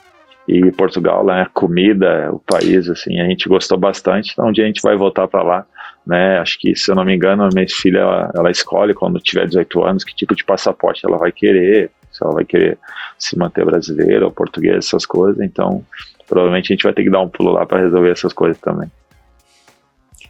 E 0.47 0.71
Portugal, 0.71 1.23
né? 1.25 1.45
Comida, 1.53 2.29
o 2.31 2.39
país, 2.39 2.89
assim, 2.89 3.19
a 3.19 3.25
gente 3.25 3.47
gostou 3.47 3.77
bastante. 3.77 4.31
Então, 4.31 4.47
um 4.47 4.51
dia 4.51 4.63
a 4.63 4.67
gente 4.67 4.81
vai 4.81 4.95
voltar 4.95 5.27
para 5.27 5.43
lá, 5.43 5.65
né? 6.07 6.39
Acho 6.39 6.57
que, 6.59 6.75
se 6.75 6.89
eu 6.89 6.95
não 6.95 7.03
me 7.03 7.13
engano, 7.13 7.43
a 7.43 7.49
minha 7.53 7.67
filha, 7.69 7.99
ela, 7.99 8.31
ela 8.33 8.51
escolhe 8.51 8.93
quando 8.93 9.19
tiver 9.19 9.45
18 9.45 9.83
anos 9.83 10.03
que 10.03 10.15
tipo 10.15 10.33
de 10.33 10.43
passaporte 10.43 11.05
ela 11.05 11.17
vai 11.17 11.31
querer. 11.31 11.91
Se 12.11 12.23
ela 12.23 12.33
vai 12.33 12.45
querer 12.45 12.77
se 13.19 13.37
manter 13.37 13.65
brasileira 13.65 14.25
ou 14.25 14.31
portuguesa, 14.31 14.77
essas 14.77 15.05
coisas. 15.05 15.39
Então, 15.41 15.83
provavelmente 16.27 16.71
a 16.71 16.75
gente 16.75 16.83
vai 16.83 16.93
ter 16.93 17.03
que 17.03 17.09
dar 17.09 17.19
um 17.19 17.27
pulo 17.27 17.51
lá 17.51 17.65
para 17.65 17.81
resolver 17.81 18.09
essas 18.09 18.31
coisas 18.31 18.57
também. 18.59 18.89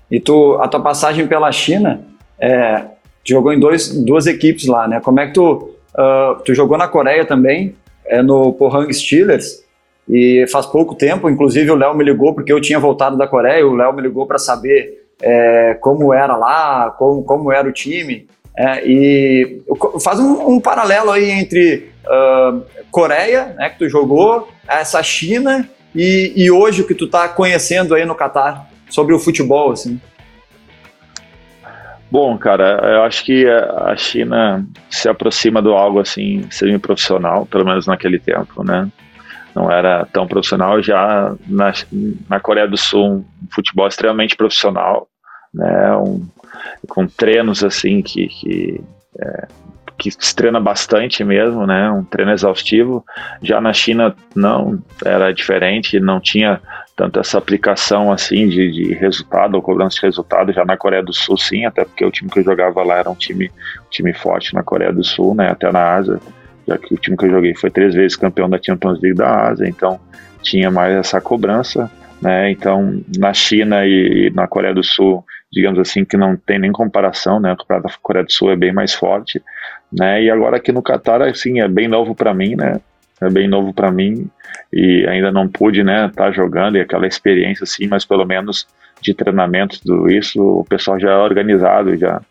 E 0.09 0.19
tu, 0.19 0.57
a 0.59 0.67
tua 0.67 0.79
passagem 0.79 1.27
pela 1.27 1.51
China, 1.51 2.01
é, 2.39 2.85
jogou 3.23 3.53
em 3.53 3.59
dois, 3.59 3.89
duas 4.03 4.25
equipes 4.25 4.65
lá, 4.65 4.87
né? 4.87 4.99
Como 4.99 5.19
é 5.19 5.27
que 5.27 5.33
tu, 5.33 5.75
uh, 5.93 6.41
tu 6.43 6.55
jogou 6.55 6.77
na 6.77 6.87
Coreia 6.87 7.25
também, 7.25 7.75
é, 8.05 8.21
no 8.21 8.53
Pohang 8.53 8.91
Steelers, 8.93 9.63
e 10.09 10.45
faz 10.47 10.65
pouco 10.65 10.95
tempo, 10.95 11.29
inclusive 11.29 11.69
o 11.69 11.75
Léo 11.75 11.93
me 11.93 12.03
ligou 12.03 12.33
porque 12.33 12.51
eu 12.51 12.61
tinha 12.61 12.79
voltado 12.79 13.17
da 13.17 13.27
Coreia, 13.27 13.67
o 13.67 13.75
Léo 13.75 13.93
me 13.93 14.01
ligou 14.01 14.25
para 14.25 14.37
saber 14.37 15.06
é, 15.21 15.77
como 15.81 16.13
era 16.13 16.35
lá, 16.35 16.91
como, 16.91 17.23
como 17.23 17.51
era 17.51 17.67
o 17.67 17.73
time. 17.73 18.27
É, 18.55 18.81
e 18.85 19.61
faz 20.03 20.19
um, 20.19 20.53
um, 20.53 20.59
paralelo 20.59 21.11
aí 21.11 21.29
entre 21.29 21.91
uh, 22.05 22.63
Coreia, 22.89 23.53
né, 23.55 23.69
que 23.69 23.77
tu 23.77 23.87
jogou, 23.87 24.49
essa 24.67 25.01
China 25.03 25.69
e, 25.93 26.33
e 26.35 26.49
hoje 26.49 26.81
o 26.81 26.87
que 26.87 26.95
tu 26.95 27.05
está 27.05 27.27
conhecendo 27.29 27.93
aí 27.93 28.03
no 28.03 28.15
Catar 28.15 28.67
sobre 28.89 29.13
o 29.13 29.19
futebol, 29.19 29.71
assim. 29.71 30.01
Bom, 32.09 32.37
cara, 32.37 32.79
eu 32.83 33.03
acho 33.03 33.23
que 33.23 33.45
a 33.47 33.95
China 33.97 34.65
se 34.89 35.09
aproxima 35.09 35.61
do 35.61 35.73
algo 35.73 35.99
assim 35.99 36.47
semi-profissional, 36.49 37.45
pelo 37.45 37.65
menos 37.65 37.85
naquele 37.85 38.17
tempo, 38.17 38.63
né? 38.63 38.87
Não 39.57 39.71
era 39.71 40.05
tão 40.13 40.27
profissional 40.27 40.83
já 40.83 41.35
na, 41.47 41.73
na 42.29 42.39
Coreia 42.39 42.67
do 42.67 42.77
Sul, 42.77 43.07
um 43.07 43.25
futebol 43.49 43.87
extremamente 43.87 44.35
profissional, 44.35 45.07
né? 45.51 45.95
Um, 45.97 46.27
com 46.87 47.07
treinos 47.07 47.63
assim 47.63 48.03
que, 48.03 48.27
que, 48.27 48.83
é, 49.19 49.47
que 49.97 50.11
se 50.11 50.35
treina 50.35 50.59
bastante 50.59 51.23
mesmo, 51.23 51.65
né? 51.65 51.89
Um 51.89 52.03
treino 52.03 52.33
exaustivo. 52.33 53.03
Já 53.41 53.59
na 53.59 53.73
China 53.73 54.15
não 54.35 54.77
era 55.03 55.33
diferente, 55.33 55.99
não 55.99 56.19
tinha 56.19 56.61
tanto 56.95 57.19
essa 57.19 57.39
aplicação 57.39 58.11
assim 58.11 58.47
de, 58.47 58.71
de 58.71 58.93
resultado 58.93 59.55
ou 59.55 59.61
cobrança 59.63 59.95
de 59.95 60.03
resultado. 60.03 60.53
Já 60.53 60.63
na 60.65 60.77
Coreia 60.77 61.01
do 61.01 61.13
Sul 61.13 61.35
sim, 61.35 61.65
até 61.65 61.83
porque 61.83 62.05
o 62.05 62.11
time 62.11 62.29
que 62.29 62.41
eu 62.41 62.43
jogava 62.43 62.83
lá 62.83 62.97
era 62.97 63.09
um 63.09 63.15
time, 63.15 63.51
time 63.89 64.13
forte 64.13 64.53
na 64.53 64.61
Coreia 64.61 64.93
do 64.93 65.03
Sul, 65.03 65.33
né? 65.33 65.49
Até 65.49 65.71
na 65.71 65.95
Ásia, 65.95 66.19
já 66.67 66.77
que 66.77 66.93
o 66.93 66.97
time 66.97 67.15
que 67.15 67.25
eu 67.25 67.31
joguei 67.31 67.55
foi 67.55 67.69
três 67.69 67.95
vezes 67.95 68.17
campeão 68.17 68.49
da 68.49 68.59
Champions 68.61 69.01
League 69.01 69.17
da 69.17 69.47
Ásia, 69.49 69.67
então 69.67 69.99
tinha 70.41 70.69
mais 70.69 70.93
essa 70.95 71.21
cobrança. 71.21 71.89
Né? 72.21 72.51
Então, 72.51 72.99
na 73.17 73.33
China 73.33 73.85
e, 73.85 74.31
na 74.33 74.47
Coreia 74.47 74.73
do 74.73 74.83
Sul, 74.83 75.23
digamos 75.51 75.79
assim, 75.79 76.03
que 76.03 76.17
não 76.17 76.35
tem 76.35 76.57
nem 76.57 76.71
comparação, 76.71 77.39
né? 77.39 77.53
O 77.53 77.57
campeonato 77.57 77.87
da 77.87 77.93
Coreia 78.01 78.25
do 78.25 78.31
Sul 78.31 78.51
é 78.51 78.55
bem 78.55 78.73
mais 78.73 78.93
forte, 78.93 79.41
né? 79.91 80.23
E 80.23 80.29
agora 80.29 80.57
aqui 80.57 80.71
no 80.71 80.81
Catar, 80.81 81.21
assim, 81.21 81.61
é 81.61 81.67
bem 81.67 81.87
novo 81.87 82.15
para 82.15 82.33
mim, 82.33 82.55
né? 82.55 82.81
É 83.21 83.29
bem 83.29 83.47
novo 83.47 83.73
para 83.73 83.91
mim 83.91 84.29
e 84.71 85.07
ainda 85.07 85.31
não 85.31 85.47
pude, 85.47 85.83
né, 85.83 86.07
estar 86.07 86.25
tá 86.25 86.31
jogando 86.31 86.77
e 86.77 86.81
aquela 86.81 87.07
experiência 87.07 87.63
assim, 87.63 87.87
mas 87.87 88.05
pelo 88.05 88.25
menos 88.25 88.67
de 89.01 89.13
treinamento 89.13 89.79
tudo 89.81 90.09
isso, 90.09 90.41
o 90.41 90.65
pessoal 90.65 90.99
já 90.99 91.11
é 91.11 91.17
organizado, 91.17 91.95
já 91.97 92.21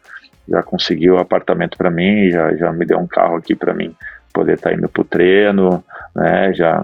já 0.49 0.63
conseguiu 0.63 1.19
apartamento 1.19 1.77
para 1.77 1.91
mim, 1.91 2.31
já 2.31 2.55
já 2.55 2.73
me 2.73 2.87
deu 2.87 2.99
um 3.01 3.07
carro 3.07 3.37
aqui 3.37 3.55
para 3.55 3.75
mim 3.75 3.93
poder 4.37 4.55
estar 4.55 4.71
tá 4.71 4.77
indo 4.77 4.89
pro 4.89 5.03
treino, 5.03 5.83
né? 6.15 6.53
Já 6.53 6.83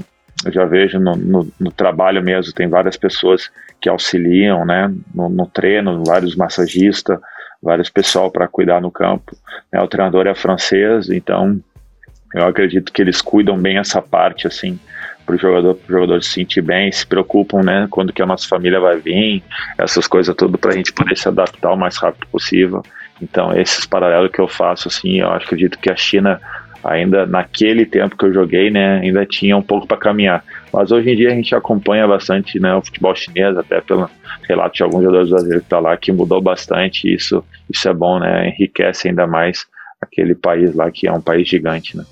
já 0.50 0.64
vejo 0.64 0.98
no, 0.98 1.14
no, 1.14 1.52
no, 1.60 1.70
trabalho 1.70 2.20
mesmo, 2.20 2.52
tem 2.52 2.66
várias 2.66 2.96
pessoas 2.96 3.48
que 3.80 3.88
auxiliam, 3.88 4.64
né, 4.64 4.92
no, 5.14 5.28
no 5.28 5.46
treino, 5.46 6.02
vários 6.04 6.34
massagistas, 6.34 7.20
vários 7.62 7.88
pessoal 7.88 8.28
para 8.28 8.48
cuidar 8.48 8.80
no 8.80 8.90
campo. 8.90 9.36
Né, 9.72 9.80
o 9.80 9.86
treinador 9.86 10.26
é 10.26 10.34
francês, 10.34 11.10
então 11.10 11.60
eu 12.34 12.44
acredito 12.44 12.92
que 12.92 13.00
eles 13.00 13.20
cuidam 13.20 13.56
bem 13.56 13.78
essa 13.78 14.02
parte, 14.02 14.48
assim, 14.48 14.80
para 15.24 15.36
o 15.36 15.38
jogador, 15.38 15.78
jogador 15.88 16.20
se 16.24 16.30
sentir 16.30 16.62
bem, 16.62 16.90
se 16.90 17.06
preocupam, 17.06 17.62
né, 17.62 17.86
quando 17.88 18.12
que 18.12 18.22
a 18.22 18.26
nossa 18.26 18.48
família 18.48 18.80
vai 18.80 18.96
vir, 18.96 19.44
essas 19.78 20.08
coisas 20.08 20.34
tudo 20.34 20.58
para 20.58 20.72
a 20.72 20.76
gente 20.76 20.92
poder 20.92 21.16
se 21.16 21.28
adaptar 21.28 21.72
o 21.72 21.76
mais 21.76 21.96
rápido 21.98 22.26
possível. 22.26 22.82
Então, 23.20 23.56
esses 23.56 23.86
paralelos 23.86 24.32
que 24.32 24.40
eu 24.40 24.48
faço, 24.48 24.88
assim, 24.88 25.20
eu 25.20 25.30
acredito 25.30 25.78
que 25.78 25.92
a 25.92 25.94
China 25.94 26.40
ainda 26.82 27.26
naquele 27.26 27.86
tempo 27.86 28.16
que 28.16 28.24
eu 28.24 28.32
joguei, 28.32 28.70
né, 28.70 29.00
ainda 29.00 29.24
tinha 29.24 29.56
um 29.56 29.62
pouco 29.62 29.86
para 29.86 29.96
caminhar. 29.96 30.44
Mas 30.72 30.90
hoje 30.90 31.10
em 31.10 31.16
dia 31.16 31.30
a 31.30 31.34
gente 31.34 31.54
acompanha 31.54 32.06
bastante, 32.06 32.58
né, 32.58 32.74
o 32.74 32.82
futebol 32.82 33.14
chinês, 33.14 33.56
até 33.56 33.80
pelo 33.80 34.08
relato 34.48 34.74
de 34.76 34.82
alguns 34.82 35.02
jogadores 35.02 35.30
brasileiros 35.30 35.64
que 35.64 35.70
tá 35.70 35.78
lá, 35.78 35.96
que 35.96 36.10
mudou 36.10 36.40
bastante, 36.40 37.12
isso, 37.12 37.44
isso 37.70 37.88
é 37.88 37.94
bom, 37.94 38.18
né, 38.18 38.48
enriquece 38.48 39.08
ainda 39.08 39.26
mais 39.26 39.66
aquele 40.00 40.34
país 40.34 40.74
lá 40.74 40.90
que 40.90 41.06
é 41.06 41.12
um 41.12 41.20
país 41.20 41.48
gigante, 41.48 41.96
né. 41.96 42.04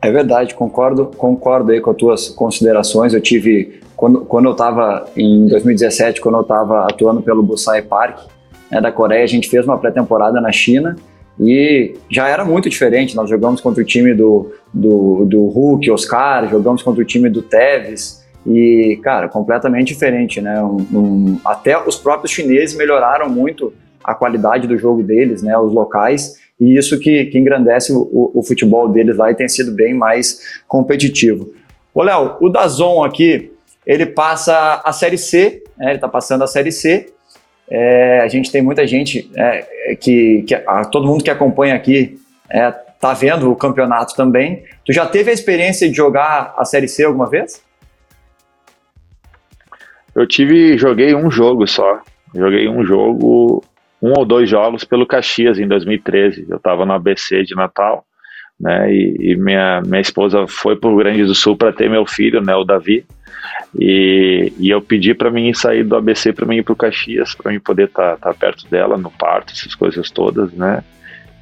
É 0.00 0.10
verdade, 0.10 0.54
concordo, 0.54 1.06
concordo 1.06 1.72
aí 1.72 1.80
com 1.80 1.90
as 1.90 1.96
tuas 1.96 2.28
considerações. 2.28 3.12
Eu 3.12 3.20
tive, 3.20 3.80
quando, 3.96 4.20
quando 4.20 4.44
eu 4.44 4.52
estava 4.52 5.04
em 5.16 5.48
2017, 5.48 6.20
quando 6.20 6.36
eu 6.36 6.42
estava 6.42 6.84
atuando 6.84 7.22
pelo 7.22 7.42
Busai 7.42 7.82
Park 7.82 8.20
né, 8.70 8.80
da 8.80 8.92
Coreia, 8.92 9.24
a 9.24 9.26
gente 9.26 9.48
fez 9.48 9.64
uma 9.64 9.78
pré-temporada 9.78 10.40
na 10.40 10.52
China 10.52 10.94
e 11.38 11.94
já 12.10 12.28
era 12.28 12.44
muito 12.44 12.68
diferente. 12.68 13.14
Nós 13.14 13.28
jogamos 13.28 13.60
contra 13.60 13.82
o 13.82 13.86
time 13.86 14.14
do, 14.14 14.52
do, 14.72 15.24
do 15.26 15.46
Hulk, 15.46 15.90
Oscar, 15.90 16.48
jogamos 16.48 16.82
contra 16.82 17.02
o 17.02 17.04
time 17.04 17.28
do 17.28 17.42
Tevez. 17.42 18.24
E, 18.46 18.98
cara, 19.02 19.28
completamente 19.28 19.88
diferente, 19.88 20.40
né? 20.40 20.62
Um, 20.62 20.76
um, 20.92 21.40
até 21.44 21.76
os 21.76 21.96
próprios 21.96 22.30
chineses 22.30 22.76
melhoraram 22.76 23.28
muito 23.28 23.72
a 24.02 24.14
qualidade 24.14 24.68
do 24.68 24.78
jogo 24.78 25.02
deles, 25.02 25.42
né? 25.42 25.58
Os 25.58 25.72
locais. 25.72 26.38
E 26.58 26.76
isso 26.76 26.98
que, 26.98 27.26
que 27.26 27.38
engrandece 27.38 27.92
o, 27.92 28.30
o, 28.34 28.42
futebol 28.42 28.88
deles 28.88 29.16
lá 29.16 29.30
e 29.30 29.34
tem 29.34 29.48
sido 29.48 29.72
bem 29.72 29.92
mais 29.92 30.62
competitivo. 30.66 31.52
Ô, 31.92 32.02
Léo, 32.02 32.36
o 32.40 32.48
Dazon 32.48 33.04
aqui, 33.04 33.52
ele 33.84 34.06
passa 34.06 34.80
a 34.84 34.92
Série 34.92 35.18
C, 35.18 35.62
né? 35.76 35.88
ele 35.88 35.94
está 35.96 36.08
passando 36.08 36.44
a 36.44 36.46
Série 36.46 36.72
C, 36.72 37.12
é, 37.68 38.20
a 38.20 38.28
gente 38.28 38.50
tem 38.50 38.62
muita 38.62 38.86
gente 38.86 39.30
é, 39.36 39.96
que, 39.96 40.42
que 40.42 40.54
a, 40.54 40.84
todo 40.84 41.06
mundo 41.06 41.24
que 41.24 41.30
acompanha 41.30 41.74
aqui 41.74 42.18
é, 42.48 42.70
tá 43.00 43.12
vendo 43.12 43.50
o 43.50 43.56
campeonato 43.56 44.14
também. 44.14 44.64
Tu 44.84 44.92
já 44.92 45.06
teve 45.06 45.30
a 45.30 45.34
experiência 45.34 45.88
de 45.88 45.94
jogar 45.94 46.54
a 46.56 46.64
Série 46.64 46.88
C 46.88 47.04
alguma 47.04 47.28
vez? 47.28 47.64
Eu 50.14 50.26
tive, 50.26 50.78
joguei 50.78 51.14
um 51.14 51.30
jogo 51.30 51.66
só. 51.66 52.00
Joguei 52.34 52.68
um 52.68 52.84
jogo, 52.84 53.64
um 54.00 54.12
ou 54.16 54.24
dois 54.24 54.48
jogos 54.48 54.84
pelo 54.84 55.06
Caxias 55.06 55.58
em 55.58 55.66
2013. 55.66 56.46
Eu 56.48 56.56
estava 56.56 56.86
no 56.86 56.92
ABC 56.92 57.42
de 57.42 57.54
Natal, 57.54 58.04
né? 58.58 58.92
E, 58.92 59.32
e 59.32 59.36
minha 59.36 59.82
minha 59.82 60.00
esposa 60.00 60.46
foi 60.46 60.76
para 60.76 60.90
o 60.90 60.96
Grande 60.96 61.24
do 61.24 61.34
Sul 61.34 61.56
para 61.56 61.72
ter 61.72 61.90
meu 61.90 62.06
filho, 62.06 62.40
né? 62.40 62.54
O 62.54 62.64
Davi. 62.64 63.04
E, 63.78 64.52
e 64.58 64.70
eu 64.70 64.80
pedi 64.80 65.14
para 65.14 65.30
mim 65.30 65.52
sair 65.52 65.84
do 65.84 65.96
ABC 65.96 66.32
para 66.32 66.46
mim 66.46 66.56
ir 66.56 66.62
para 66.62 66.72
o 66.72 66.76
Caxias, 66.76 67.34
para 67.34 67.52
mim 67.52 67.60
poder 67.60 67.86
estar 67.86 68.16
tá, 68.16 68.32
tá 68.32 68.34
perto 68.34 68.68
dela 68.68 68.96
no 68.96 69.10
parto, 69.10 69.52
essas 69.52 69.74
coisas 69.74 70.10
todas, 70.10 70.52
né? 70.52 70.82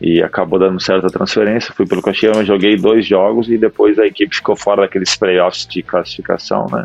E 0.01 0.23
acabou 0.23 0.59
dando 0.59 0.81
certa 0.81 1.07
transferência. 1.09 1.73
Fui 1.75 1.87
pelo 1.87 2.03
Caxias, 2.03 2.37
eu 2.37 2.45
joguei 2.45 2.77
dois 2.77 3.07
jogos 3.07 3.49
e 3.49 3.57
depois 3.57 3.99
a 3.99 4.07
equipe 4.07 4.35
ficou 4.35 4.57
fora 4.57 4.83
daqueles 4.83 5.17
playoffs 5.17 5.67
de 5.67 5.83
classificação, 5.83 6.67
né? 6.71 6.85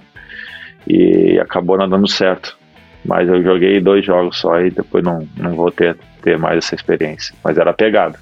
E 0.88 1.40
acabou 1.40 1.78
não 1.78 1.90
dando 1.90 2.08
certo. 2.08 2.58
Mas 3.04 3.28
eu 3.28 3.42
joguei 3.42 3.80
dois 3.80 4.06
jogos 4.06 4.38
só 4.38 4.60
e 4.62 4.70
depois 4.70 5.04
não, 5.04 5.28
não 5.38 5.56
vou 5.56 5.72
ter, 5.72 5.98
ter 6.22 6.38
mais 6.38 6.58
essa 6.60 6.76
experiência. 6.76 7.34
Mas 7.44 7.58
era 7.58 7.74
pegada. 7.74 8.20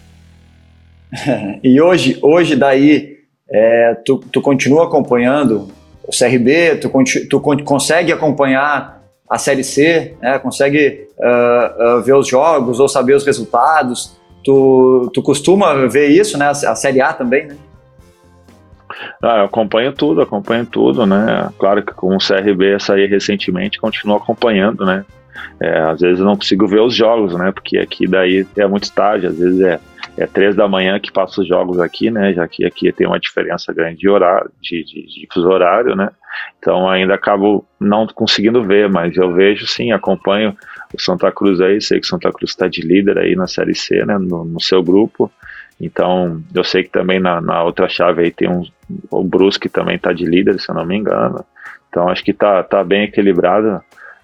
e 1.64 1.80
hoje, 1.82 2.18
hoje 2.22 2.56
daí, 2.56 3.18
é, 3.50 3.96
tu, 4.06 4.18
tu 4.32 4.42
continua 4.42 4.86
acompanhando 4.86 5.70
o 6.08 6.12
CRB, 6.12 6.78
tu, 6.78 6.92
tu 7.30 7.40
consegue 7.64 8.12
acompanhar 8.12 9.02
a 9.30 9.38
Série 9.38 9.64
C, 9.64 10.16
né? 10.22 10.40
consegue 10.40 11.08
uh, 11.20 11.98
uh, 11.98 12.02
ver 12.02 12.16
os 12.16 12.28
jogos 12.28 12.80
ou 12.80 12.88
saber 12.88 13.14
os 13.14 13.26
resultados. 13.26 14.18
Tu, 14.44 15.12
tu 15.14 15.22
costuma 15.22 15.74
ver 15.88 16.08
isso, 16.08 16.38
né? 16.38 16.48
A 16.48 16.76
Série 16.76 17.02
A 17.02 17.12
também, 17.12 17.48
né? 17.48 17.58
Ah, 19.22 19.40
eu 19.40 19.46
acompanho 19.46 19.92
tudo, 19.92 20.22
acompanho 20.22 20.66
tudo, 20.66 21.06
né? 21.06 21.50
Claro 21.60 21.84
que 21.84 21.94
com 21.94 22.16
o 22.16 22.20
CRB 22.20 22.80
sair 22.80 23.08
recentemente, 23.08 23.80
continuo 23.80 24.16
acompanhando, 24.16 24.86
né? 24.86 25.04
É, 25.62 25.80
às 25.80 26.00
vezes 26.00 26.20
eu 26.20 26.26
não 26.26 26.36
consigo 26.36 26.66
ver 26.66 26.80
os 26.80 26.96
jogos, 26.96 27.34
né? 27.36 27.52
Porque 27.52 27.78
aqui 27.78 28.08
daí 28.08 28.48
é 28.56 28.68
muito 28.68 28.92
tarde, 28.94 29.28
às 29.28 29.38
vezes 29.38 29.60
é 29.60 29.80
é 30.18 30.26
três 30.26 30.56
da 30.56 30.68
manhã 30.68 31.00
que 31.00 31.12
passa 31.12 31.42
os 31.42 31.48
jogos 31.48 31.80
aqui, 31.80 32.10
né? 32.10 32.34
Já 32.34 32.48
que 32.48 32.66
aqui 32.66 32.92
tem 32.92 33.06
uma 33.06 33.20
diferença 33.20 33.72
grande 33.72 34.00
de 34.00 34.10
horário, 34.10 34.50
de, 34.60 34.84
de, 34.84 35.06
de 35.06 35.28
fuso 35.32 35.48
horário, 35.48 35.96
né? 35.96 36.10
Então 36.58 36.90
ainda 36.90 37.14
acabo 37.14 37.64
não 37.80 38.08
conseguindo 38.08 38.64
ver, 38.64 38.90
mas 38.90 39.16
eu 39.16 39.32
vejo 39.32 39.68
sim, 39.68 39.92
acompanho 39.92 40.58
o 40.94 41.00
Santa 41.00 41.32
Cruz 41.32 41.62
aí, 41.62 41.80
sei 41.80 42.00
que 42.00 42.06
o 42.08 42.10
Santa 42.10 42.32
Cruz 42.32 42.52
está 42.52 42.68
de 42.68 42.82
líder 42.82 43.20
aí 43.20 43.36
na 43.36 43.46
Série 43.46 43.76
C, 43.76 44.04
né? 44.06 44.18
No, 44.18 44.44
no, 44.44 44.60
seu 44.60 44.82
grupo. 44.82 45.32
Então 45.80 46.42
eu 46.54 46.64
sei 46.64 46.84
que 46.84 46.90
também 46.90 47.20
na, 47.20 47.40
na 47.40 47.64
outra 47.64 47.88
chave 47.88 48.24
aí 48.24 48.32
tem 48.32 48.50
um, 48.50 48.64
o 49.12 49.24
Brusque 49.24 49.70
também 49.70 49.98
está 49.98 50.12
de 50.12 50.26
líder, 50.26 50.60
se 50.60 50.70
eu 50.70 50.76
não 50.76 50.86
me 50.86 50.98
engano. 50.98 51.46
Então 51.90 52.10
acho 52.10 52.24
que 52.24 52.34
tá, 52.34 52.64
tá 52.64 52.84
bem 52.84 53.04
equilibrado, 53.04 53.82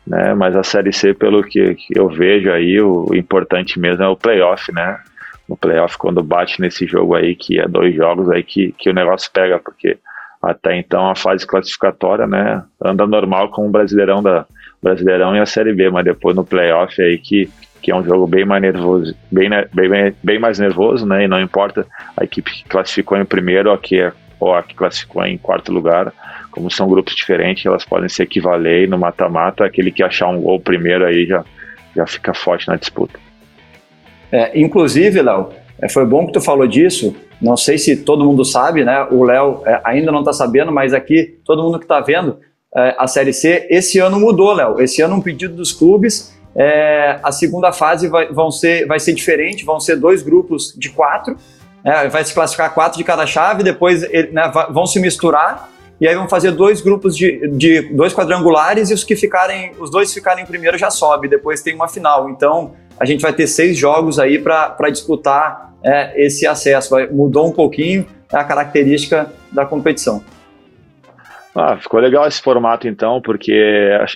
né? 0.07 0.34
Mas 0.34 0.55
a 0.55 0.63
Série 0.63 0.91
C, 0.91 1.13
pelo 1.13 1.43
que, 1.43 1.76
que 1.76 1.97
eu 1.97 2.09
vejo 2.09 2.51
aí, 2.51 2.82
o 2.82 3.13
importante 3.13 3.80
mesmo 3.80 4.03
é 4.03 4.07
o 4.07 4.17
playoff, 4.17 4.72
né? 4.74 4.99
No 5.54 5.58
playoff 5.58 5.97
quando 5.97 6.24
bate 6.24 6.60
nesse 6.60 6.88
jogo 6.88 7.16
aí, 7.16 7.36
que 7.36 7.60
é 7.60 7.68
dois 7.68 7.95
jogos 7.95 8.30
aí 8.30 8.43
que, 8.43 8.74
que 8.78 8.89
o 8.89 8.93
negócio 8.93 9.30
pega, 9.32 9.60
porque 9.60 9.97
até 10.41 10.76
então 10.76 11.10
a 11.10 11.16
fase 11.16 11.45
classificatória, 11.45 12.28
né, 12.28 12.64
anda 12.84 13.06
normal 13.06 13.49
com 13.49 13.68
o 13.68 13.72
Brasileirão 13.72 14.22
da, 14.22 14.45
Brasileirão 14.84 15.34
e 15.36 15.39
a 15.39 15.45
Série 15.45 15.74
B, 15.74 15.89
mas 15.89 16.04
depois 16.04 16.36
no 16.36 16.43
playoff 16.43 17.01
aí 17.01 17.18
que, 17.18 17.49
que 17.82 17.89
é 17.89 17.95
um 17.95 18.04
jogo 18.04 18.28
bem 18.28 18.43
mais 18.43 18.62
nervoso, 18.62 19.16
bem, 19.32 19.49
bem, 19.74 20.14
bem 20.22 20.39
mais 20.39 20.60
nervoso, 20.60 21.06
né? 21.06 21.24
E 21.24 21.28
não 21.28 21.39
importa 21.39 21.88
a 22.18 22.24
equipe 22.26 22.51
que 22.51 22.66
classificou 22.66 23.18
em 23.18 23.24
primeiro 23.24 23.70
ou 23.70 23.76
a 23.76 23.78
que, 23.78 24.12
ou 24.39 24.54
a 24.54 24.62
que 24.62 24.76
classificou 24.76 25.24
em 25.26 25.38
quarto 25.38 25.72
lugar, 25.72 26.12
como 26.51 26.70
são 26.70 26.89
grupos 26.89 27.16
diferentes, 27.16 27.66
elas 27.66 27.86
podem 27.86 28.10
se 28.10 28.22
equivaler 28.22 28.84
e 28.84 28.88
no 28.88 28.97
mata-mata, 28.97 29.64
aquele 29.64 29.89
que 29.89 30.04
achar 30.04 30.28
um 30.28 30.41
gol 30.41 30.60
primeiro 30.60 31.06
aí 31.06 31.26
já, 31.26 31.45
já 31.95 32.06
fica 32.06 32.34
forte 32.34 32.68
na 32.68 32.76
disputa. 32.76 33.18
É, 34.34 34.59
inclusive, 34.59 35.21
Léo, 35.21 35.49
é, 35.79 35.88
foi 35.88 36.03
bom 36.07 36.25
que 36.25 36.34
tu 36.34 36.41
falou 36.41 36.65
disso. 36.65 37.15
Não 37.39 37.55
sei 37.55 37.77
se 37.77 37.97
todo 37.97 38.25
mundo 38.25 38.43
sabe, 38.43 38.84
né? 38.84 39.07
O 39.11 39.23
Léo 39.23 39.61
é, 39.63 39.79
ainda 39.84 40.11
não 40.11 40.19
está 40.19 40.34
sabendo, 40.34 40.71
mas 40.71 40.91
aqui 40.91 41.39
todo 41.45 41.61
mundo 41.61 41.77
que 41.77 41.86
está 41.86 41.99
vendo 41.99 42.39
é, 42.75 42.95
a 42.97 43.05
Série 43.05 43.31
C, 43.31 43.67
esse 43.69 43.99
ano 43.99 44.19
mudou, 44.19 44.51
Léo. 44.53 44.81
Esse 44.81 45.03
ano, 45.03 45.15
um 45.17 45.21
pedido 45.21 45.55
dos 45.55 45.71
clubes, 45.71 46.36
é, 46.55 47.19
a 47.21 47.31
segunda 47.31 47.71
fase 47.71 48.07
vai, 48.07 48.31
vão 48.34 48.49
ser, 48.49 48.88
vai 48.88 48.99
ser 48.99 49.13
diferente, 49.13 49.63
vão 49.63 49.79
ser 49.79 49.97
dois 49.97 50.23
grupos 50.23 50.73
de 50.75 50.89
quatro, 50.89 51.38
é, 51.84 52.07
vai 52.09 52.23
se 52.23 52.34
classificar 52.34 52.73
quatro 52.73 52.97
de 52.97 53.03
cada 53.03 53.27
chave, 53.27 53.61
depois 53.61 54.01
né, 54.01 54.51
vão 54.71 54.88
se 54.88 54.99
misturar 54.99 55.69
e 56.01 56.07
aí 56.07 56.15
vão 56.15 56.27
fazer 56.27 56.51
dois 56.51 56.81
grupos 56.81 57.15
de, 57.15 57.47
de 57.49 57.81
dois 57.93 58.13
quadrangulares 58.13 58.89
e 58.89 58.93
os 58.93 59.03
que 59.03 59.15
ficarem, 59.15 59.71
os 59.79 59.89
dois 59.89 60.13
ficarem 60.13 60.45
primeiro 60.45 60.77
já 60.77 60.89
sobe, 60.89 61.27
depois 61.27 61.61
tem 61.61 61.75
uma 61.75 61.88
final. 61.88 62.29
Então 62.29 62.73
a 62.99 63.05
gente 63.05 63.21
vai 63.21 63.33
ter 63.33 63.47
seis 63.47 63.77
jogos 63.77 64.19
aí 64.19 64.39
para 64.39 64.89
disputar 64.89 65.73
é, 65.83 66.25
esse 66.25 66.47
acesso. 66.47 66.91
Vai, 66.91 67.07
mudou 67.07 67.47
um 67.47 67.51
pouquinho 67.51 68.05
a 68.31 68.43
característica 68.43 69.31
da 69.51 69.65
competição. 69.65 70.23
Ah, 71.55 71.77
ficou 71.77 71.99
legal 71.99 72.27
esse 72.27 72.41
formato 72.41 72.87
então, 72.87 73.21
porque 73.21 73.51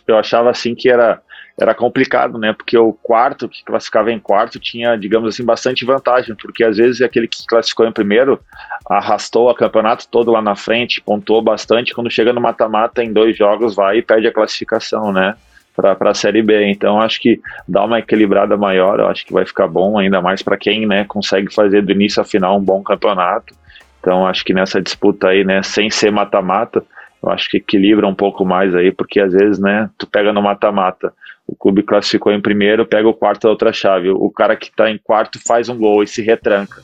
eu 0.07 0.17
achava 0.17 0.49
assim 0.49 0.73
que 0.73 0.89
era 0.89 1.21
era 1.59 1.73
complicado, 1.73 2.37
né? 2.37 2.53
Porque 2.53 2.77
o 2.77 2.93
quarto, 2.93 3.49
que 3.49 3.63
classificava 3.63 4.11
em 4.11 4.19
quarto, 4.19 4.59
tinha, 4.59 4.95
digamos 4.95 5.27
assim, 5.27 5.43
bastante 5.43 5.83
vantagem, 5.83 6.35
porque 6.35 6.63
às 6.63 6.77
vezes 6.77 7.01
aquele 7.01 7.27
que 7.27 7.43
classificou 7.47 7.87
em 7.87 7.91
primeiro 7.91 8.39
arrastou 8.87 9.49
o 9.49 9.55
campeonato 9.55 10.07
todo 10.07 10.31
lá 10.31 10.39
na 10.41 10.55
frente, 10.55 11.01
pontuou 11.01 11.41
bastante, 11.41 11.95
quando 11.95 12.11
chega 12.11 12.31
no 12.31 12.39
mata-mata 12.39 13.03
em 13.03 13.11
dois 13.11 13.35
jogos 13.35 13.75
vai 13.75 13.97
e 13.97 14.01
perde 14.03 14.27
a 14.27 14.31
classificação, 14.31 15.11
né? 15.11 15.35
Para 15.77 15.95
a 16.09 16.13
Série 16.13 16.41
B. 16.41 16.69
Então 16.69 16.99
acho 16.99 17.21
que 17.21 17.39
dá 17.67 17.85
uma 17.85 17.99
equilibrada 17.99 18.57
maior, 18.57 18.99
acho 19.01 19.25
que 19.25 19.31
vai 19.31 19.45
ficar 19.45 19.67
bom, 19.67 19.97
ainda 19.97 20.19
mais 20.21 20.41
para 20.41 20.57
quem 20.57 20.87
né, 20.87 21.05
consegue 21.05 21.53
fazer 21.53 21.83
do 21.83 21.91
início 21.91 22.21
a 22.21 22.25
final 22.25 22.57
um 22.57 22.63
bom 22.63 22.81
campeonato. 22.81 23.53
Então 24.01 24.25
acho 24.25 24.43
que 24.43 24.53
nessa 24.53 24.81
disputa 24.81 25.29
aí, 25.29 25.43
né, 25.43 25.61
sem 25.61 25.89
ser 25.89 26.11
mata-mata, 26.11 26.83
eu 27.21 27.29
acho 27.29 27.49
que 27.49 27.57
equilibra 27.57 28.07
um 28.07 28.15
pouco 28.15 28.43
mais 28.43 28.73
aí, 28.73 28.91
porque 28.91 29.19
às 29.19 29.33
vezes, 29.33 29.59
né, 29.59 29.89
tu 29.97 30.07
pega 30.07 30.33
no 30.33 30.41
mata-mata, 30.41 31.13
o 31.47 31.55
clube 31.55 31.81
classificou 31.81 32.31
em 32.31 32.41
primeiro, 32.41 32.85
pega 32.85 33.07
o 33.07 33.13
quarto 33.13 33.43
da 33.43 33.49
outra 33.49 33.71
chave. 33.71 34.09
O 34.09 34.29
cara 34.29 34.55
que 34.55 34.67
está 34.67 34.91
em 34.91 34.97
quarto 34.97 35.39
faz 35.47 35.69
um 35.69 35.77
gol 35.77 36.03
e 36.03 36.07
se 36.07 36.21
retranca. 36.21 36.81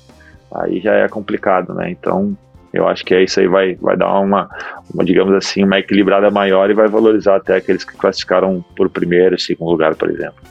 Aí 0.55 0.79
já 0.79 0.93
é 0.93 1.07
complicado, 1.09 1.73
né? 1.73 1.91
Então, 1.91 2.37
eu 2.73 2.87
acho 2.87 3.05
que 3.05 3.13
é 3.13 3.23
isso 3.23 3.39
aí 3.39 3.47
vai, 3.47 3.75
vai 3.75 3.95
dar 3.95 4.19
uma, 4.19 4.49
uma, 4.91 5.05
digamos 5.05 5.33
assim, 5.35 5.63
uma 5.63 5.79
equilibrada 5.79 6.31
maior 6.31 6.69
e 6.69 6.73
vai 6.73 6.87
valorizar 6.87 7.35
até 7.35 7.57
aqueles 7.57 7.83
que 7.83 7.95
classificaram 7.95 8.63
por 8.75 8.89
primeiro, 8.89 9.39
segundo 9.39 9.71
lugar, 9.71 9.95
por 9.95 10.09
exemplo. 10.09 10.41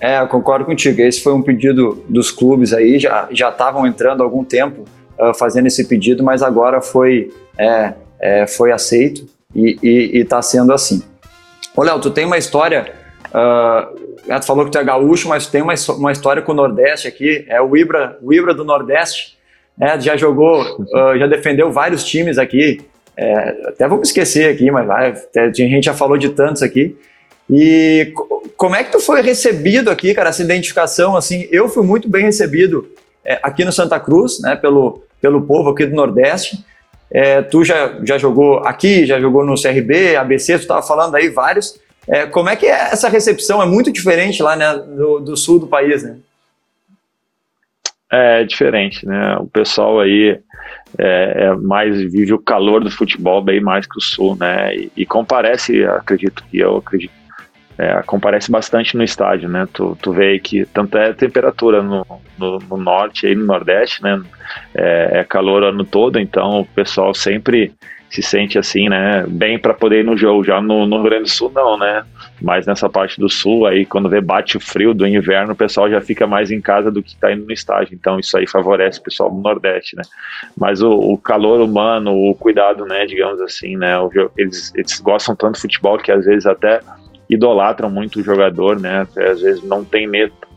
É, 0.00 0.20
eu 0.20 0.28
concordo 0.28 0.64
contigo. 0.64 1.00
Esse 1.00 1.20
foi 1.20 1.32
um 1.32 1.42
pedido 1.42 2.04
dos 2.08 2.30
clubes 2.30 2.72
aí, 2.72 2.98
já 2.98 3.28
estavam 3.30 3.86
entrando 3.86 4.22
há 4.22 4.24
algum 4.24 4.44
tempo 4.44 4.84
uh, 5.18 5.34
fazendo 5.34 5.66
esse 5.66 5.88
pedido, 5.88 6.22
mas 6.22 6.42
agora 6.42 6.80
foi, 6.80 7.32
é, 7.58 7.94
é, 8.20 8.46
foi 8.46 8.70
aceito 8.70 9.26
e 9.54 10.10
está 10.14 10.40
sendo 10.40 10.72
assim. 10.72 11.02
Ô, 11.78 11.82
Léo, 11.84 12.00
tu 12.00 12.10
tem 12.10 12.24
uma 12.24 12.36
história. 12.36 12.92
Uh, 13.28 14.40
tu 14.40 14.46
falou 14.46 14.64
que 14.64 14.70
tu 14.72 14.78
é 14.78 14.84
gaúcho, 14.84 15.28
mas 15.28 15.46
tu 15.46 15.52
tem 15.52 15.62
uma, 15.62 15.74
uma 15.96 16.12
história 16.12 16.42
com 16.42 16.50
o 16.50 16.54
Nordeste 16.54 17.08
aqui. 17.08 17.44
É 17.48 17.60
o 17.62 17.76
Ibra, 17.76 18.18
o 18.20 18.32
Ibra 18.32 18.52
do 18.52 18.64
Nordeste. 18.64 19.37
Né? 19.78 20.00
Já 20.00 20.16
jogou, 20.16 20.62
uh, 20.62 21.18
já 21.18 21.26
defendeu 21.26 21.70
vários 21.70 22.04
times 22.04 22.38
aqui. 22.38 22.80
É, 23.16 23.68
até 23.68 23.88
me 23.88 24.00
esquecer 24.00 24.48
aqui, 24.54 24.70
mas 24.70 24.86
vai, 24.86 25.12
a 25.36 25.52
gente 25.52 25.84
já 25.84 25.94
falou 25.94 26.16
de 26.16 26.28
tantos 26.28 26.62
aqui. 26.62 26.96
E 27.50 28.12
como 28.56 28.76
é 28.76 28.84
que 28.84 28.92
tu 28.92 29.00
foi 29.00 29.22
recebido 29.22 29.90
aqui, 29.90 30.14
cara, 30.14 30.28
essa 30.28 30.42
identificação? 30.42 31.16
Assim, 31.16 31.48
eu 31.50 31.68
fui 31.68 31.84
muito 31.84 32.08
bem 32.08 32.24
recebido 32.24 32.88
é, 33.24 33.38
aqui 33.42 33.64
no 33.64 33.72
Santa 33.72 33.98
Cruz, 33.98 34.40
né, 34.40 34.54
pelo, 34.54 35.02
pelo 35.20 35.42
povo 35.42 35.70
aqui 35.70 35.86
do 35.86 35.96
Nordeste. 35.96 36.64
É, 37.10 37.40
tu 37.42 37.64
já, 37.64 37.98
já 38.04 38.18
jogou 38.18 38.58
aqui, 38.58 39.06
já 39.06 39.18
jogou 39.18 39.44
no 39.44 39.60
CRB, 39.60 40.14
ABC, 40.14 40.58
tu 40.58 40.62
estava 40.62 40.82
falando 40.82 41.14
aí 41.14 41.28
vários. 41.28 41.80
É, 42.06 42.26
como 42.26 42.48
é 42.48 42.56
que 42.56 42.66
é 42.66 42.90
essa 42.92 43.08
recepção? 43.08 43.62
É 43.62 43.66
muito 43.66 43.90
diferente 43.90 44.42
lá 44.42 44.54
né, 44.54 44.74
do, 44.74 45.18
do 45.20 45.36
sul 45.36 45.58
do 45.58 45.66
país, 45.66 46.02
né? 46.02 46.16
É 48.10 48.42
diferente, 48.44 49.06
né? 49.06 49.36
O 49.36 49.46
pessoal 49.46 50.00
aí 50.00 50.38
é, 50.98 51.44
é, 51.44 51.54
mais 51.54 52.00
vive 52.10 52.32
o 52.32 52.38
calor 52.38 52.82
do 52.82 52.90
futebol 52.90 53.42
bem 53.42 53.60
mais 53.60 53.86
que 53.86 53.98
o 53.98 54.00
sul, 54.00 54.36
né? 54.36 54.74
E, 54.74 54.92
e 54.96 55.06
comparece, 55.06 55.84
acredito 55.84 56.42
que 56.50 56.58
eu 56.58 56.78
acredito 56.78 57.18
é, 57.78 58.02
comparece 58.02 58.50
bastante 58.50 58.96
no 58.96 59.04
estádio, 59.04 59.48
né? 59.48 59.66
Tu, 59.72 59.96
tu 60.02 60.12
vê 60.12 60.38
que 60.40 60.66
tanto 60.66 60.98
é 60.98 61.12
temperatura 61.12 61.80
no, 61.80 62.04
no, 62.36 62.58
no 62.58 62.76
norte 62.76 63.28
e 63.28 63.36
no 63.36 63.46
nordeste, 63.46 64.02
né? 64.02 64.20
É, 64.74 65.20
é, 65.20 65.24
calor 65.24 65.62
ano 65.62 65.84
todo, 65.84 66.18
então 66.18 66.60
o 66.60 66.66
pessoal 66.66 67.14
sempre 67.14 67.72
se 68.10 68.20
sente 68.20 68.58
assim, 68.58 68.88
né? 68.88 69.24
Bem 69.28 69.58
para 69.58 69.72
poder 69.72 70.00
ir 70.00 70.04
no 70.04 70.16
jogo. 70.16 70.42
Já 70.42 70.60
no, 70.60 70.86
no, 70.86 70.96
Rio 70.96 71.04
Grande 71.04 71.22
do 71.24 71.28
Sul 71.28 71.52
não, 71.54 71.78
né? 71.78 72.04
Mas 72.40 72.66
nessa 72.66 72.88
parte 72.88 73.20
do 73.20 73.28
sul, 73.28 73.66
aí 73.66 73.84
quando 73.84 74.08
vê 74.08 74.20
bate 74.20 74.56
o 74.56 74.60
frio 74.60 74.94
do 74.94 75.06
inverno, 75.06 75.52
o 75.52 75.56
pessoal 75.56 75.90
já 75.90 76.00
fica 76.00 76.26
mais 76.26 76.50
em 76.50 76.60
casa 76.60 76.90
do 76.90 77.02
que 77.02 77.10
está 77.10 77.32
indo 77.32 77.44
no 77.44 77.52
estádio. 77.52 77.94
Então 77.94 78.18
isso 78.18 78.36
aí 78.36 78.46
favorece 78.46 79.00
o 79.00 79.02
pessoal 79.02 79.30
do 79.30 79.40
Nordeste, 79.40 79.96
né? 79.96 80.02
Mas 80.56 80.80
o, 80.80 80.90
o 80.90 81.18
calor 81.18 81.60
humano, 81.60 82.12
o 82.12 82.34
cuidado, 82.34 82.84
né? 82.84 83.06
Digamos 83.06 83.40
assim, 83.40 83.76
né? 83.76 83.94
Eles, 84.36 84.72
eles 84.74 85.00
gostam 85.00 85.34
tanto 85.34 85.54
de 85.54 85.62
futebol 85.62 85.98
que 85.98 86.12
às 86.12 86.24
vezes 86.24 86.46
até 86.46 86.80
idolatram 87.28 87.90
muito 87.90 88.20
o 88.20 88.22
jogador, 88.22 88.80
né? 88.80 89.00
Até 89.00 89.30
às 89.30 89.40
vezes 89.40 89.62
não 89.62 89.84
tem 89.84 90.08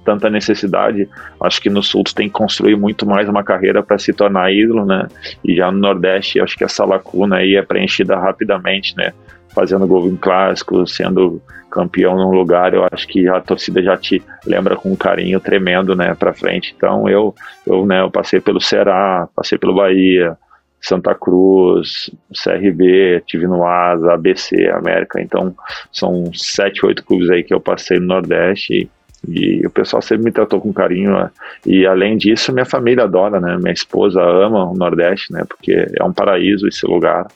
tanta 0.06 0.30
necessidade. 0.30 1.08
Acho 1.42 1.62
que 1.62 1.70
no 1.70 1.84
Sul 1.84 2.04
tem 2.16 2.28
que 2.28 2.34
construir 2.34 2.76
muito 2.76 3.06
mais 3.06 3.28
uma 3.28 3.44
carreira 3.44 3.84
para 3.84 3.98
se 3.98 4.14
tornar 4.14 4.52
ídolo, 4.52 4.86
né? 4.86 5.08
E 5.44 5.56
já 5.56 5.72
no 5.72 5.80
Nordeste, 5.80 6.40
acho 6.40 6.58
que 6.58 6.64
essa 6.64 6.86
lacuna 6.86 7.38
aí 7.38 7.56
é 7.56 7.62
preenchida 7.62 8.18
rapidamente, 8.18 8.96
né? 8.96 9.14
Fazendo 9.54 9.88
gol 9.88 10.08
em 10.08 10.16
clássico, 10.16 10.88
sendo 10.88 11.42
campeão 11.72 12.16
num 12.16 12.32
lugar, 12.32 12.74
eu 12.74 12.86
acho 12.92 13.08
que 13.08 13.28
a 13.28 13.40
torcida 13.40 13.82
já 13.82 13.98
te 13.98 14.22
lembra 14.46 14.76
com 14.76 14.92
um 14.92 14.96
carinho 14.96 15.40
tremendo, 15.40 15.96
né, 15.96 16.14
para 16.14 16.34
frente. 16.34 16.74
Então 16.76 17.08
eu, 17.08 17.34
eu, 17.66 17.86
né, 17.86 18.02
eu 18.02 18.12
passei 18.12 18.42
pelo 18.42 18.60
Ceará, 18.60 19.28
passei 19.34 19.58
pelo 19.58 19.74
Bahia, 19.74 20.38
Santa 20.82 21.16
Cruz, 21.16 22.12
CRB, 22.44 23.24
tive 23.26 23.48
no 23.48 23.66
Asa, 23.66 24.14
ABC, 24.14 24.68
América, 24.70 25.22
então 25.22 25.56
são 25.92 26.32
sete, 26.34 26.86
oito 26.86 27.06
clubes 27.06 27.30
aí 27.30 27.44
que 27.44 27.54
eu 27.54 27.62
passei 27.62 28.00
no 28.00 28.08
Nordeste 28.08 28.90
e, 29.28 29.62
e, 29.62 29.66
o 29.66 29.70
pessoal 29.70 30.02
sempre 30.02 30.26
me 30.26 30.32
tratou 30.32 30.60
com 30.60 30.74
carinho 30.74 31.12
né? 31.12 31.30
e 31.66 31.86
além 31.86 32.18
disso 32.18 32.52
minha 32.52 32.66
família 32.66 33.04
adora, 33.04 33.40
né, 33.40 33.58
minha 33.58 33.72
esposa 33.72 34.20
ama 34.22 34.72
o 34.72 34.76
Nordeste, 34.76 35.32
né, 35.32 35.44
porque 35.48 35.88
é 35.96 36.04
um 36.04 36.12
paraíso 36.12 36.68
esse 36.68 36.86
lugar 36.88 37.28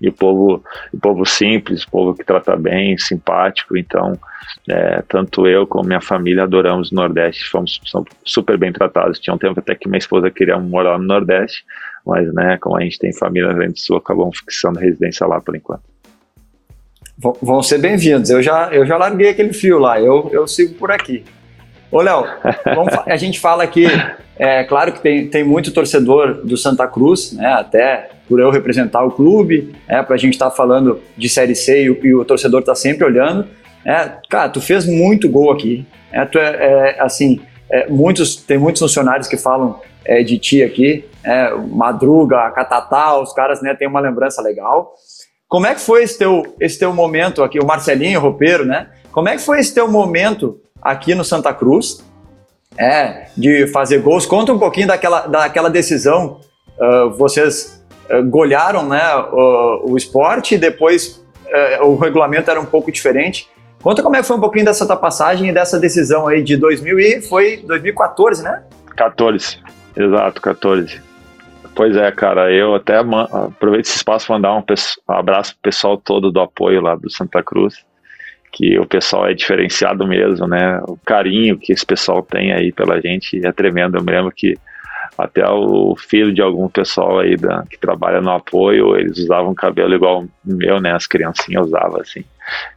e 0.00 0.08
o 0.08 0.12
povo, 0.12 0.62
o 0.92 0.98
povo 0.98 1.24
simples, 1.24 1.84
o 1.84 1.90
povo 1.90 2.14
que 2.14 2.24
trata 2.24 2.56
bem, 2.56 2.98
simpático, 2.98 3.76
então 3.76 4.18
é, 4.68 5.02
tanto 5.08 5.46
eu 5.46 5.66
como 5.66 5.86
minha 5.86 6.00
família 6.00 6.42
adoramos 6.42 6.90
o 6.90 6.94
Nordeste, 6.94 7.48
fomos 7.48 7.80
super 8.24 8.58
bem 8.58 8.72
tratados. 8.72 9.18
Tinha 9.18 9.34
um 9.34 9.38
tempo 9.38 9.58
até 9.60 9.74
que 9.74 9.88
minha 9.88 9.98
esposa 9.98 10.30
queria 10.30 10.58
morar 10.58 10.98
no 10.98 11.04
Nordeste, 11.04 11.64
mas 12.04 12.32
né, 12.34 12.58
como 12.60 12.76
a 12.76 12.82
gente 12.82 12.98
tem 12.98 13.12
família 13.12 13.52
no 13.52 13.60
Rio 13.60 13.72
do 13.72 13.78
Sul, 13.78 13.96
acabamos 13.96 14.38
fixando 14.38 14.78
residência 14.78 15.26
lá 15.26 15.40
por 15.40 15.56
enquanto. 15.56 15.82
Vão 17.18 17.62
ser 17.62 17.78
bem-vindos. 17.78 18.28
Eu 18.28 18.42
já, 18.42 18.68
eu 18.72 18.84
já 18.84 18.98
larguei 18.98 19.30
aquele 19.30 19.52
fio 19.52 19.78
lá, 19.78 19.98
eu, 20.00 20.28
eu 20.32 20.46
sigo 20.46 20.74
por 20.74 20.90
aqui. 20.90 21.24
Ô, 21.90 22.00
Léo, 22.00 22.24
a 23.06 23.16
gente 23.16 23.38
fala 23.38 23.62
aqui, 23.62 23.86
é 24.38 24.64
claro 24.64 24.92
que 24.92 25.00
tem, 25.00 25.28
tem 25.28 25.44
muito 25.44 25.72
torcedor 25.72 26.44
do 26.44 26.56
Santa 26.56 26.86
Cruz, 26.86 27.32
né, 27.32 27.46
até 27.46 28.10
por 28.28 28.40
eu 28.40 28.50
representar 28.50 29.04
o 29.04 29.10
clube, 29.10 29.74
é, 29.86 30.02
para 30.02 30.16
a 30.16 30.18
gente 30.18 30.34
estar 30.34 30.50
tá 30.50 30.56
falando 30.56 31.00
de 31.16 31.28
Série 31.28 31.54
C 31.54 31.84
e 31.84 31.90
o, 31.90 32.06
e 32.06 32.14
o 32.14 32.24
torcedor 32.24 32.60
está 32.60 32.74
sempre 32.74 33.04
olhando. 33.04 33.46
É, 33.84 34.12
cara, 34.28 34.48
tu 34.48 34.60
fez 34.60 34.84
muito 34.84 35.28
gol 35.28 35.52
aqui. 35.52 35.86
É, 36.10 36.24
tu 36.24 36.38
é, 36.38 36.96
é 36.96 37.00
assim, 37.00 37.40
é, 37.70 37.88
muitos, 37.88 38.36
tem 38.36 38.58
muitos 38.58 38.82
funcionários 38.82 39.28
que 39.28 39.36
falam 39.36 39.80
é, 40.04 40.22
de 40.22 40.38
ti 40.38 40.62
aqui, 40.62 41.04
é, 41.22 41.52
Madruga, 41.54 42.50
Catatá, 42.50 43.18
os 43.18 43.32
caras 43.32 43.62
né, 43.62 43.74
têm 43.74 43.86
uma 43.88 44.00
lembrança 44.00 44.42
legal. 44.42 44.94
Como 45.48 45.66
é 45.66 45.74
que 45.74 45.80
foi 45.80 46.02
esse 46.02 46.18
teu, 46.18 46.42
esse 46.60 46.78
teu 46.78 46.92
momento 46.92 47.44
aqui, 47.44 47.60
o 47.60 47.66
Marcelinho, 47.66 48.18
o 48.18 48.22
roupeiro, 48.22 48.64
né? 48.64 48.88
Como 49.12 49.28
é 49.28 49.36
que 49.36 49.42
foi 49.42 49.60
esse 49.60 49.72
teu 49.72 49.88
momento 49.88 50.60
aqui 50.80 51.14
no 51.14 51.24
Santa 51.24 51.52
Cruz, 51.52 52.04
é, 52.78 53.28
de 53.36 53.66
fazer 53.68 53.98
gols? 53.98 54.26
Conta 54.26 54.52
um 54.52 54.58
pouquinho 54.58 54.88
daquela, 54.88 55.26
daquela 55.26 55.70
decisão. 55.70 56.40
Uh, 56.78 57.10
vocês 57.10 57.82
uh, 58.10 58.22
golearam 58.24 58.86
né, 58.86 59.02
o, 59.32 59.92
o 59.92 59.96
esporte 59.96 60.58
depois 60.58 61.24
é, 61.48 61.80
o 61.82 61.96
regulamento 61.96 62.50
era 62.50 62.60
um 62.60 62.64
pouco 62.64 62.90
diferente. 62.90 63.48
Conta 63.82 64.02
como 64.02 64.16
é 64.16 64.20
que 64.20 64.26
foi 64.26 64.36
um 64.36 64.40
pouquinho 64.40 64.64
dessa 64.64 64.86
tua 64.86 64.96
passagem 64.96 65.48
e 65.48 65.52
dessa 65.52 65.78
decisão 65.78 66.26
aí 66.26 66.42
de 66.42 66.56
2000 66.56 66.98
e 66.98 67.22
foi 67.22 67.58
2014, 67.58 68.42
né? 68.42 68.62
14, 68.96 69.58
exato, 69.96 70.40
14. 70.40 71.00
Pois 71.74 71.94
é, 71.96 72.10
cara, 72.10 72.50
eu 72.50 72.74
até 72.74 72.96
aproveito 72.96 73.84
esse 73.84 73.96
espaço 73.96 74.26
para 74.26 74.36
mandar 74.36 74.54
um, 74.54 74.60
um 74.60 75.12
abraço 75.12 75.52
pro 75.52 75.70
pessoal 75.70 75.96
todo 75.98 76.32
do 76.32 76.40
apoio 76.40 76.80
lá 76.80 76.94
do 76.94 77.10
Santa 77.10 77.42
Cruz, 77.42 77.84
que 78.56 78.78
o 78.78 78.86
pessoal 78.86 79.28
é 79.28 79.34
diferenciado 79.34 80.06
mesmo, 80.06 80.48
né? 80.48 80.80
O 80.88 80.96
carinho 81.04 81.58
que 81.58 81.74
esse 81.74 81.84
pessoal 81.84 82.22
tem 82.22 82.54
aí 82.54 82.72
pela 82.72 82.98
gente 83.02 83.46
é 83.46 83.52
tremendo. 83.52 83.98
Eu 83.98 84.02
me 84.02 84.10
lembro 84.10 84.32
que 84.32 84.56
até 85.18 85.46
o 85.46 85.94
filho 85.94 86.32
de 86.32 86.40
algum 86.40 86.66
pessoal 86.66 87.18
aí 87.18 87.36
da, 87.36 87.64
que 87.68 87.78
trabalha 87.78 88.18
no 88.22 88.30
apoio, 88.30 88.96
eles 88.96 89.18
usavam 89.18 89.54
cabelo 89.54 89.94
igual 89.94 90.22
o 90.22 90.28
meu, 90.42 90.80
né? 90.80 90.92
As 90.94 91.06
criancinhas 91.06 91.66
usavam 91.66 92.00
assim. 92.00 92.24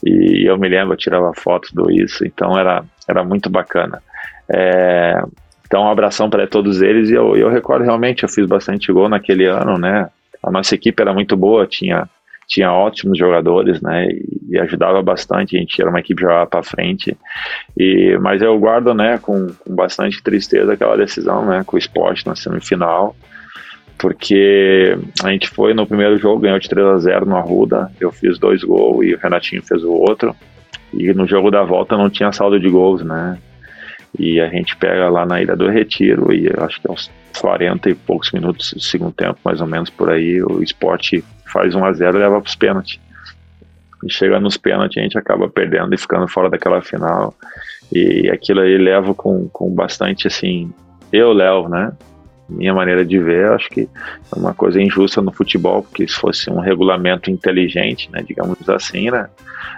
E 0.06 0.50
eu 0.50 0.58
me 0.58 0.68
lembro, 0.68 0.96
eu 0.96 0.98
tirava 0.98 1.32
fotos 1.34 1.72
do 1.72 1.90
isso, 1.90 2.26
então 2.26 2.60
era, 2.60 2.84
era 3.08 3.24
muito 3.24 3.50
bacana. 3.50 4.04
É, 4.50 5.24
então, 5.66 5.84
um 5.84 5.90
abração 5.90 6.30
para 6.30 6.46
todos 6.46 6.82
eles. 6.82 7.10
E 7.10 7.14
eu, 7.14 7.38
eu 7.38 7.50
recordo 7.50 7.86
realmente, 7.86 8.24
eu 8.24 8.30
fiz 8.30 8.46
bastante 8.46 8.92
gol 8.92 9.08
naquele 9.08 9.46
ano, 9.46 9.78
né? 9.78 10.10
A 10.44 10.52
nossa 10.52 10.76
equipe 10.76 11.02
era 11.02 11.14
muito 11.14 11.38
boa, 11.38 11.66
tinha, 11.66 12.10
tinha 12.50 12.74
ótimos 12.74 13.18
jogadores, 13.18 13.80
né? 13.80 14.08
E, 14.50 14.60
ajudava 14.60 15.02
bastante. 15.04 15.56
A 15.56 15.60
gente 15.60 15.80
era 15.80 15.90
uma 15.90 16.00
equipe 16.00 16.16
que 16.16 16.24
jogava 16.24 16.48
para 16.48 16.64
frente. 16.64 17.16
E, 17.78 18.18
mas 18.20 18.42
eu 18.42 18.58
guardo, 18.60 18.94
né, 18.94 19.20
com, 19.20 19.48
com 19.48 19.76
bastante 19.76 20.22
tristeza 20.22 20.74
aquela 20.74 20.98
decisão, 20.98 21.46
né, 21.46 21.64
com 21.66 21.76
o 21.76 21.80
esporte 21.80 22.26
na 22.26 22.36
semifinal 22.36 23.16
porque 24.02 24.98
a 25.22 25.30
gente 25.30 25.50
foi 25.50 25.74
no 25.74 25.86
primeiro 25.86 26.18
jogo, 26.18 26.40
ganhou 26.40 26.58
de 26.58 26.70
3 26.70 26.88
a 26.88 26.98
0 27.00 27.26
no 27.26 27.36
Arruda, 27.36 27.92
eu 28.00 28.14
fiz 28.14 28.40
dois 28.40 28.64
gols 28.64 29.06
e 29.06 29.14
o 29.14 29.18
Renatinho 29.18 29.62
fez 29.62 29.84
o 29.84 29.92
outro, 29.92 30.34
e 30.94 31.12
no 31.14 31.28
jogo 31.28 31.52
da 31.52 31.64
volta 31.64 31.98
não 31.98 32.10
tinha 32.10 32.32
saldo 32.32 32.58
de 32.58 32.70
gols, 32.70 33.04
né? 33.04 33.38
E 34.18 34.40
a 34.40 34.48
gente 34.48 34.78
pega 34.78 35.10
lá 35.10 35.26
na 35.26 35.42
Ilha 35.42 35.54
do 35.54 35.68
Retiro 35.68 36.34
e 36.34 36.50
acho 36.60 36.80
que 36.80 36.90
aos 36.90 37.12
40 37.38 37.90
e 37.90 37.94
poucos 37.94 38.32
minutos 38.32 38.74
do 38.74 38.80
segundo 38.80 39.12
tempo, 39.12 39.38
mais 39.44 39.60
ou 39.60 39.68
menos 39.68 39.90
por 39.90 40.10
aí, 40.10 40.42
o 40.42 40.64
esporte 40.64 41.22
faz 41.52 41.76
1 41.76 41.86
a 41.86 41.94
0 41.94 42.18
e 42.18 42.20
leva 42.20 42.42
para 42.42 42.48
os 42.48 42.56
pênaltis. 42.56 43.00
E 44.04 44.12
chega 44.12 44.40
nos 44.40 44.58
pênaltis, 44.58 44.98
a 44.98 45.02
gente 45.02 45.18
acaba 45.18 45.50
perdendo 45.50 45.94
e 45.94 45.98
ficando 45.98 46.28
fora 46.28 46.50
daquela 46.50 46.82
final. 46.82 47.34
E 47.92 48.30
aquilo 48.30 48.62
aí 48.62 48.78
leva 48.78 49.14
com, 49.14 49.50
com 49.50 49.70
bastante, 49.70 50.28
assim, 50.28 50.72
eu 51.12 51.34
levo, 51.34 51.68
né? 51.68 51.92
Minha 52.48 52.74
maneira 52.74 53.06
de 53.06 53.20
ver, 53.20 53.52
acho 53.52 53.70
que 53.70 53.82
é 53.82 54.40
uma 54.40 54.54
coisa 54.54 54.82
injusta 54.82 55.22
no 55.22 55.32
futebol, 55.32 55.84
porque 55.84 56.08
se 56.08 56.16
fosse 56.16 56.50
um 56.50 56.60
regulamento 56.60 57.30
inteligente, 57.30 58.10
né, 58.12 58.24
digamos 58.28 58.68
assim, 58.68 59.12
né, 59.12 59.30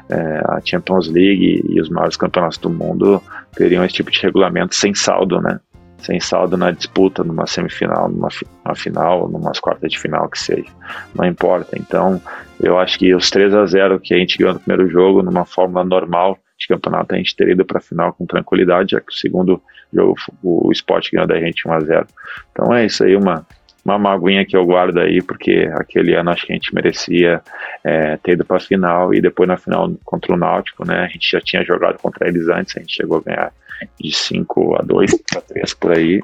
é, 0.10 0.42
a 0.46 0.62
Champions 0.64 1.10
League 1.10 1.66
e 1.68 1.82
os 1.82 1.90
maiores 1.90 2.16
campeonatos 2.16 2.58
do 2.60 2.70
mundo 2.70 3.22
teriam 3.56 3.84
esse 3.84 3.96
tipo 3.96 4.10
de 4.10 4.22
regulamento 4.22 4.74
sem 4.74 4.94
saldo, 4.94 5.42
né? 5.42 5.60
Sem 6.02 6.20
saldo 6.20 6.58
na 6.58 6.72
disputa, 6.72 7.24
numa 7.24 7.45
semifinal, 7.45 8.10
numa, 8.10 8.30
final, 8.76 9.30
numa 9.30 9.52
quartas 9.62 9.91
de 9.91 9.99
final 9.99 10.28
que 10.30 10.39
seja. 10.39 10.70
Não 11.16 11.26
importa. 11.26 11.78
Então, 11.78 12.22
eu 12.60 12.80
acho 12.80 12.97
que 12.97 13.14
os 13.14 13.30
3 13.30 13.54
a 13.54 13.66
0 13.66 13.99
que 13.99 14.14
a 14.14 14.18
gente 14.18 14.38
ganhou 14.38 14.54
no 14.54 14.60
primeiro 14.60 14.89
jogo, 14.89 15.22
numa 15.22 15.45
fórmula 15.45 15.84
normal 15.84 16.38
de 16.60 16.68
campeonato, 16.68 17.14
a 17.14 17.18
gente 17.18 17.36
teria 17.36 17.54
ido 17.54 17.66
para 17.66 17.80
a 17.80 17.82
final 17.82 18.14
com 18.14 18.26
tranquilidade, 18.26 18.91
já 18.91 18.99
que 18.99 19.12
o 19.12 19.16
segundo 19.16 19.62
jogo 19.93 20.16
o 20.43 20.72
esporte 20.72 21.12
ganhou 21.12 21.28
da 21.28 21.39
gente 21.39 21.68
1 21.68 21.74
a 21.74 21.80
0 21.80 22.08
Então 22.52 22.74
é 22.74 22.86
isso 22.86 23.04
aí, 23.04 23.16
uma 23.16 23.45
uma 23.84 23.97
maguinha 23.97 24.45
que 24.45 24.56
eu 24.56 24.66
guardo 24.66 24.99
aí, 24.99 25.22
porque 25.22 25.70
aquele 25.74 26.14
ano 26.16 26.30
acho 26.30 26.45
que 26.45 26.54
a 26.54 26.56
gente 26.56 26.74
merecia 26.74 27.41
é, 27.84 28.16
ter 28.18 28.34
ido 28.34 28.45
para 28.45 28.58
a 28.58 28.60
final 28.60 29.14
e 29.14 29.20
depois 29.20 29.47
na 29.47 29.58
final 29.58 29.91
contra 30.06 30.34
o 30.34 30.38
Náutico, 30.38 30.86
né? 30.86 30.99
A 30.99 31.08
gente 31.08 31.30
já 31.32 31.41
tinha 31.41 31.64
jogado 31.64 31.97
contra 31.97 32.28
eles 32.28 32.47
antes, 32.47 32.78
a 32.78 32.80
gente 32.80 32.95
chegou 32.95 33.18
a 33.18 33.22
ganhar 33.22 33.54
de 34.00 34.12
5 34.12 34.76
a 34.80 34.82
2 34.84 35.22
para 35.32 35.42
3 35.42 35.74
por 35.74 35.92
aí. 35.92 36.22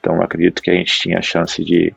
Então 0.00 0.20
acredito 0.22 0.62
que 0.62 0.70
a 0.70 0.74
gente 0.74 0.98
tinha 0.98 1.22
chance 1.22 1.62
de 1.64 1.94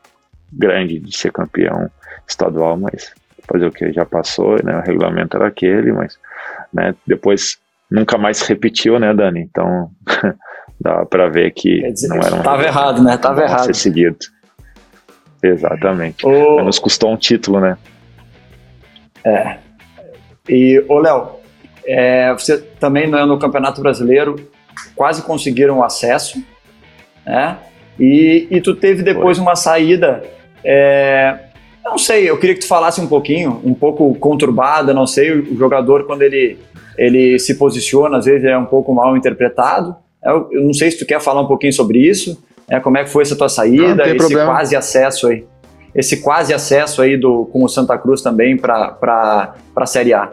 grande 0.52 1.00
de 1.00 1.16
ser 1.16 1.32
campeão 1.32 1.90
estadual, 2.28 2.78
mas 2.78 3.14
fazer 3.48 3.68
o 3.68 3.72
que 3.72 3.92
já 3.92 4.06
passou, 4.06 4.58
né? 4.64 4.78
O 4.78 4.82
regulamento 4.82 5.38
era 5.38 5.48
aquele, 5.48 5.92
mas 5.92 6.18
né, 6.74 6.94
depois 7.06 7.58
nunca 7.90 8.18
mais 8.18 8.38
se 8.38 8.50
repetiu, 8.50 9.00
né, 9.00 9.14
Dani? 9.14 9.42
Então 9.42 9.90
dá 10.80 11.06
para 11.06 11.30
ver 11.30 11.52
que 11.52 11.92
dizer, 11.92 12.10
não 12.10 12.18
era 12.18 12.36
um 12.36 12.44
Tava 12.44 12.64
errado, 12.64 13.04
né? 13.04 13.18
Tava 13.18 13.44
errado. 13.44 13.66
Ser 13.66 13.76
seguido. 13.76 14.18
Exatamente. 15.42 16.26
O... 16.26 16.64
Nos 16.64 16.80
custou 16.80 17.12
um 17.12 17.18
título, 17.18 17.60
né? 17.60 17.78
É. 19.24 19.58
E, 20.50 20.84
ô 20.88 21.00
Léo, 21.00 21.32
é, 21.86 22.34
você 22.34 22.58
também 22.58 23.10
né, 23.10 23.26
no 23.26 23.38
Campeonato 23.38 23.82
Brasileiro 23.82 24.36
quase 24.96 25.22
conseguiram 25.22 25.84
acesso, 25.84 26.42
né? 27.26 27.58
E, 28.00 28.48
e 28.52 28.62
tu 28.62 28.76
teve 28.76 29.02
depois 29.04 29.38
Foi. 29.38 29.46
uma 29.46 29.56
saída, 29.56 30.24
é, 30.64 31.38
não 31.84 31.98
sei, 31.98 32.30
eu 32.30 32.38
queria 32.38 32.56
que 32.56 32.62
tu 32.62 32.68
falasse 32.68 33.02
um 33.02 33.08
pouquinho, 33.08 33.62
um 33.64 33.74
pouco 33.74 34.14
conturbada, 34.16 34.94
não 34.94 35.08
sei, 35.08 35.32
o 35.32 35.58
jogador 35.58 36.06
quando 36.06 36.22
ele, 36.22 36.60
ele 36.98 37.40
se 37.40 37.56
posiciona, 37.56 38.18
às 38.18 38.26
vezes 38.26 38.46
é 38.46 38.58
um 38.58 38.66
pouco 38.66 38.94
mal 38.94 39.16
interpretado. 39.16 39.96
Eu, 40.24 40.50
eu 40.52 40.64
não 40.64 40.74
sei 40.74 40.92
se 40.92 41.00
tu 41.00 41.06
quer 41.06 41.22
falar 41.22 41.42
um 41.42 41.48
pouquinho 41.48 41.74
sobre 41.74 42.00
isso, 42.00 42.44
é, 42.70 42.80
como 42.80 42.98
é 42.98 43.04
que 43.04 43.10
foi 43.10 43.24
essa 43.24 43.36
tua 43.36 43.50
saída, 43.50 43.96
não, 43.96 44.06
esse 44.06 44.18
problema. 44.18 44.46
quase 44.52 44.76
acesso 44.76 45.28
aí? 45.28 45.46
Esse 45.96 46.18
quase 46.18 46.54
acesso 46.54 47.02
aí 47.02 47.18
do, 47.18 47.46
com 47.46 47.64
o 47.64 47.70
Santa 47.70 47.98
Cruz 47.98 48.22
também 48.22 48.58
para 48.58 49.56
a 49.76 49.86
Série 49.86 50.14
A. 50.14 50.30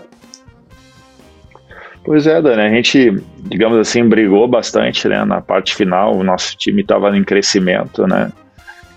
Pois 2.04 2.26
é, 2.26 2.40
Dani, 2.40 2.62
a 2.62 2.68
gente, 2.68 3.16
digamos 3.38 3.78
assim, 3.78 4.06
brigou 4.06 4.46
bastante 4.46 5.08
né, 5.08 5.24
na 5.24 5.40
parte 5.40 5.74
final, 5.74 6.14
o 6.14 6.22
nosso 6.22 6.56
time 6.56 6.82
estava 6.82 7.16
em 7.16 7.24
crescimento, 7.24 8.06
né? 8.06 8.30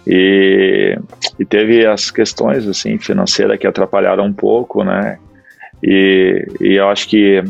E, 0.05 0.97
e, 1.37 1.45
teve 1.45 1.85
as 1.85 2.09
questões 2.11 2.67
assim 2.67 2.97
financeiras 2.97 3.57
que 3.59 3.67
atrapalharam 3.67 4.25
um 4.25 4.33
pouco, 4.33 4.83
né? 4.83 5.17
E, 5.83 6.45
e 6.61 6.73
eu 6.75 6.87
acho 6.89 7.09
que 7.09 7.43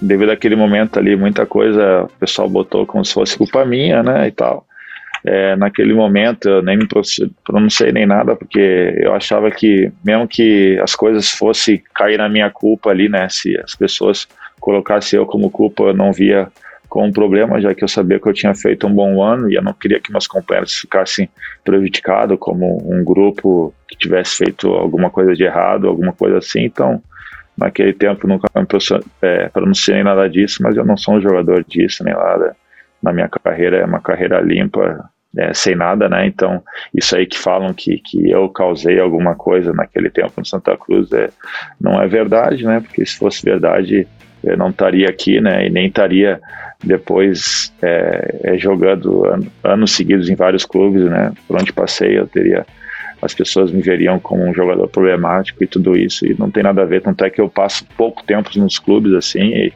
devido 0.00 0.30
àquele 0.30 0.56
momento 0.56 0.98
ali, 0.98 1.16
muita 1.16 1.46
coisa 1.46 2.04
o 2.04 2.18
pessoal 2.18 2.48
botou 2.48 2.86
como 2.86 3.04
se 3.04 3.14
fosse 3.14 3.36
culpa 3.36 3.64
minha, 3.64 4.02
né? 4.02 4.28
E 4.28 4.30
tal 4.30 4.66
é, 5.26 5.56
naquele 5.56 5.92
momento 5.92 6.48
eu 6.48 6.62
nem 6.62 6.76
me 6.76 6.86
pronunciei 7.44 7.90
nem 7.90 8.06
nada, 8.06 8.36
porque 8.36 8.94
eu 8.96 9.12
achava 9.12 9.50
que, 9.50 9.90
mesmo 10.04 10.28
que 10.28 10.78
as 10.80 10.94
coisas 10.94 11.30
fossem 11.30 11.82
cair 11.92 12.16
na 12.16 12.28
minha 12.28 12.48
culpa 12.48 12.90
ali, 12.90 13.08
né, 13.08 13.28
se 13.28 13.58
as 13.58 13.74
pessoas 13.74 14.28
colocassem 14.60 15.18
eu 15.18 15.26
como 15.26 15.50
culpa, 15.50 15.84
eu 15.84 15.94
não 15.94 16.12
via 16.12 16.48
como 16.88 17.06
um 17.06 17.12
problema, 17.12 17.60
já 17.60 17.74
que 17.74 17.84
eu 17.84 17.88
sabia 17.88 18.18
que 18.18 18.28
eu 18.28 18.32
tinha 18.32 18.54
feito 18.54 18.86
um 18.86 18.94
bom 18.94 19.22
ano 19.22 19.50
e 19.50 19.54
eu 19.54 19.62
não 19.62 19.72
queria 19.72 20.00
que 20.00 20.12
meus 20.12 20.26
companheiros 20.26 20.74
ficassem 20.74 21.28
prejudicados 21.64 22.38
como 22.38 22.78
um 22.90 23.04
grupo 23.04 23.74
que 23.88 23.96
tivesse 23.96 24.36
feito 24.36 24.68
alguma 24.68 25.10
coisa 25.10 25.34
de 25.34 25.44
errado, 25.44 25.88
alguma 25.88 26.12
coisa 26.12 26.38
assim, 26.38 26.62
então 26.62 27.02
naquele 27.56 27.92
tempo 27.92 28.26
nunca 28.28 28.48
me 28.54 28.66
é, 29.22 29.48
pronunciei 29.48 30.02
nada 30.02 30.28
disso, 30.28 30.62
mas 30.62 30.76
eu 30.76 30.84
não 30.84 30.96
sou 30.96 31.14
um 31.14 31.20
jogador 31.20 31.64
disso 31.64 32.04
nem 32.04 32.14
nada 32.14 32.54
na 33.02 33.12
minha 33.12 33.28
carreira, 33.28 33.78
é 33.78 33.84
uma 33.84 34.00
carreira 34.00 34.40
limpa, 34.40 35.08
é, 35.36 35.52
sem 35.52 35.74
nada, 35.74 36.08
né? 36.08 36.26
Então, 36.26 36.62
isso 36.94 37.14
aí 37.16 37.26
que 37.26 37.38
falam 37.38 37.72
que, 37.74 37.98
que 37.98 38.30
eu 38.30 38.48
causei 38.48 38.98
alguma 38.98 39.34
coisa 39.34 39.72
naquele 39.72 40.10
tempo 40.10 40.32
no 40.38 40.46
Santa 40.46 40.76
Cruz 40.76 41.12
é, 41.12 41.30
não 41.80 42.00
é 42.00 42.08
verdade, 42.08 42.64
né? 42.64 42.80
Porque 42.80 43.04
se 43.04 43.16
fosse 43.16 43.44
verdade, 43.44 44.08
eu 44.46 44.56
não 44.56 44.70
estaria 44.70 45.08
aqui, 45.08 45.40
né? 45.40 45.66
E 45.66 45.70
nem 45.70 45.86
estaria 45.86 46.40
depois 46.82 47.72
é, 47.82 48.36
é, 48.44 48.58
jogando 48.58 49.26
an 49.26 49.40
anos 49.64 49.92
seguidos 49.92 50.28
em 50.28 50.34
vários 50.34 50.64
clubes, 50.64 51.04
né? 51.04 51.32
Por 51.46 51.60
onde 51.60 51.72
passei, 51.72 52.18
eu 52.18 52.26
teria. 52.26 52.66
As 53.20 53.34
pessoas 53.34 53.72
me 53.72 53.80
veriam 53.80 54.18
como 54.20 54.44
um 54.44 54.54
jogador 54.54 54.86
problemático 54.88 55.64
e 55.64 55.66
tudo 55.66 55.96
isso, 55.96 56.26
e 56.26 56.36
não 56.38 56.50
tem 56.50 56.62
nada 56.62 56.82
a 56.82 56.84
ver. 56.84 57.02
Tanto 57.02 57.24
é 57.24 57.30
que 57.30 57.40
eu 57.40 57.48
passo 57.48 57.84
pouco 57.96 58.22
tempo 58.22 58.50
nos 58.56 58.78
clubes 58.78 59.14
assim, 59.14 59.48
e, 59.54 59.72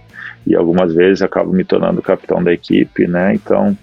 e 0.46 0.54
algumas 0.54 0.94
vezes 0.94 1.22
acabo 1.22 1.52
me 1.52 1.64
tornando 1.64 2.02
capitão 2.02 2.42
da 2.42 2.52
equipe, 2.52 3.06
né? 3.06 3.34
Então 3.34 3.76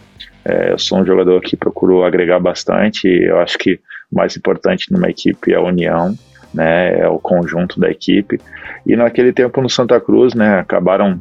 é, 0.45 0.71
eu 0.71 0.79
sou 0.79 0.99
um 0.99 1.05
jogador 1.05 1.41
que 1.41 1.57
procuro 1.57 2.03
agregar 2.03 2.39
bastante. 2.39 3.07
Eu 3.07 3.39
acho 3.39 3.57
que 3.57 3.79
o 4.11 4.15
mais 4.15 4.37
importante 4.37 4.91
numa 4.91 5.09
equipe 5.09 5.51
é 5.51 5.55
a 5.55 5.61
união, 5.61 6.15
né? 6.57 6.99
É 6.99 7.07
o 7.07 7.19
conjunto 7.19 7.79
da 7.79 7.89
equipe. 7.89 8.41
E 8.85 8.95
naquele 8.95 9.31
tempo 9.31 9.61
no 9.61 9.69
Santa 9.69 10.01
Cruz, 10.01 10.33
né? 10.33 10.59
Acabaram, 10.59 11.19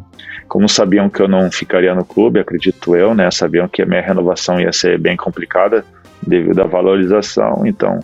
como 0.49 0.68
sabiam 0.68 1.09
que 1.09 1.20
eu 1.20 1.28
não 1.28 1.51
ficaria 1.51 1.95
no 1.95 2.05
clube, 2.05 2.41
acredito 2.41 2.97
eu, 2.97 3.14
né? 3.14 3.30
Sabiam 3.30 3.68
que 3.68 3.82
a 3.82 3.87
minha 3.87 4.01
renovação 4.01 4.59
ia 4.59 4.72
ser 4.72 4.99
bem 4.99 5.16
complicada 5.16 5.84
devido 6.26 6.61
à 6.61 6.66
valorização. 6.66 7.66
Então 7.66 8.01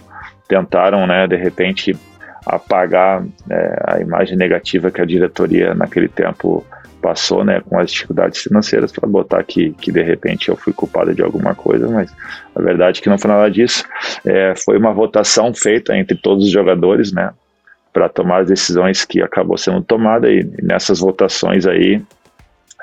tentaram, 0.47 1.07
né? 1.07 1.27
De 1.27 1.37
repente 1.37 1.97
apagar 2.45 3.25
é, 3.49 3.85
a 3.87 4.01
imagem 4.01 4.37
negativa 4.37 4.91
que 4.91 5.01
a 5.01 5.05
diretoria 5.05 5.75
naquele 5.75 6.09
tempo 6.09 6.65
passou, 7.03 7.45
né, 7.45 7.61
com 7.61 7.79
as 7.79 7.91
dificuldades 7.91 8.41
financeiras 8.41 8.93
para 8.93 9.09
botar 9.09 9.43
que, 9.43 9.73
que 9.73 9.91
de 9.91 10.03
repente 10.03 10.49
eu 10.49 10.57
fui 10.57 10.73
culpado 10.73 11.13
de 11.13 11.21
alguma 11.21 11.55
coisa, 11.55 11.89
mas 11.89 12.15
a 12.55 12.63
verdade 12.63 13.01
é 13.01 13.03
que 13.03 13.11
não 13.11 13.19
foi 13.19 13.29
nada 13.29 13.51
disso. 13.51 13.85
É, 14.25 14.55
foi 14.55 14.79
uma 14.79 14.93
votação 14.93 15.53
feita 15.53 15.97
entre 15.97 16.17
todos 16.17 16.45
os 16.47 16.51
jogadores, 16.51 17.13
né, 17.13 17.35
para 17.93 18.09
tomar 18.09 18.43
as 18.43 18.47
decisões 18.47 19.05
que 19.05 19.21
acabou 19.21 19.59
sendo 19.59 19.83
tomada 19.83 20.31
e 20.31 20.45
nessas 20.63 21.01
votações 21.01 21.67
aí 21.67 22.01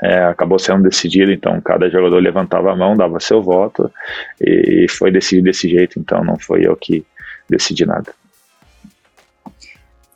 é, 0.03 0.23
acabou 0.25 0.59
sendo 0.59 0.83
decidido, 0.83 1.31
então 1.31 1.59
cada 1.61 1.89
jogador 1.89 2.19
levantava 2.19 2.71
a 2.71 2.75
mão, 2.75 2.95
dava 2.95 3.19
seu 3.19 3.41
voto 3.41 3.91
e 4.39 4.85
foi 4.89 5.11
decidido 5.11 5.45
desse 5.45 5.69
jeito, 5.69 5.97
então 5.97 6.23
não 6.23 6.37
foi 6.37 6.67
eu 6.67 6.75
que 6.75 7.05
decidi 7.49 7.85
nada. 7.85 8.13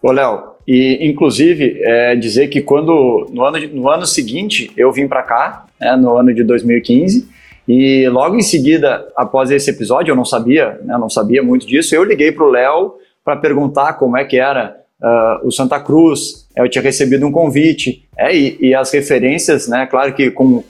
Ô 0.01 0.12
Léo, 0.12 0.53
e 0.68 0.99
inclusive 1.01 1.80
é, 1.84 2.16
dizer 2.16 2.47
que 2.47 2.61
quando 2.61 3.28
no 3.32 3.43
ano, 3.43 3.57
no 3.74 3.89
ano 3.89 4.05
seguinte 4.05 4.72
eu 4.78 4.91
vim 4.91 5.07
para 5.07 5.24
cá, 5.24 5.66
né, 5.80 5.95
no 5.95 6.18
ano 6.18 6.34
de 6.34 6.43
2015, 6.43 7.28
e 7.68 8.07
logo 8.09 8.36
em 8.36 8.41
seguida, 8.41 9.07
após 9.16 9.49
esse 9.49 9.70
episódio, 9.70 10.11
eu 10.11 10.16
não 10.16 10.26
sabia, 10.26 10.80
né, 10.84 10.97
não 10.97 11.09
sabia 11.09 11.41
muito 11.41 11.66
disso, 11.66 11.95
eu 11.95 12.03
liguei 12.03 12.32
para 12.32 12.43
o 12.43 12.49
Léo 12.49 12.95
para 13.24 13.38
perguntar 13.38 13.93
como 13.93 14.18
é 14.18 14.26
que 14.26 14.38
era 14.38 14.76
uh, 15.01 15.47
o 15.47 15.51
Santa 15.51 15.80
Cruz, 15.80 16.47
eu 16.57 16.70
tinha 16.70 16.82
recebido 16.82 17.26
um 17.26 17.32
convite, 17.32 18.05
é, 18.18 18.36
e, 18.36 18.57
e 18.59 18.76
as 18.76 18.91
referências, 18.91 19.68
né, 19.68 19.86
claro 19.86 20.14
que 20.14 20.30
com, 20.30 20.57
uh, 20.57 20.64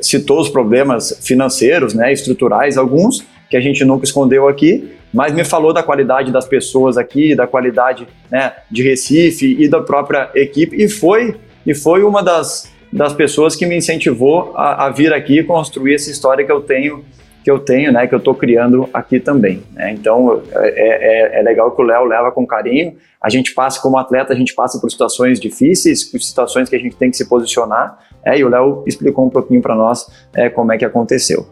citou 0.00 0.40
os 0.40 0.48
problemas 0.48 1.20
financeiros, 1.22 1.92
né, 1.92 2.12
estruturais, 2.12 2.78
alguns, 2.78 3.22
que 3.50 3.56
a 3.56 3.60
gente 3.60 3.84
nunca 3.84 4.04
escondeu 4.04 4.48
aqui, 4.48 4.90
mas 5.14 5.32
me 5.32 5.44
falou 5.44 5.72
da 5.72 5.80
qualidade 5.80 6.32
das 6.32 6.44
pessoas 6.44 6.98
aqui, 6.98 7.36
da 7.36 7.46
qualidade 7.46 8.08
né, 8.28 8.52
de 8.68 8.82
Recife 8.82 9.56
e 9.58 9.68
da 9.68 9.80
própria 9.80 10.28
equipe, 10.34 10.76
e 10.76 10.88
foi, 10.88 11.36
e 11.64 11.72
foi 11.72 12.02
uma 12.02 12.20
das, 12.20 12.68
das 12.92 13.12
pessoas 13.12 13.54
que 13.54 13.64
me 13.64 13.76
incentivou 13.76 14.52
a, 14.56 14.86
a 14.86 14.90
vir 14.90 15.12
aqui 15.12 15.44
construir 15.44 15.94
essa 15.94 16.10
história 16.10 16.44
que 16.44 16.50
eu 16.50 16.60
tenho 16.60 17.04
que 17.44 17.50
eu 17.50 17.58
tenho, 17.58 17.92
né, 17.92 18.06
que 18.06 18.14
eu 18.14 18.18
estou 18.18 18.34
criando 18.34 18.88
aqui 18.90 19.20
também. 19.20 19.62
Né? 19.74 19.92
Então 19.92 20.42
é, 20.50 21.36
é, 21.36 21.40
é, 21.40 21.42
legal 21.42 21.70
que 21.72 21.82
o 21.82 21.84
Léo 21.84 22.04
leva 22.06 22.32
com 22.32 22.46
carinho. 22.46 22.96
A 23.20 23.28
gente 23.28 23.52
passa 23.52 23.78
como 23.82 23.98
atleta, 23.98 24.32
a 24.32 24.36
gente 24.36 24.54
passa 24.54 24.80
por 24.80 24.90
situações 24.90 25.38
difíceis, 25.38 26.04
por 26.04 26.18
situações 26.22 26.70
que 26.70 26.76
a 26.76 26.78
gente 26.78 26.96
tem 26.96 27.10
que 27.10 27.18
se 27.18 27.28
posicionar. 27.28 27.98
É, 28.24 28.38
e 28.38 28.44
o 28.44 28.48
Léo 28.48 28.82
explicou 28.86 29.26
um 29.26 29.28
pouquinho 29.28 29.60
para 29.60 29.74
nós 29.74 30.10
é, 30.34 30.48
como 30.48 30.72
é 30.72 30.78
que 30.78 30.86
aconteceu. 30.86 31.46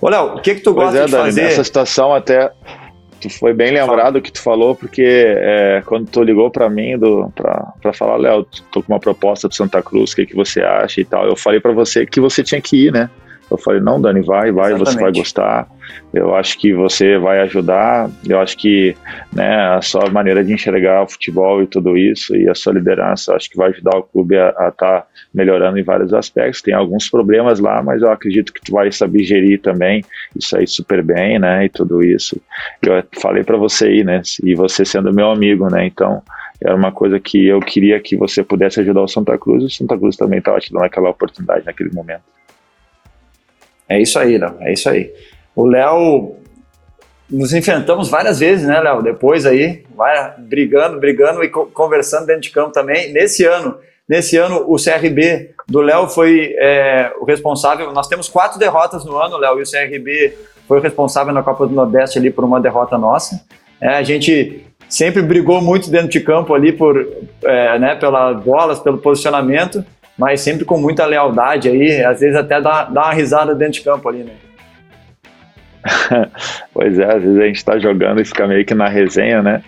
Ô 0.00 0.08
Léo, 0.08 0.34
o 0.34 0.40
que 0.40 0.56
que 0.56 0.62
tu 0.62 0.74
gosta 0.74 0.90
pois 0.90 1.02
é, 1.02 1.06
de 1.06 1.12
Dani, 1.12 1.24
fazer? 1.26 1.42
Nessa 1.42 1.62
situação 1.62 2.12
até 2.12 2.50
Tu 3.20 3.28
foi 3.30 3.52
bem 3.52 3.70
lembrado 3.72 4.16
o 4.16 4.22
que 4.22 4.32
tu 4.32 4.42
falou, 4.42 4.74
porque 4.74 5.02
é, 5.04 5.82
quando 5.84 6.08
tu 6.10 6.22
ligou 6.22 6.50
para 6.50 6.70
mim 6.70 6.98
para 7.82 7.92
falar, 7.92 8.16
Léo, 8.16 8.46
tô 8.72 8.82
com 8.82 8.92
uma 8.92 9.00
proposta 9.00 9.46
do 9.46 9.54
Santa 9.54 9.82
Cruz, 9.82 10.12
o 10.12 10.16
que, 10.16 10.26
que 10.26 10.34
você 10.34 10.62
acha 10.62 11.00
e 11.00 11.04
tal, 11.04 11.26
eu 11.26 11.36
falei 11.36 11.60
para 11.60 11.72
você 11.72 12.06
que 12.06 12.20
você 12.20 12.42
tinha 12.42 12.60
que 12.60 12.86
ir, 12.86 12.92
né? 12.92 13.10
Eu 13.50 13.58
falei, 13.58 13.80
não, 13.80 14.00
Dani, 14.00 14.22
vai, 14.22 14.52
vai, 14.52 14.72
Exatamente. 14.72 14.94
você 14.94 15.00
vai 15.00 15.12
gostar. 15.12 15.68
Eu 16.12 16.34
acho 16.34 16.58
que 16.58 16.74
você 16.74 17.18
vai 17.18 17.40
ajudar. 17.40 18.10
Eu 18.28 18.40
acho 18.40 18.56
que 18.56 18.96
né, 19.32 19.56
a 19.76 19.80
sua 19.80 20.10
maneira 20.10 20.44
de 20.44 20.52
enxergar 20.52 21.04
o 21.04 21.08
futebol 21.08 21.62
e 21.62 21.66
tudo 21.66 21.96
isso, 21.96 22.34
e 22.36 22.48
a 22.48 22.54
sua 22.54 22.72
liderança, 22.72 23.34
acho 23.34 23.48
que 23.48 23.56
vai 23.56 23.70
ajudar 23.70 23.96
o 23.96 24.02
clube 24.02 24.36
a 24.36 24.48
estar 24.48 24.72
tá 24.72 25.06
melhorando 25.32 25.78
em 25.78 25.84
vários 25.84 26.12
aspectos. 26.12 26.62
Tem 26.62 26.74
alguns 26.74 27.08
problemas 27.08 27.60
lá, 27.60 27.82
mas 27.82 28.02
eu 28.02 28.10
acredito 28.10 28.52
que 28.52 28.60
tu 28.60 28.72
vai 28.72 28.90
saber 28.90 29.22
gerir 29.22 29.60
também 29.60 30.04
isso 30.36 30.56
aí 30.56 30.66
super 30.66 31.02
bem, 31.02 31.38
né? 31.38 31.64
E 31.64 31.68
tudo 31.68 32.02
isso. 32.02 32.40
Eu 32.82 33.02
falei 33.20 33.44
para 33.44 33.56
você 33.56 33.86
aí, 33.86 34.04
né? 34.04 34.22
E 34.42 34.54
você 34.54 34.84
sendo 34.84 35.12
meu 35.12 35.30
amigo, 35.30 35.68
né? 35.70 35.86
Então, 35.86 36.22
era 36.62 36.74
uma 36.74 36.92
coisa 36.92 37.18
que 37.18 37.46
eu 37.46 37.60
queria 37.60 37.98
que 38.00 38.16
você 38.16 38.44
pudesse 38.44 38.80
ajudar 38.80 39.02
o 39.02 39.08
Santa 39.08 39.38
Cruz, 39.38 39.62
e 39.62 39.66
o 39.66 39.70
Santa 39.70 39.96
Cruz 39.96 40.16
também 40.16 40.40
estava 40.40 40.60
te 40.60 40.72
dando 40.72 40.84
aquela 40.84 41.10
oportunidade 41.10 41.64
naquele 41.64 41.90
momento. 41.90 42.22
É 43.88 44.00
isso 44.00 44.18
aí, 44.18 44.38
Léo. 44.38 44.56
É 44.60 44.72
isso 44.72 44.88
aí. 44.88 45.12
O 45.54 45.66
Léo, 45.66 46.36
nos 47.28 47.52
enfrentamos 47.52 48.08
várias 48.08 48.38
vezes, 48.38 48.66
né, 48.66 48.80
Léo? 48.80 49.02
Depois 49.02 49.46
aí, 49.46 49.84
vai 49.94 50.34
brigando, 50.38 50.98
brigando 50.98 51.42
e 51.44 51.48
conversando 51.48 52.26
dentro 52.26 52.42
de 52.42 52.50
campo 52.50 52.72
também. 52.72 53.12
Nesse 53.12 53.44
ano, 53.44 53.76
nesse 54.08 54.36
ano 54.36 54.64
o 54.66 54.76
CRB 54.76 55.50
do 55.68 55.80
Léo 55.80 56.08
foi 56.08 56.54
é, 56.58 57.12
o 57.20 57.24
responsável. 57.24 57.92
Nós 57.92 58.08
temos 58.08 58.28
quatro 58.28 58.58
derrotas 58.58 59.04
no 59.04 59.16
ano, 59.16 59.36
Léo, 59.36 59.58
e 59.58 59.62
o 59.62 59.70
CRB 59.70 60.36
foi 60.66 60.78
o 60.78 60.82
responsável 60.82 61.32
na 61.32 61.42
Copa 61.42 61.66
do 61.66 61.74
Nordeste 61.74 62.18
ali 62.18 62.30
por 62.30 62.44
uma 62.44 62.60
derrota 62.60 62.96
nossa. 62.96 63.40
É, 63.80 63.88
a 63.88 64.02
gente 64.02 64.66
sempre 64.88 65.22
brigou 65.22 65.60
muito 65.60 65.90
dentro 65.90 66.08
de 66.08 66.20
campo 66.20 66.54
ali 66.54 66.72
por, 66.72 67.06
é, 67.44 67.78
né, 67.78 67.94
pelas 67.94 68.42
bolas, 68.42 68.80
pelo 68.80 68.98
posicionamento 68.98 69.84
mas 70.20 70.42
sempre 70.42 70.66
com 70.66 70.76
muita 70.76 71.06
lealdade 71.06 71.70
aí, 71.70 72.04
às 72.04 72.20
vezes 72.20 72.36
até 72.36 72.60
dá, 72.60 72.84
dá 72.84 73.04
uma 73.04 73.12
risada 73.14 73.54
dentro 73.54 73.72
de 73.72 73.80
campo 73.80 74.06
ali, 74.06 74.22
né? 74.22 74.34
pois 76.72 76.98
é, 76.98 77.04
às 77.04 77.22
vezes 77.22 77.38
a 77.38 77.46
gente 77.46 77.56
está 77.56 77.78
jogando 77.78 78.20
e 78.20 78.24
fica 78.24 78.46
meio 78.46 78.64
que 78.64 78.74
na 78.74 78.88
resenha, 78.88 79.42
né? 79.42 79.62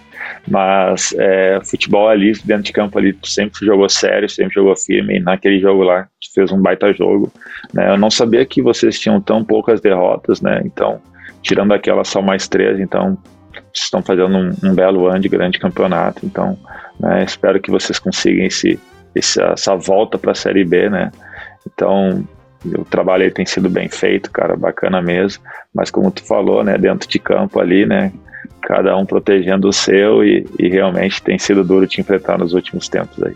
Mas 0.48 1.14
é, 1.18 1.60
futebol 1.64 2.08
ali, 2.08 2.32
dentro 2.44 2.64
de 2.64 2.72
campo 2.72 2.98
ali, 2.98 3.16
sempre 3.24 3.64
jogou 3.64 3.88
sério, 3.88 4.28
sempre 4.28 4.54
jogou 4.54 4.76
firme. 4.76 5.16
E 5.16 5.20
naquele 5.20 5.60
jogo 5.60 5.82
lá, 5.82 6.08
fez 6.34 6.50
um 6.52 6.60
baita 6.60 6.92
jogo. 6.92 7.32
Né? 7.72 7.90
Eu 7.90 7.96
não 7.96 8.10
sabia 8.10 8.44
que 8.44 8.62
vocês 8.62 8.98
tinham 8.98 9.20
tão 9.20 9.44
poucas 9.44 9.80
derrotas, 9.80 10.40
né? 10.40 10.62
Então, 10.64 11.00
tirando 11.42 11.72
aquela 11.72 12.04
só 12.04 12.20
mais 12.20 12.48
três, 12.48 12.78
então 12.80 13.18
estão 13.74 14.02
fazendo 14.02 14.36
um, 14.36 14.50
um 14.64 14.74
belo 14.74 15.06
ano 15.06 15.20
de 15.20 15.28
grande 15.28 15.58
campeonato. 15.58 16.24
Então, 16.24 16.58
né, 16.98 17.24
espero 17.24 17.60
que 17.60 17.70
vocês 17.70 17.98
consigam 17.98 18.44
esse, 18.44 18.78
essa, 19.14 19.44
essa 19.52 19.76
volta 19.76 20.18
para 20.18 20.32
a 20.32 20.34
Série 20.34 20.64
B, 20.64 20.88
né? 20.90 21.10
Então, 21.66 22.26
o 22.64 22.84
trabalho 22.84 23.24
aí 23.24 23.30
tem 23.30 23.46
sido 23.46 23.68
bem 23.68 23.88
feito, 23.88 24.30
cara, 24.30 24.56
bacana 24.56 25.00
mesmo. 25.02 25.42
Mas 25.74 25.90
como 25.90 26.10
tu 26.10 26.24
falou, 26.24 26.62
né, 26.62 26.78
dentro 26.78 27.08
de 27.08 27.18
campo 27.18 27.60
ali, 27.60 27.86
né, 27.86 28.12
cada 28.62 28.96
um 28.96 29.04
protegendo 29.04 29.68
o 29.68 29.72
seu 29.72 30.24
e, 30.24 30.46
e 30.58 30.68
realmente 30.68 31.22
tem 31.22 31.38
sido 31.38 31.64
duro 31.64 31.86
te 31.86 32.00
enfrentar 32.00 32.38
nos 32.38 32.52
últimos 32.52 32.88
tempos 32.88 33.22
aí. 33.22 33.34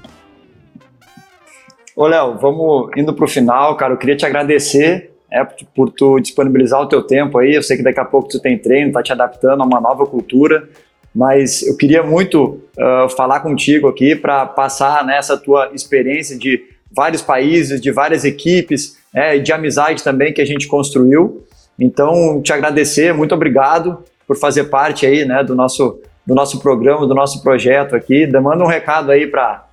Ô, 1.95 2.07
Léo, 2.07 2.37
vamos 2.39 2.91
indo 2.97 3.13
para 3.15 3.25
o 3.25 3.29
final, 3.29 3.77
cara. 3.77 3.95
Eu 3.95 3.97
queria 3.97 4.17
te 4.17 4.27
agradecer 4.27 5.13
é, 5.31 5.45
por 5.45 5.91
tu 5.91 6.21
disponibilizar 6.21 6.81
o 6.81 6.87
teu 6.87 7.03
tempo 7.03 7.39
aí. 7.39 7.55
Eu 7.55 7.63
sei 7.63 7.77
que 7.77 7.83
daqui 7.83 8.01
a 8.01 8.05
pouco 8.05 8.29
tu 8.29 8.41
tem 8.41 8.59
treino, 8.59 8.93
tá 8.93 9.03
te 9.03 9.13
adaptando 9.13 9.63
a 9.63 9.67
uma 9.67 9.81
nova 9.81 10.07
cultura 10.07 10.69
mas 11.17 11.63
eu 11.63 11.75
queria 11.75 12.03
muito 12.03 12.61
uh, 12.77 13.09
falar 13.17 13.41
contigo 13.41 13.89
aqui 13.89 14.15
para 14.15 14.45
passar 14.45 15.03
nessa 15.03 15.35
tua 15.35 15.71
experiência 15.73 16.37
de 16.37 16.63
vários 16.95 17.23
países, 17.23 17.81
de 17.81 17.91
várias 17.91 18.23
equipes, 18.23 18.99
né, 19.17 19.39
de 19.39 19.51
amizade 19.51 20.05
também 20.05 20.35
que 20.35 20.43
a 20.43 20.45
gente 20.45 20.69
construiu. 20.69 21.43
Então, 21.81 22.43
te 22.43 22.53
agradecer, 22.53 23.15
muito 23.15 23.35
obrigado 23.35 24.05
por 24.29 24.37
fazer 24.37 24.65
parte 24.65 25.07
aí, 25.07 25.25
né, 25.25 25.43
do 25.43 25.55
nosso 25.55 25.99
do 26.27 26.35
nosso 26.35 26.59
programa, 26.59 27.07
do 27.07 27.15
nosso 27.15 27.41
projeto 27.41 27.95
aqui. 27.95 28.27
Manda 28.27 28.65
um 28.65 28.67
recado 28.67 29.13
aí 29.13 29.29
para 29.29 29.65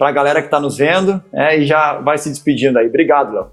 a 0.00 0.10
galera 0.10 0.40
que 0.40 0.46
está 0.46 0.58
nos 0.58 0.78
vendo 0.78 1.22
né, 1.30 1.58
e 1.58 1.66
já 1.66 1.98
vai 1.98 2.16
se 2.16 2.30
despedindo 2.30 2.78
aí. 2.78 2.86
Obrigado, 2.86 3.34
Léo. 3.34 3.50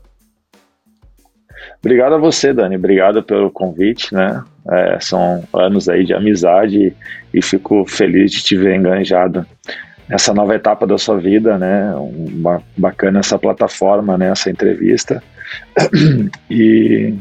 Obrigado 1.83 2.13
a 2.15 2.17
você, 2.17 2.53
Dani. 2.53 2.77
Obrigado 2.77 3.21
pelo 3.21 3.51
convite, 3.51 4.13
né? 4.13 4.43
É, 4.69 4.97
são 5.01 5.43
anos 5.53 5.89
aí 5.89 6.05
de 6.05 6.13
amizade 6.13 6.95
e 7.33 7.41
fico 7.41 7.83
feliz 7.85 8.31
de 8.31 8.43
te 8.43 8.55
ver 8.55 8.77
enganjado 8.77 9.45
nessa 10.11 10.33
nova 10.33 10.53
etapa 10.53 10.85
da 10.85 10.97
sua 10.97 11.17
vida, 11.17 11.57
né? 11.57 11.95
Uma, 11.95 12.61
bacana 12.75 13.19
essa 13.19 13.39
plataforma, 13.39 14.17
né? 14.17 14.29
Essa 14.29 14.51
entrevista. 14.51 15.23
E, 16.49 17.17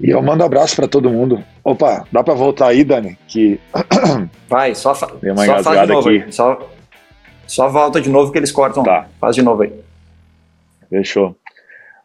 e 0.00 0.10
eu 0.10 0.22
mando 0.22 0.42
um 0.42 0.46
abraço 0.46 0.74
para 0.76 0.88
todo 0.88 1.10
mundo. 1.10 1.42
Opa, 1.62 2.04
dá 2.10 2.22
para 2.22 2.34
voltar 2.34 2.68
aí, 2.68 2.84
Dani? 2.84 3.18
Que 3.26 3.60
vai, 4.48 4.74
só, 4.74 4.94
fa 4.94 5.08
só 5.08 5.62
faz 5.62 5.80
de 5.80 5.92
novo. 5.92 6.08
Aqui. 6.08 6.32
Só, 6.32 6.70
só 7.46 7.68
volta 7.68 8.00
de 8.00 8.08
novo 8.08 8.32
que 8.32 8.38
eles 8.38 8.50
cortam. 8.50 8.82
Tá. 8.82 9.06
Faz 9.20 9.34
de 9.36 9.42
novo 9.42 9.62
aí. 9.62 9.72
Fechou. 10.88 11.36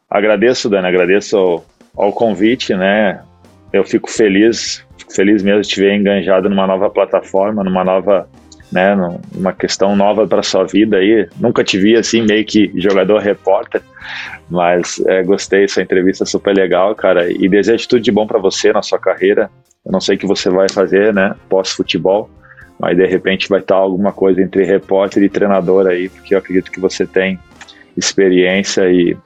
Agradeço, 0.09 0.69
Dani, 0.69 0.87
agradeço 0.87 1.37
ao, 1.37 1.65
ao 1.95 2.13
convite, 2.13 2.75
né? 2.75 3.21
eu 3.71 3.83
fico 3.83 4.09
feliz, 4.09 4.85
fico 4.97 5.13
feliz 5.13 5.43
mesmo 5.43 5.61
de 5.61 5.67
te 5.67 5.79
ver 5.79 5.95
enganjado 5.95 6.49
numa 6.49 6.65
nova 6.65 6.89
plataforma, 6.89 7.63
numa 7.63 7.83
nova, 7.83 8.27
né, 8.71 8.95
numa 9.33 9.53
questão 9.53 9.95
nova 9.95 10.27
para 10.27 10.43
sua 10.43 10.65
vida 10.65 10.97
aí. 10.97 11.27
Nunca 11.39 11.63
te 11.63 11.77
vi 11.77 11.95
assim 11.95 12.21
meio 12.21 12.45
que 12.45 12.71
jogador 12.75 13.19
repórter, 13.19 13.81
mas 14.49 15.01
é, 15.07 15.23
gostei 15.23 15.61
dessa 15.61 15.81
entrevista 15.81 16.25
super 16.25 16.55
legal, 16.55 16.93
cara, 16.95 17.31
e 17.31 17.47
desejo 17.47 17.87
tudo 17.87 18.01
de 18.01 18.11
bom 18.11 18.27
para 18.27 18.39
você 18.39 18.71
na 18.71 18.81
sua 18.81 18.99
carreira. 18.99 19.49
Eu 19.85 19.91
não 19.91 20.01
sei 20.01 20.15
o 20.15 20.19
que 20.19 20.27
você 20.27 20.49
vai 20.49 20.67
fazer, 20.69 21.13
né, 21.13 21.35
pós 21.47 21.71
futebol, 21.71 22.29
mas 22.79 22.95
de 22.95 23.05
repente 23.05 23.49
vai 23.49 23.59
estar 23.59 23.75
alguma 23.75 24.11
coisa 24.11 24.41
entre 24.41 24.63
repórter 24.63 25.23
e 25.23 25.29
treinador 25.29 25.87
aí, 25.87 26.09
porque 26.09 26.33
eu 26.33 26.39
acredito 26.39 26.71
que 26.71 26.79
você 26.79 27.05
tem 27.05 27.39
experiência 27.97 28.89
e, 28.89 29.17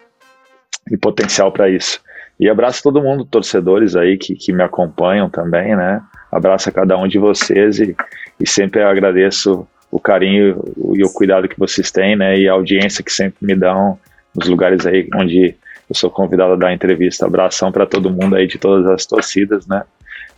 e 0.89 0.97
potencial 0.97 1.51
para 1.51 1.69
isso. 1.69 2.01
E 2.39 2.49
abraço 2.49 2.81
todo 2.81 3.01
mundo, 3.01 3.25
torcedores 3.25 3.95
aí 3.95 4.17
que, 4.17 4.35
que 4.35 4.51
me 4.51 4.63
acompanham 4.63 5.29
também, 5.29 5.75
né? 5.75 6.01
Abraço 6.31 6.67
a 6.67 6.71
cada 6.71 6.97
um 6.97 7.07
de 7.07 7.19
vocês 7.19 7.79
e, 7.79 7.95
e 8.39 8.47
sempre 8.47 8.81
agradeço 8.81 9.67
o 9.91 9.99
carinho 9.99 10.63
e 10.95 11.03
o 11.03 11.13
cuidado 11.13 11.47
que 11.47 11.59
vocês 11.59 11.91
têm, 11.91 12.15
né? 12.15 12.37
E 12.37 12.49
a 12.49 12.53
audiência 12.53 13.03
que 13.03 13.11
sempre 13.11 13.37
me 13.41 13.55
dão 13.55 13.99
nos 14.35 14.47
lugares 14.47 14.85
aí 14.85 15.07
onde 15.15 15.55
eu 15.89 15.95
sou 15.95 16.09
convidado 16.09 16.53
a 16.53 16.55
dar 16.55 16.73
entrevista. 16.73 17.25
Abração 17.25 17.71
para 17.71 17.85
todo 17.85 18.09
mundo 18.09 18.35
aí 18.35 18.47
de 18.47 18.57
todas 18.57 18.89
as 18.89 19.05
torcidas, 19.05 19.67
né? 19.67 19.83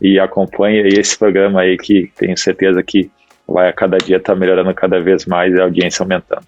E 0.02 0.20
acompanhe 0.20 0.80
esse 0.88 1.18
programa 1.18 1.62
aí 1.62 1.78
que 1.78 2.12
tenho 2.18 2.38
certeza 2.38 2.84
que 2.84 3.10
vai 3.48 3.70
a 3.70 3.74
cada 3.74 3.98
dia 3.98 4.18
estar 4.18 4.34
tá 4.34 4.40
melhorando 4.40 4.74
cada 4.74 5.00
vez 5.00 5.26
mais 5.26 5.54
e 5.54 5.60
a 5.60 5.64
audiência 5.64 6.04
aumentando. 6.04 6.46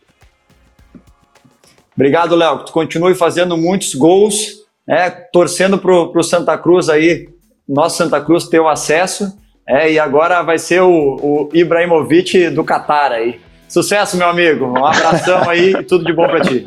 Obrigado, 1.95 2.35
Léo. 2.35 2.65
Tu 2.65 2.71
continue 2.71 3.15
fazendo 3.15 3.57
muitos 3.57 3.95
gols, 3.95 4.65
né, 4.87 5.09
torcendo 5.09 5.77
para 5.77 5.91
o 5.91 6.23
Santa 6.23 6.57
Cruz 6.57 6.89
aí, 6.89 7.29
nosso 7.67 7.97
Santa 7.97 8.19
Cruz 8.21 8.47
ter 8.47 8.59
o 8.59 8.67
acesso. 8.67 9.35
É, 9.67 9.91
e 9.91 9.99
agora 9.99 10.41
vai 10.43 10.57
ser 10.57 10.81
o, 10.81 11.17
o 11.21 11.49
Ibrahimovic 11.53 12.49
do 12.49 12.63
Qatar 12.63 13.11
aí. 13.11 13.39
Sucesso, 13.67 14.15
meu 14.15 14.29
amigo. 14.29 14.65
Um 14.65 14.85
abração 14.85 15.49
aí 15.49 15.73
e 15.73 15.83
tudo 15.83 16.05
de 16.05 16.13
bom 16.13 16.25
para 16.25 16.39
ti. 16.39 16.63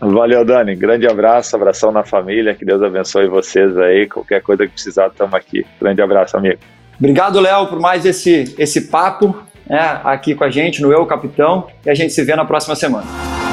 Valeu, 0.00 0.44
Dani. 0.44 0.76
Grande 0.76 1.08
abraço, 1.08 1.56
abração 1.56 1.90
na 1.90 2.04
família. 2.04 2.54
Que 2.54 2.64
Deus 2.64 2.80
abençoe 2.80 3.26
vocês 3.26 3.76
aí. 3.76 4.06
Qualquer 4.06 4.40
coisa 4.40 4.64
que 4.66 4.72
precisar, 4.72 5.08
estamos 5.08 5.34
aqui. 5.34 5.66
Grande 5.80 6.00
abraço, 6.00 6.36
amigo. 6.36 6.60
Obrigado, 6.96 7.40
Léo, 7.40 7.66
por 7.66 7.80
mais 7.80 8.06
esse, 8.06 8.54
esse 8.56 8.88
papo 8.88 9.36
né, 9.68 10.00
aqui 10.04 10.34
com 10.36 10.44
a 10.44 10.50
gente 10.50 10.80
no 10.80 10.92
Eu 10.92 11.04
Capitão. 11.06 11.66
E 11.84 11.90
a 11.90 11.94
gente 11.94 12.12
se 12.12 12.22
vê 12.22 12.36
na 12.36 12.44
próxima 12.44 12.76
semana. 12.76 13.47